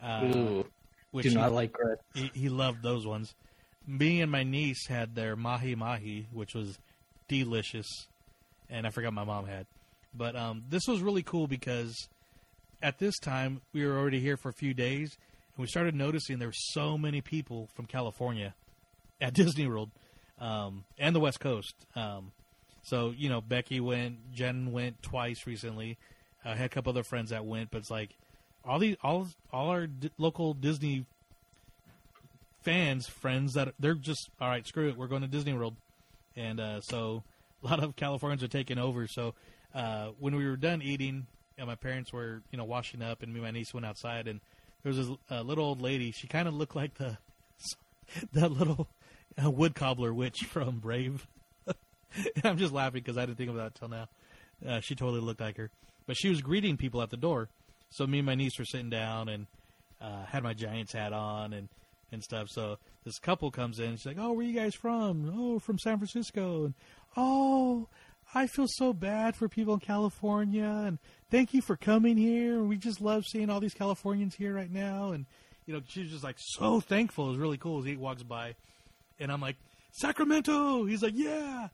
[0.02, 0.66] Uh, Ooh,
[1.10, 2.02] which do he, like grits.
[2.14, 3.34] he, he loved those ones.
[3.86, 6.78] Me and my niece had their mahi mahi, which was
[7.26, 8.06] delicious,
[8.70, 9.66] and I forgot my mom had.
[10.14, 12.08] But um, this was really cool because
[12.80, 15.16] at this time we were already here for a few days,
[15.56, 18.54] and we started noticing there were so many people from California
[19.20, 19.90] at Disney World
[20.38, 21.74] um, and the West Coast.
[21.96, 22.30] Um,
[22.82, 25.98] so you know, Becky went, Jen went twice recently.
[26.44, 28.10] I had a couple other friends that went, but it's like
[28.64, 31.06] all these all all our d- local Disney
[32.62, 34.66] fans, friends that they're just all right.
[34.66, 35.76] Screw it, we're going to Disney World,
[36.36, 37.22] and uh, so
[37.62, 39.06] a lot of Californians are taking over.
[39.06, 39.34] So
[39.74, 41.26] uh, when we were done eating,
[41.58, 44.26] and my parents were you know washing up, and me and my niece went outside,
[44.26, 44.40] and
[44.82, 46.10] there was a little old lady.
[46.10, 47.18] She kind of looked like the
[48.32, 48.88] that little
[49.42, 51.26] uh, wood cobbler witch from Brave.
[52.44, 54.08] I'm just laughing because I didn't think of that till now.
[54.66, 55.70] Uh, she totally looked like her,
[56.06, 57.48] but she was greeting people at the door.
[57.90, 59.46] So me and my niece were sitting down and
[60.00, 61.68] uh, had my Giants hat on and
[62.10, 62.48] and stuff.
[62.50, 63.96] So this couple comes in.
[63.96, 65.32] She's like, "Oh, where you guys from?
[65.34, 66.74] Oh, from San Francisco." And
[67.16, 67.88] oh,
[68.34, 70.84] I feel so bad for people in California.
[70.86, 70.98] And
[71.30, 72.62] thank you for coming here.
[72.62, 75.12] We just love seeing all these Californians here right now.
[75.12, 75.26] And
[75.66, 77.26] you know, she's just like so thankful.
[77.26, 78.54] It was really cool as he walks by,
[79.18, 79.56] and I'm like,
[79.92, 80.84] Sacramento.
[80.84, 81.68] He's like, yeah.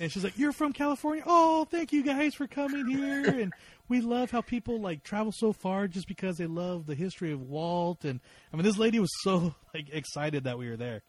[0.00, 1.22] And she's like, "You're from California?
[1.26, 3.52] Oh, thank you guys for coming here." And
[3.88, 7.40] we love how people like travel so far just because they love the history of
[7.42, 8.04] Walt.
[8.04, 8.20] And
[8.52, 11.02] I mean, this lady was so like excited that we were there.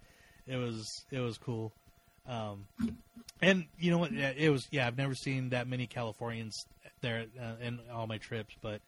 [0.48, 1.72] It was it was cool.
[2.28, 2.68] Um,
[3.42, 4.12] and you know what?
[4.12, 4.88] Yeah, It was yeah.
[4.88, 6.66] I've never seen that many Californians
[7.02, 8.82] there uh, in all my trips, but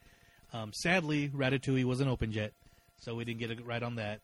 [0.53, 2.51] um, sadly, Ratatouille wasn't open yet,
[2.99, 4.19] so we didn't get it right on that.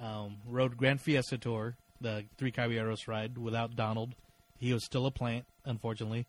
[0.00, 4.14] Um, rode Grand Fiesta Tour, the Three Caballeros ride, without Donald.
[4.62, 6.24] He was still a plant, unfortunately,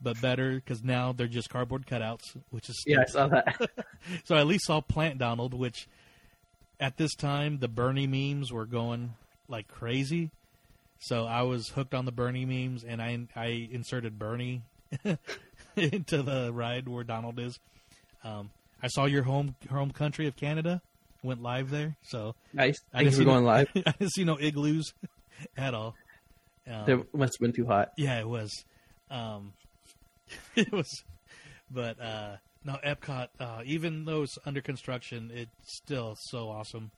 [0.00, 3.70] but better because now they're just cardboard cutouts, which is Yeah, I saw that.
[4.24, 5.86] so I at least saw Plant Donald, which
[6.80, 9.12] at this time the Bernie memes were going
[9.46, 10.30] like crazy.
[11.00, 14.62] So I was hooked on the Bernie memes, and I I inserted Bernie
[15.76, 17.58] into the ride where Donald is.
[18.24, 18.48] Um,
[18.82, 20.80] I saw your home home country of Canada
[21.22, 22.80] went live there, so nice.
[22.94, 23.68] I Thanks didn't for going no, live.
[23.86, 24.94] I didn't see no igloos
[25.58, 25.94] at all.
[26.70, 27.92] Um, It must have been too hot.
[27.96, 28.64] yeah, it was.
[29.10, 29.52] Um,
[30.56, 30.88] it was,
[31.70, 33.28] but uh, no, Epcot.
[33.38, 36.90] Uh, even though it's under construction, it's still so awesome.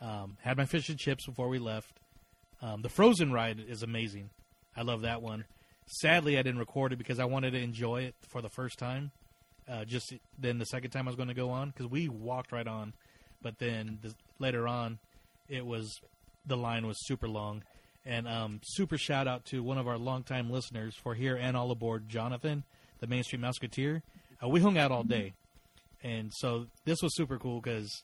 [0.00, 2.00] Um, had my fish and chips before we left.
[2.60, 4.30] Um, the Frozen ride is amazing.
[4.76, 5.44] I love that one.
[5.86, 9.12] Sadly, I didn't record it because I wanted to enjoy it for the first time.
[9.68, 12.52] Uh, just then, the second time I was going to go on because we walked
[12.52, 12.92] right on,
[13.42, 14.98] but then the, later on,
[15.48, 16.00] it was
[16.46, 17.62] the line was super long.
[18.06, 21.70] And um, super shout out to one of our longtime listeners for here and all
[21.70, 22.64] aboard, Jonathan,
[23.00, 24.02] the Main Street Musketeer.
[24.42, 25.32] Uh, we hung out all day,
[26.02, 28.02] and so this was super cool because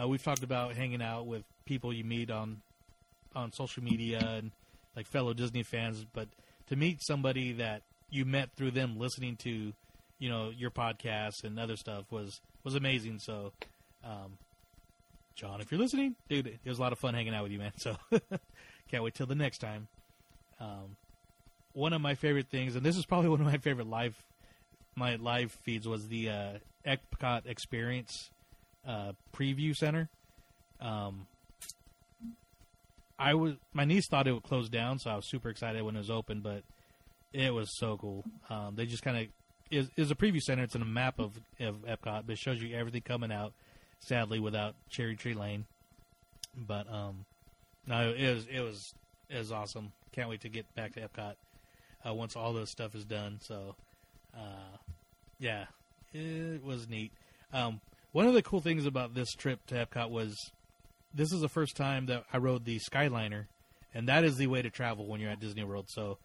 [0.00, 2.60] uh, we've talked about hanging out with people you meet on
[3.34, 4.52] on social media and
[4.94, 6.28] like fellow Disney fans, but
[6.68, 9.72] to meet somebody that you met through them listening to,
[10.18, 13.18] you know, your podcast and other stuff was was amazing.
[13.18, 13.52] So,
[14.04, 14.38] um,
[15.34, 17.58] John, if you're listening, dude, it was a lot of fun hanging out with you,
[17.58, 17.72] man.
[17.78, 17.96] So,
[18.92, 19.88] can't wait till the next time.
[20.60, 20.96] Um,
[21.72, 24.14] one of my favorite things, and this is probably one of my favorite live
[24.94, 26.52] my live feeds, was the uh,
[26.86, 28.30] Epcot Experience
[28.86, 30.10] uh, preview center.
[30.80, 31.26] Um,
[33.18, 35.96] I was my niece thought it would close down, so I was super excited when
[35.96, 36.62] it was open, but
[37.32, 38.24] it was so cool.
[38.50, 39.26] Um, they just kind of
[39.70, 40.64] is is a preview center.
[40.64, 43.54] It's in a map of of Epcot, but it shows you everything coming out.
[44.00, 45.64] Sadly, without Cherry Tree Lane,
[46.56, 47.24] but um,
[47.86, 48.94] no, it was it was
[49.28, 49.92] it was awesome.
[50.12, 51.34] Can't wait to get back to Epcot
[52.06, 53.38] uh, once all this stuff is done.
[53.40, 53.74] So,
[54.36, 54.76] uh,
[55.38, 55.66] yeah,
[56.12, 57.12] it was neat.
[57.52, 57.80] Um,
[58.12, 60.36] one of the cool things about this trip to Epcot was
[61.14, 63.46] this is the first time that I rode the Skyliner,
[63.94, 65.86] and that is the way to travel when you're at Disney World.
[65.88, 66.18] So,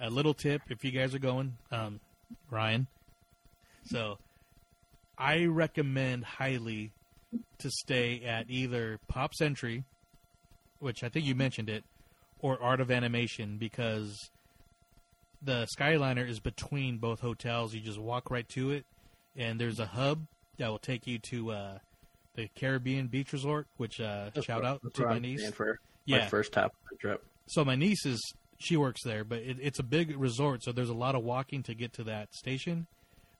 [0.00, 2.00] a little tip if you guys are going, um,
[2.50, 2.86] Ryan.
[3.86, 4.18] So,
[5.18, 6.92] I recommend highly
[7.58, 9.84] to stay at either Pop Century,
[10.84, 11.82] which I think you mentioned it,
[12.38, 14.30] or Art of Animation because
[15.42, 17.74] the Skyliner is between both hotels.
[17.74, 18.84] You just walk right to it,
[19.36, 20.26] and there's a hub
[20.58, 21.78] that will take you to uh,
[22.34, 23.66] the Caribbean Beach Resort.
[23.76, 25.50] Which uh, shout out that's to my niece.
[25.50, 26.18] For Yeah.
[26.20, 27.24] my first half of the trip.
[27.46, 28.20] So my niece is
[28.58, 31.62] she works there, but it, it's a big resort, so there's a lot of walking
[31.64, 32.86] to get to that station.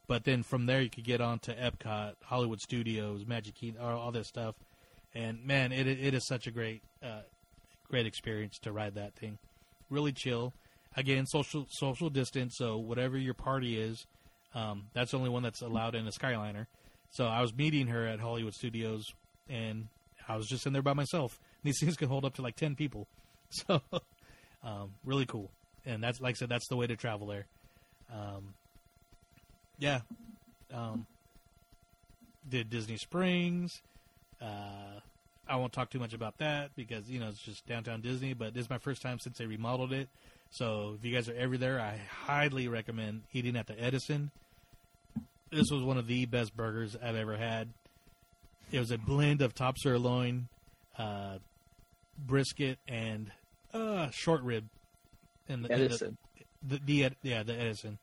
[0.06, 3.98] But then from there, you could get on to Epcot, Hollywood Studios, Magic Kingdom, all,
[3.98, 4.54] all this stuff.
[5.14, 7.20] And man, it it is such a great uh,
[7.88, 9.38] great experience to ride that thing.
[9.90, 10.52] Really chill.
[10.96, 12.54] Again, social social distance.
[12.56, 14.06] So whatever your party is,
[14.54, 16.66] um, that's the only one that's allowed in a Skyliner.
[17.10, 19.04] So I was meeting her at Hollywood Studios,
[19.48, 19.88] and
[20.28, 21.38] I was just in there by myself.
[21.64, 23.06] These things can hold up to like ten people.
[23.68, 23.80] So,
[24.64, 25.48] um, really cool.
[25.86, 27.46] And that's like I said, that's the way to travel there.
[28.12, 28.54] Um,
[29.78, 30.00] yeah.
[30.72, 31.06] Um,
[32.48, 33.80] did Disney Springs.
[34.42, 35.00] Uh,
[35.48, 38.34] I won't talk too much about that because you know it's just downtown Disney.
[38.34, 40.08] But this is my first time since they remodeled it.
[40.50, 44.30] So if you guys are ever there, I highly recommend eating at the Edison.
[45.50, 47.68] This was one of the best burgers I've ever had.
[48.72, 50.48] It was a blend of top sirloin,
[50.98, 51.38] uh,
[52.18, 53.30] brisket and
[53.72, 54.64] uh, short rib.
[55.48, 56.16] And the, and the- Edison.
[56.66, 57.98] the, the, yeah the Edison.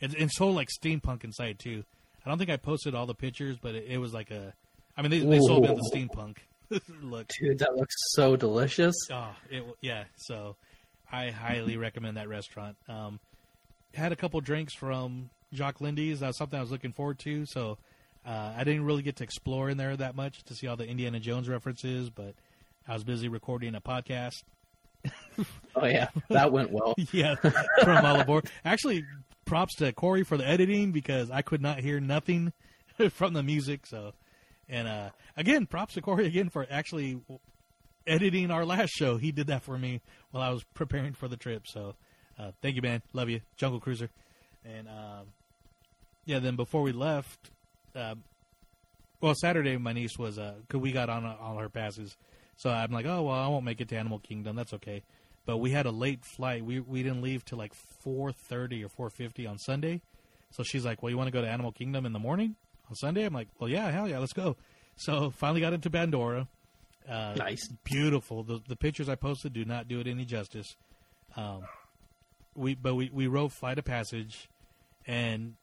[0.00, 1.84] It's, it's so like steampunk inside too.
[2.24, 4.52] I don't think I posted all the pictures, but it, it was like a.
[4.96, 6.36] I mean, they, they sold me on the steampunk
[7.02, 7.28] look.
[7.40, 8.94] Dude, that looks so delicious.
[9.10, 10.04] Oh, it yeah.
[10.16, 10.56] So,
[11.10, 12.76] I highly recommend that restaurant.
[12.88, 13.20] Um,
[13.94, 16.20] had a couple drinks from Jock Lindsey's.
[16.20, 17.44] That was something I was looking forward to.
[17.46, 17.78] So,
[18.24, 20.86] uh, I didn't really get to explore in there that much to see all the
[20.86, 22.34] Indiana Jones references, but
[22.86, 24.42] I was busy recording a podcast.
[25.74, 26.94] Oh yeah, that went well.
[27.12, 28.44] yeah, from all aboard.
[28.62, 29.06] Actually,
[29.46, 32.52] props to Corey for the editing because I could not hear nothing
[33.10, 33.86] from the music.
[33.86, 34.12] So,
[34.68, 37.20] and uh, again, props to Corey again for actually
[38.06, 39.16] editing our last show.
[39.16, 41.66] He did that for me while I was preparing for the trip.
[41.66, 41.94] So,
[42.38, 43.02] uh, thank you, man.
[43.12, 44.10] Love you, Jungle Cruiser.
[44.64, 45.26] And um,
[46.24, 47.50] yeah, then before we left,
[47.94, 48.14] uh,
[49.20, 52.16] well, Saturday my niece was uh, cause we got on all her passes.
[52.56, 54.56] So I'm like, oh well, I won't make it to Animal Kingdom.
[54.56, 55.02] That's okay.
[55.44, 56.64] But we had a late flight.
[56.64, 57.72] We we didn't leave till like
[58.04, 60.00] 4:30 or 4:50 on Sunday.
[60.50, 62.56] So she's like, well, you want to go to Animal Kingdom in the morning
[62.92, 63.24] on Sunday?
[63.24, 64.56] I'm like, well, yeah, hell yeah, let's go.
[64.96, 66.46] So finally got into Pandora.
[67.08, 67.66] Uh, Nice.
[67.84, 68.42] beautiful.
[68.44, 70.76] The the pictures I posted do not do it any justice.
[71.36, 71.62] Um,
[72.54, 74.48] we but we we rode Flight of Passage,
[75.06, 75.54] and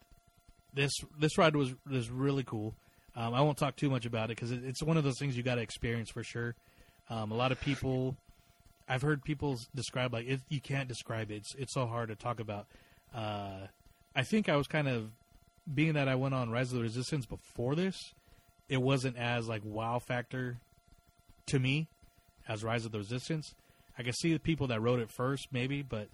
[0.73, 2.73] this this ride was was really cool.
[3.15, 5.38] Um, I won't talk too much about it because it, it's one of those things
[5.38, 6.56] you got to experience for sure.
[7.10, 8.15] Um, a lot of people,
[8.88, 11.35] I've heard people describe like it, you can't describe it.
[11.35, 12.65] It's it's so hard to talk about.
[13.15, 13.68] Uh,
[14.15, 15.11] I think I was kind of
[15.74, 18.14] being that I went on Rise of the Resistance before this.
[18.68, 20.58] It wasn't as like wow factor
[21.48, 21.88] to me
[22.48, 23.54] as Rise of the Resistance.
[23.98, 26.08] I can see the people that wrote it first, maybe, but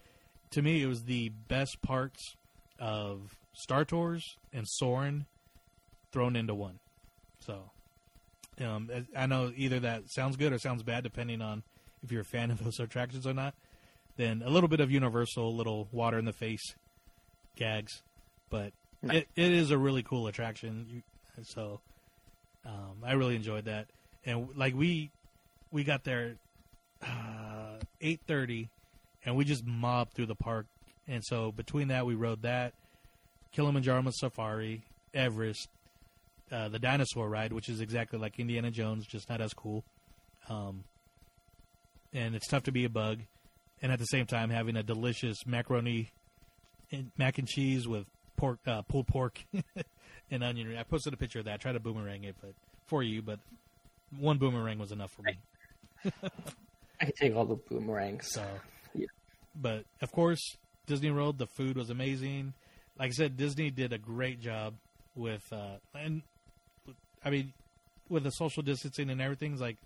[0.51, 2.35] to me, it was the best parts
[2.79, 5.25] of Star Tours and Soarin'
[6.11, 6.79] thrown into one.
[7.39, 7.69] So,
[8.59, 11.63] um, I know either that sounds good or sounds bad, depending on
[12.03, 13.53] if you're a fan of those attractions or not.
[14.17, 16.75] Then a little bit of Universal, a little water in the face
[17.55, 18.01] gags,
[18.49, 18.71] but
[19.11, 20.85] it, it is a really cool attraction.
[20.89, 21.01] You,
[21.43, 21.79] so,
[22.65, 23.87] um, I really enjoyed that.
[24.25, 25.11] And like we
[25.71, 26.35] we got there
[27.03, 28.69] uh, eight thirty,
[29.25, 30.65] and we just mobbed through the park.
[31.07, 32.73] And so between that, we rode that
[33.51, 34.83] Kilimanjaro Safari,
[35.13, 35.69] Everest,
[36.51, 39.83] uh, the dinosaur ride, which is exactly like Indiana Jones, just not as cool.
[40.49, 40.83] Um,
[42.13, 43.19] and it's tough to be a bug,
[43.81, 46.11] and at the same time having a delicious macaroni,
[46.91, 49.43] and mac and cheese with pork, uh, pulled pork,
[50.31, 50.67] and onion.
[50.69, 50.77] ring.
[50.77, 51.53] I posted a picture of that.
[51.55, 52.53] I tried to boomerang it, but
[52.87, 53.39] for you, but
[54.19, 55.37] one boomerang was enough for me.
[57.01, 58.31] I can take all the boomerangs.
[58.31, 58.43] So,
[58.93, 59.07] Yeah.
[59.61, 60.57] but of course,
[60.87, 62.53] Disney World, the food was amazing.
[62.97, 64.75] Like I said, Disney did a great job
[65.15, 66.21] with, uh, and
[67.23, 67.53] I mean,
[68.07, 69.57] with the social distancing and everything.
[69.57, 69.77] Like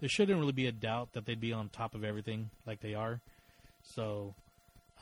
[0.00, 2.94] there shouldn't really be a doubt that they'd be on top of everything like they
[2.94, 3.20] are.
[3.94, 4.34] So,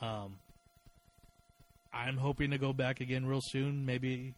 [0.01, 0.35] um,
[1.97, 3.85] I'm hoping to go back again real soon.
[3.85, 4.33] Maybe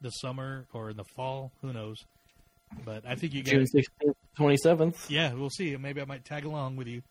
[0.00, 1.50] the summer or in the fall.
[1.62, 2.04] Who knows?
[2.84, 5.10] But I think you June sixteenth, twenty seventh.
[5.10, 5.76] yeah, we'll see.
[5.76, 7.02] Maybe I might tag along with you.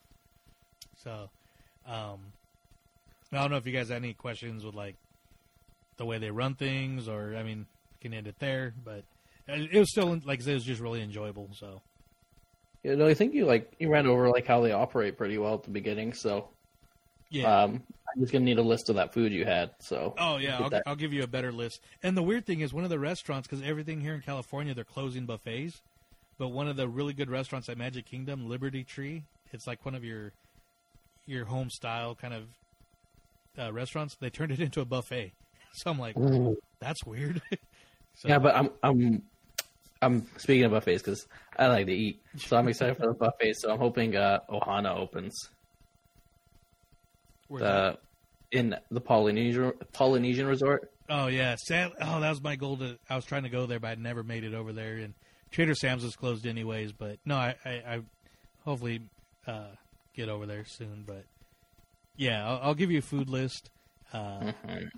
[1.03, 1.29] So,
[1.87, 2.19] um,
[3.31, 4.95] I don't know if you guys have any questions with like
[5.97, 8.73] the way they run things, or I mean, we can end it there.
[8.83, 9.03] But
[9.47, 11.49] it it was still like I said, it was just really enjoyable.
[11.53, 11.81] So,
[12.83, 15.55] You know, I think you like you ran over like how they operate pretty well
[15.55, 16.13] at the beginning.
[16.13, 16.49] So,
[17.29, 17.63] yeah.
[17.63, 17.83] um,
[18.15, 19.71] I'm just gonna need a list of that food you had.
[19.79, 20.81] So, Oh yeah, I'll.
[20.85, 21.81] I'll give you a better list.
[22.03, 24.83] And the weird thing is, one of the restaurants, because everything here in California, they're
[24.83, 25.81] closing buffets.
[26.37, 29.95] But one of the really good restaurants at Magic Kingdom, Liberty Tree, it's like one
[29.95, 30.31] of your
[31.25, 32.43] your home style kind of
[33.57, 34.15] uh, restaurants.
[34.15, 35.33] They turned it into a buffet.
[35.75, 36.55] So I'm like, Ooh.
[36.79, 37.41] that's weird.
[38.13, 39.23] so, yeah, but I'm I'm
[40.03, 41.25] I'm speaking of buffets because
[41.57, 43.55] I like to eat, so I'm excited for the buffet.
[43.55, 45.49] So I'm hoping uh, Ohana opens
[47.53, 47.99] where's the that?
[48.53, 50.89] In the Polynesian Polynesian resort.
[51.09, 51.91] oh yeah, sad.
[51.99, 52.77] Oh, that was my goal.
[52.77, 54.95] To I was trying to go there, but I never made it over there.
[54.95, 55.13] And
[55.51, 56.93] Trader Sam's is closed anyways.
[56.93, 58.01] But no, I I, I
[58.63, 59.01] hopefully
[59.47, 59.67] uh,
[60.15, 61.03] get over there soon.
[61.05, 61.25] But
[62.15, 63.69] yeah, I'll, I'll give you a food list.
[64.13, 64.89] Uh, Mhm.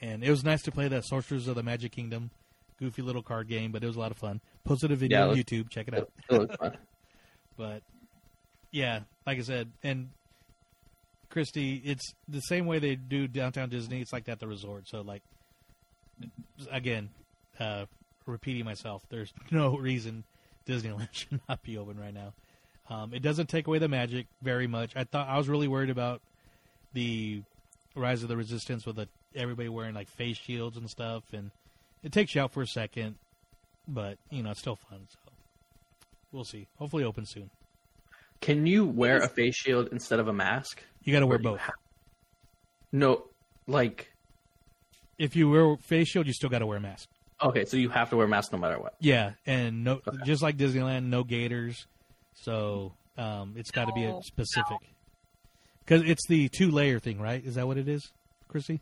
[0.00, 2.30] and it was nice to play that Sorcerers of the Magic Kingdom,
[2.80, 4.40] goofy little card game, but it was a lot of fun.
[4.64, 5.68] Posted a video Yeah, on YouTube.
[5.68, 6.42] Check it It, out.
[6.50, 6.76] it fun.
[7.58, 7.82] But
[8.70, 10.08] yeah, like I said, and
[11.32, 14.00] Christy, it's the same way they do downtown Disney.
[14.00, 14.86] It's like that at the resort.
[14.86, 15.22] So like,
[16.70, 17.08] again,
[17.58, 17.86] uh,
[18.26, 20.24] repeating myself, there's no reason
[20.66, 22.34] Disneyland should not be open right now.
[22.90, 24.92] Um, it doesn't take away the magic very much.
[24.94, 26.20] I thought I was really worried about
[26.92, 27.42] the
[27.94, 31.50] Rise of the Resistance with the, everybody wearing like face shields and stuff, and
[32.02, 33.14] it takes you out for a second,
[33.88, 35.06] but you know it's still fun.
[35.08, 35.32] So
[36.30, 36.66] we'll see.
[36.78, 37.48] Hopefully, open soon.
[38.42, 40.82] Can you wear a face shield instead of a mask?
[41.04, 41.60] You got to wear Or do you both.
[41.60, 41.74] have-
[42.92, 43.24] No,
[43.66, 44.12] like
[45.18, 47.08] If you wear face shield, you still got to wear a mask.
[47.40, 48.94] okay, so you have to wear a mask no matter what.
[49.00, 51.86] Yeah, and no, just like Disneyland, no gaiters.
[52.34, 54.78] So um, it's got to be a specific.
[55.84, 57.44] Because it's the two layer thing, right?
[57.44, 58.10] Is that what it is,
[58.48, 58.80] Chrissy?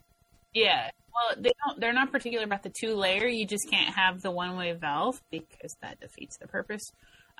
[0.54, 0.90] Yeah.
[1.12, 1.80] Well, they don't.
[1.80, 3.26] They're not particular about the two layer.
[3.26, 6.82] You just can't have the one way valve because that defeats the purpose.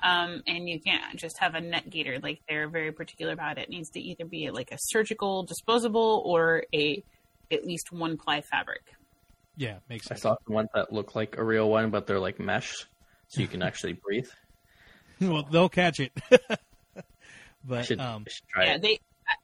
[0.03, 2.19] Um, and you can't just have a net gaiter.
[2.21, 3.63] Like they're very particular about it.
[3.63, 7.03] It needs to either be like a surgical disposable or a
[7.51, 8.81] at least one ply fabric.
[9.57, 10.21] Yeah, makes sense.
[10.21, 12.85] I saw some ones that look like a real one, but they're like mesh,
[13.27, 14.29] so you can actually breathe.
[15.19, 16.11] well, they'll catch it.
[17.63, 18.81] But should, um, should try yeah, it.
[18.81, 19.37] they are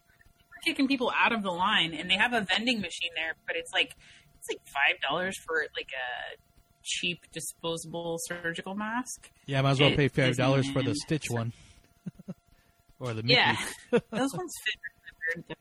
[0.64, 3.72] kicking people out of the line, and they have a vending machine there, but it's
[3.72, 3.96] like
[4.40, 6.38] it's like five dollars for like a
[6.88, 9.30] cheap disposable surgical mask.
[9.46, 11.54] yeah, I might as well it pay five dollars for the Stitch one,
[13.00, 13.34] or the Mickey.
[13.34, 13.56] Yeah,
[14.12, 15.58] those ones fit.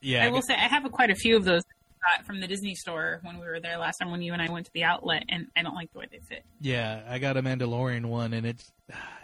[0.00, 0.26] yeah.
[0.26, 2.46] I will say I have a, quite a few of those I got from the
[2.46, 4.84] Disney store when we were there last time when you and I went to the
[4.84, 6.44] outlet, and I don't like the way they fit.
[6.60, 8.70] Yeah, I got a Mandalorian one, and it's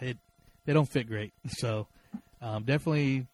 [0.01, 0.17] it
[0.65, 1.33] they don't fit great.
[1.49, 1.87] So
[2.41, 3.27] um, definitely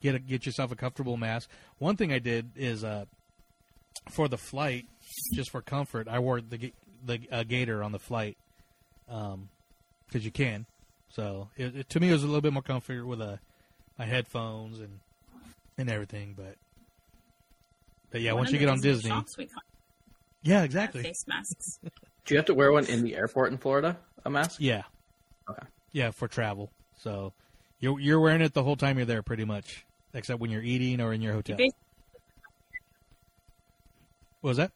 [0.00, 1.48] get a, get yourself a comfortable mask.
[1.78, 3.04] One thing I did is uh,
[4.10, 4.86] for the flight,
[5.34, 6.72] just for comfort, I wore the
[7.04, 8.36] the uh, gaiter on the flight
[9.06, 10.66] because you can.
[11.10, 13.36] So it, it, to me, it was a little bit more comfort with uh,
[13.98, 15.00] my headphones and
[15.76, 16.34] and everything.
[16.36, 16.56] But
[18.10, 19.62] but yeah, One once you get on Disney Disney, shops, we got
[20.42, 21.02] yeah, exactly.
[21.02, 21.78] face masks.
[22.24, 23.96] Do you have to wear one in the airport in Florida?
[24.24, 24.56] A mask?
[24.60, 24.82] Yeah.
[25.48, 25.66] Okay.
[25.92, 26.70] Yeah, for travel.
[26.96, 27.32] So
[27.80, 31.00] you're you're wearing it the whole time you're there, pretty much, except when you're eating
[31.00, 31.56] or in your hotel.
[31.58, 31.70] You
[34.40, 34.72] What was that?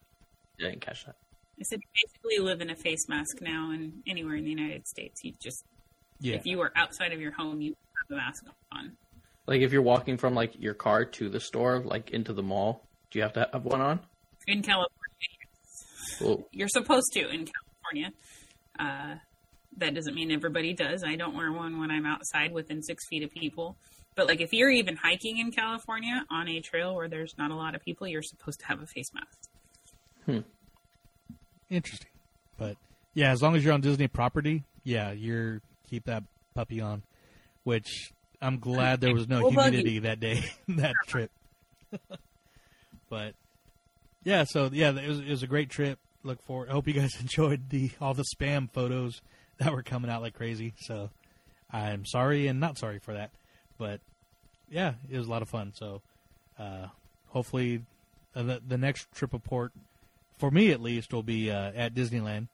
[0.58, 1.16] I didn't catch that.
[1.62, 4.88] I said you basically live in a face mask now, and anywhere in the United
[4.88, 5.64] States, you just
[6.18, 6.34] Yeah.
[6.34, 7.76] if you were outside of your home, you
[8.08, 8.96] have a mask on.
[9.46, 12.84] Like if you're walking from like your car to the store, like into the mall,
[13.12, 14.00] do you have to have one on?
[14.48, 14.90] In California,
[16.20, 18.12] Well, you're supposed to in California.
[18.76, 19.18] Uh,
[19.76, 21.04] that doesn't mean everybody does.
[21.04, 23.76] I don't wear one when I'm outside within six feet of people.
[24.16, 27.54] But like if you're even hiking in California on a trail where there's not a
[27.54, 30.48] lot of people, you're supposed to have a face mask.
[31.72, 32.10] Interesting.
[32.58, 32.76] But
[33.14, 36.22] yeah, as long as you're on Disney property, yeah, you're keep that
[36.54, 37.02] puppy on.
[37.64, 38.12] Which
[38.42, 41.30] I'm glad there was no humidity that day, that trip.
[43.08, 43.34] but
[44.22, 45.98] yeah, so yeah, it was, it was a great trip.
[46.24, 46.68] Look forward.
[46.68, 49.22] I hope you guys enjoyed the all the spam photos
[49.56, 50.74] that were coming out like crazy.
[50.80, 51.08] So
[51.72, 53.30] I'm sorry and not sorry for that.
[53.78, 54.00] But
[54.70, 55.72] yeah, it was a lot of fun.
[55.74, 56.02] So
[56.58, 56.88] uh,
[57.28, 57.82] hopefully
[58.36, 59.72] uh, the, the next trip report
[60.38, 62.48] for me at least will be uh, at Disneyland,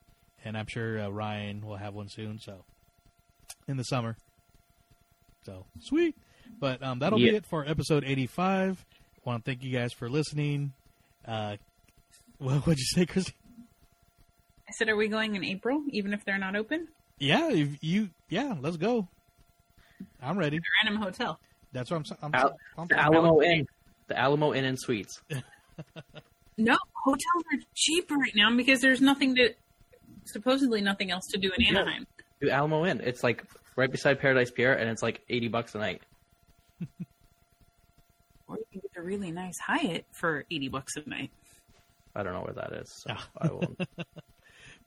[0.45, 2.39] and I'm sure uh, Ryan will have one soon.
[2.41, 2.65] So
[3.67, 4.17] in the summer.
[5.45, 6.15] So sweet.
[6.61, 7.33] But um, that'll Yeah.
[7.33, 8.85] be it for episode 85.
[9.25, 10.73] Want to thank you guys for listening.
[11.27, 11.57] Uh,
[12.39, 13.35] what would you say, Christy?
[14.69, 16.89] I said, are we going in April, even if they're not open?
[17.19, 19.09] Yeah, if you yeah, let's go.
[20.23, 20.59] I'm ready.
[20.59, 21.41] The Random hotel.
[21.73, 22.03] That's what I'm.
[22.03, 23.67] s- I'm, Al- I'm, the Alamo Inn,
[24.07, 25.21] the Alamo Inn and Suites.
[26.61, 26.77] No,
[27.11, 29.55] hotels are cheap right now because there's nothing to,
[30.25, 32.07] supposedly nothing else to do in Anaheim.
[32.41, 33.01] Do Alamo Inn.
[33.03, 33.45] It's like
[33.77, 36.03] right beside Paradise Pier, and it's like eighty bucks a night.
[38.49, 41.31] Or you can get a really nice Hyatt for 80 bucks a night.
[42.17, 43.81] I don't know where that is, so I won't.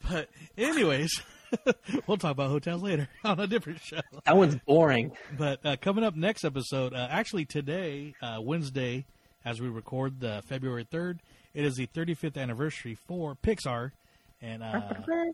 [0.10, 1.22] But anyways,
[2.08, 4.02] we'll talk about hotels later on a different show.
[4.26, 5.12] That one's boring.
[5.38, 9.06] But uh, coming up next episode, uh, actually today, uh, Wednesday,
[9.46, 11.22] as we record the February third,
[11.54, 13.92] it is the 35th anniversary for Pixar,
[14.42, 14.82] and uh,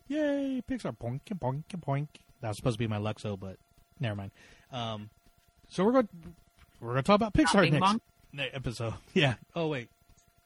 [0.08, 0.96] yay, Pixar!
[0.98, 2.08] Poink poink poink.
[2.42, 3.58] That was supposed to be my Luxo, but
[4.00, 4.32] never mind.
[4.72, 5.10] Um,
[5.70, 6.10] so we're going
[6.80, 7.98] we're going to talk about Pixar next
[8.34, 8.94] ne- episode.
[9.14, 9.36] Yeah.
[9.56, 9.90] Oh wait.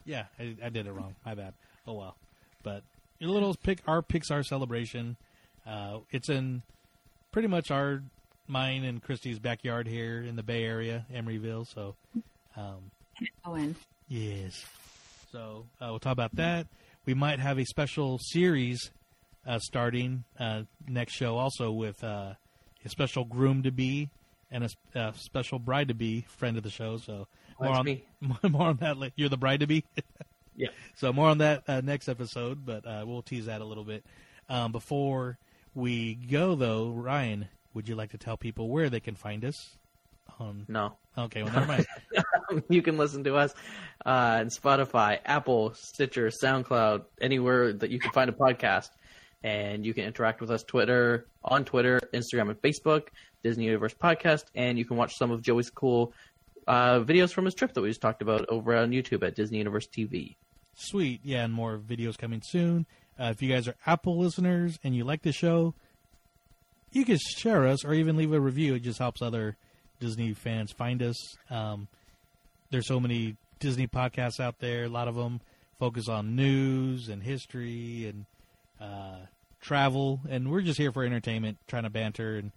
[0.06, 1.16] Yeah, I, I did it wrong.
[1.26, 1.54] My bad.
[1.88, 2.16] Oh well.
[2.64, 2.84] But
[3.22, 5.16] a little pick our Pixar celebration.
[5.68, 6.62] Uh, it's in
[7.32, 8.02] pretty much our
[8.48, 11.68] mine and Christie's backyard here in the Bay Area, Emeryville.
[11.72, 11.96] So,
[12.58, 12.92] um,
[13.46, 13.76] Oh, and
[14.08, 14.66] yes.
[15.32, 16.68] So uh, we'll talk about that.
[17.06, 18.92] We might have a special series
[19.48, 22.34] uh, starting uh, next show, also with uh,
[22.86, 24.10] a special groom to be
[24.52, 26.98] and a, a special bride to be friend of the show.
[26.98, 27.28] So
[27.60, 28.02] more on
[28.52, 29.14] more on that.
[29.16, 29.86] You're the bride to be.
[30.54, 30.68] Yeah.
[30.96, 34.06] So more on that uh, next episode, but uh, we'll tease that a little bit.
[34.50, 35.38] Um, before
[35.74, 39.78] we go, though, Ryan, would you like to tell people where they can find us?
[40.40, 40.98] On No.
[41.18, 41.88] okay, well, never mind.
[42.70, 43.54] you can listen to us
[44.06, 48.90] uh, on Spotify, Apple, Stitcher, SoundCloud, anywhere that you can find a podcast.
[49.44, 53.08] and you can interact with us Twitter on Twitter, Instagram, and Facebook,
[53.44, 56.14] Disney Universe Podcast, and you can watch some of Joey's cool
[56.68, 59.58] uh, videos from his trip that we just talked about over on YouTube at Disney
[59.58, 60.36] Universe TV.
[60.76, 61.22] Sweet.
[61.24, 62.86] Yeah, and more videos coming soon.
[63.20, 65.74] Uh, if you guys are Apple listeners and you like the show,
[66.92, 68.76] you can share us or even leave a review.
[68.76, 69.58] It just helps other
[70.00, 71.16] Disney fans find us.
[71.50, 71.88] Um,
[72.72, 74.86] there's so many Disney podcasts out there.
[74.86, 75.42] A lot of them
[75.78, 78.26] focus on news and history and
[78.80, 79.26] uh,
[79.60, 82.52] travel, and we're just here for entertainment, trying to banter and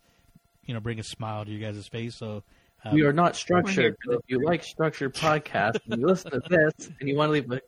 [0.65, 2.17] you know bring a smile to you guys' face.
[2.17, 2.43] So
[2.85, 3.97] uh, we are not structured.
[4.07, 7.33] But if you like structured podcasts and you listen to this and you want to
[7.33, 7.61] leave a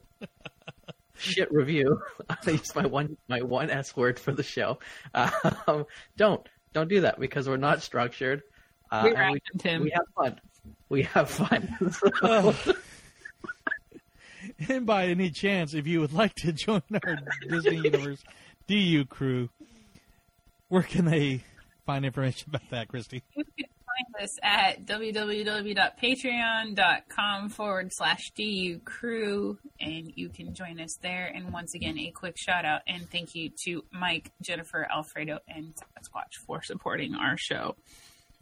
[1.16, 4.78] shit review, I use my one my one S word for the show.
[5.68, 5.84] Um,
[6.16, 8.42] don't don't do that because we're not structured.
[8.90, 9.82] Uh, We and we, rationed him.
[9.82, 10.40] we have fun.
[10.88, 11.92] We have fun.
[11.92, 12.54] So-
[14.68, 17.18] and by any chance, if you would like to join our
[17.48, 18.22] Disney Universe
[18.68, 19.48] DU crew,
[20.68, 21.42] where can they
[21.84, 23.22] find information about that, Christy?
[23.36, 30.96] You can find us at www.patreon.com forward slash DU crew, and you can join us
[31.02, 31.26] there.
[31.32, 35.74] And once again, a quick shout out and thank you to Mike, Jennifer, Alfredo, and
[35.74, 37.76] Sasquatch for supporting our show.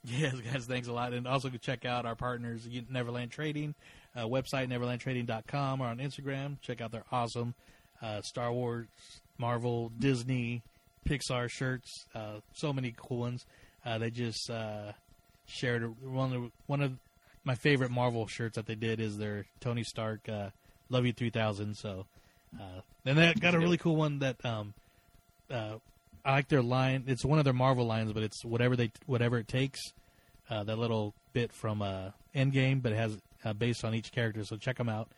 [0.18, 1.14] Yes, guys, thanks a lot.
[1.14, 3.74] And also go check out our partners, Neverland Trading,
[4.14, 6.60] uh, website, neverlandtrading.com, or on Instagram.
[6.60, 7.54] Check out their awesome
[8.02, 8.86] uh, Star Wars,
[9.38, 10.62] Marvel, Disney,
[11.08, 12.04] Pixar shirts.
[12.14, 13.46] Uh, so many cool ones.
[13.84, 14.92] Uh, they just uh,
[15.46, 16.92] shared one of, one of
[17.44, 20.50] my favorite Marvel shirts that they did is their Tony Stark uh,
[20.90, 21.76] Love You 3000.
[21.76, 22.06] So,
[22.58, 24.74] uh, and they got a really cool one that um,
[25.50, 25.76] uh,
[26.24, 27.04] I like their line.
[27.06, 29.80] It's one of their Marvel lines, but it's whatever they whatever it takes.
[30.50, 34.44] Uh, that little bit from uh, Endgame, but it has uh, based on each character.
[34.44, 35.08] So check them out.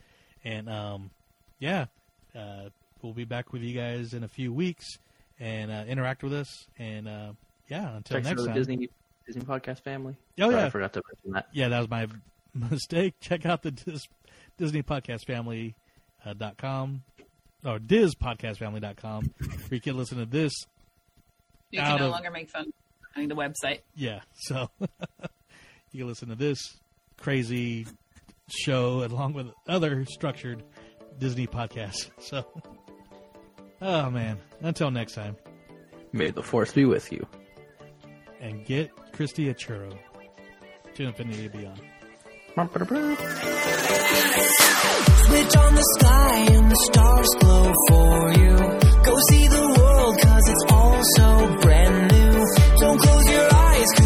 [0.45, 1.11] And um,
[1.59, 1.87] yeah,
[2.35, 2.71] uh,
[3.03, 4.99] we'll be back with you guys in a few weeks
[5.41, 6.67] and uh, interact with us.
[6.79, 7.33] And uh,
[7.69, 8.55] yeah, until Check next time.
[8.55, 8.89] Disney
[9.27, 10.17] Disney podcast family.
[10.39, 10.67] Oh, Sorry, yeah.
[10.67, 11.49] I forgot to mention that.
[11.53, 12.07] Yeah, that was my
[12.55, 13.15] mistake.
[13.21, 14.09] Check out the Dis-
[14.57, 15.75] Disney Podcast Family
[16.25, 17.03] uh, dot com
[17.65, 20.53] or DisPodcastFamily.com where you can listen to this.
[21.71, 22.73] You can no of- longer make fun
[23.17, 23.81] of the website.
[23.95, 24.69] Yeah, so
[25.93, 26.59] you can listen to this
[27.19, 27.87] crazy
[28.49, 30.63] show along with other structured
[31.19, 32.11] Disney podcasts.
[32.21, 32.45] So,
[33.83, 35.37] oh man, until next time,
[36.13, 37.27] May the force be with you.
[38.41, 39.97] and get Christy a churro
[40.95, 41.81] to infinity and beyond.
[45.27, 48.57] Switch on the sky and the stars glow for you.
[49.05, 49.76] Go see the world cause
[50.49, 52.45] it's all so brand new.
[52.81, 54.06] Don't close your eyes.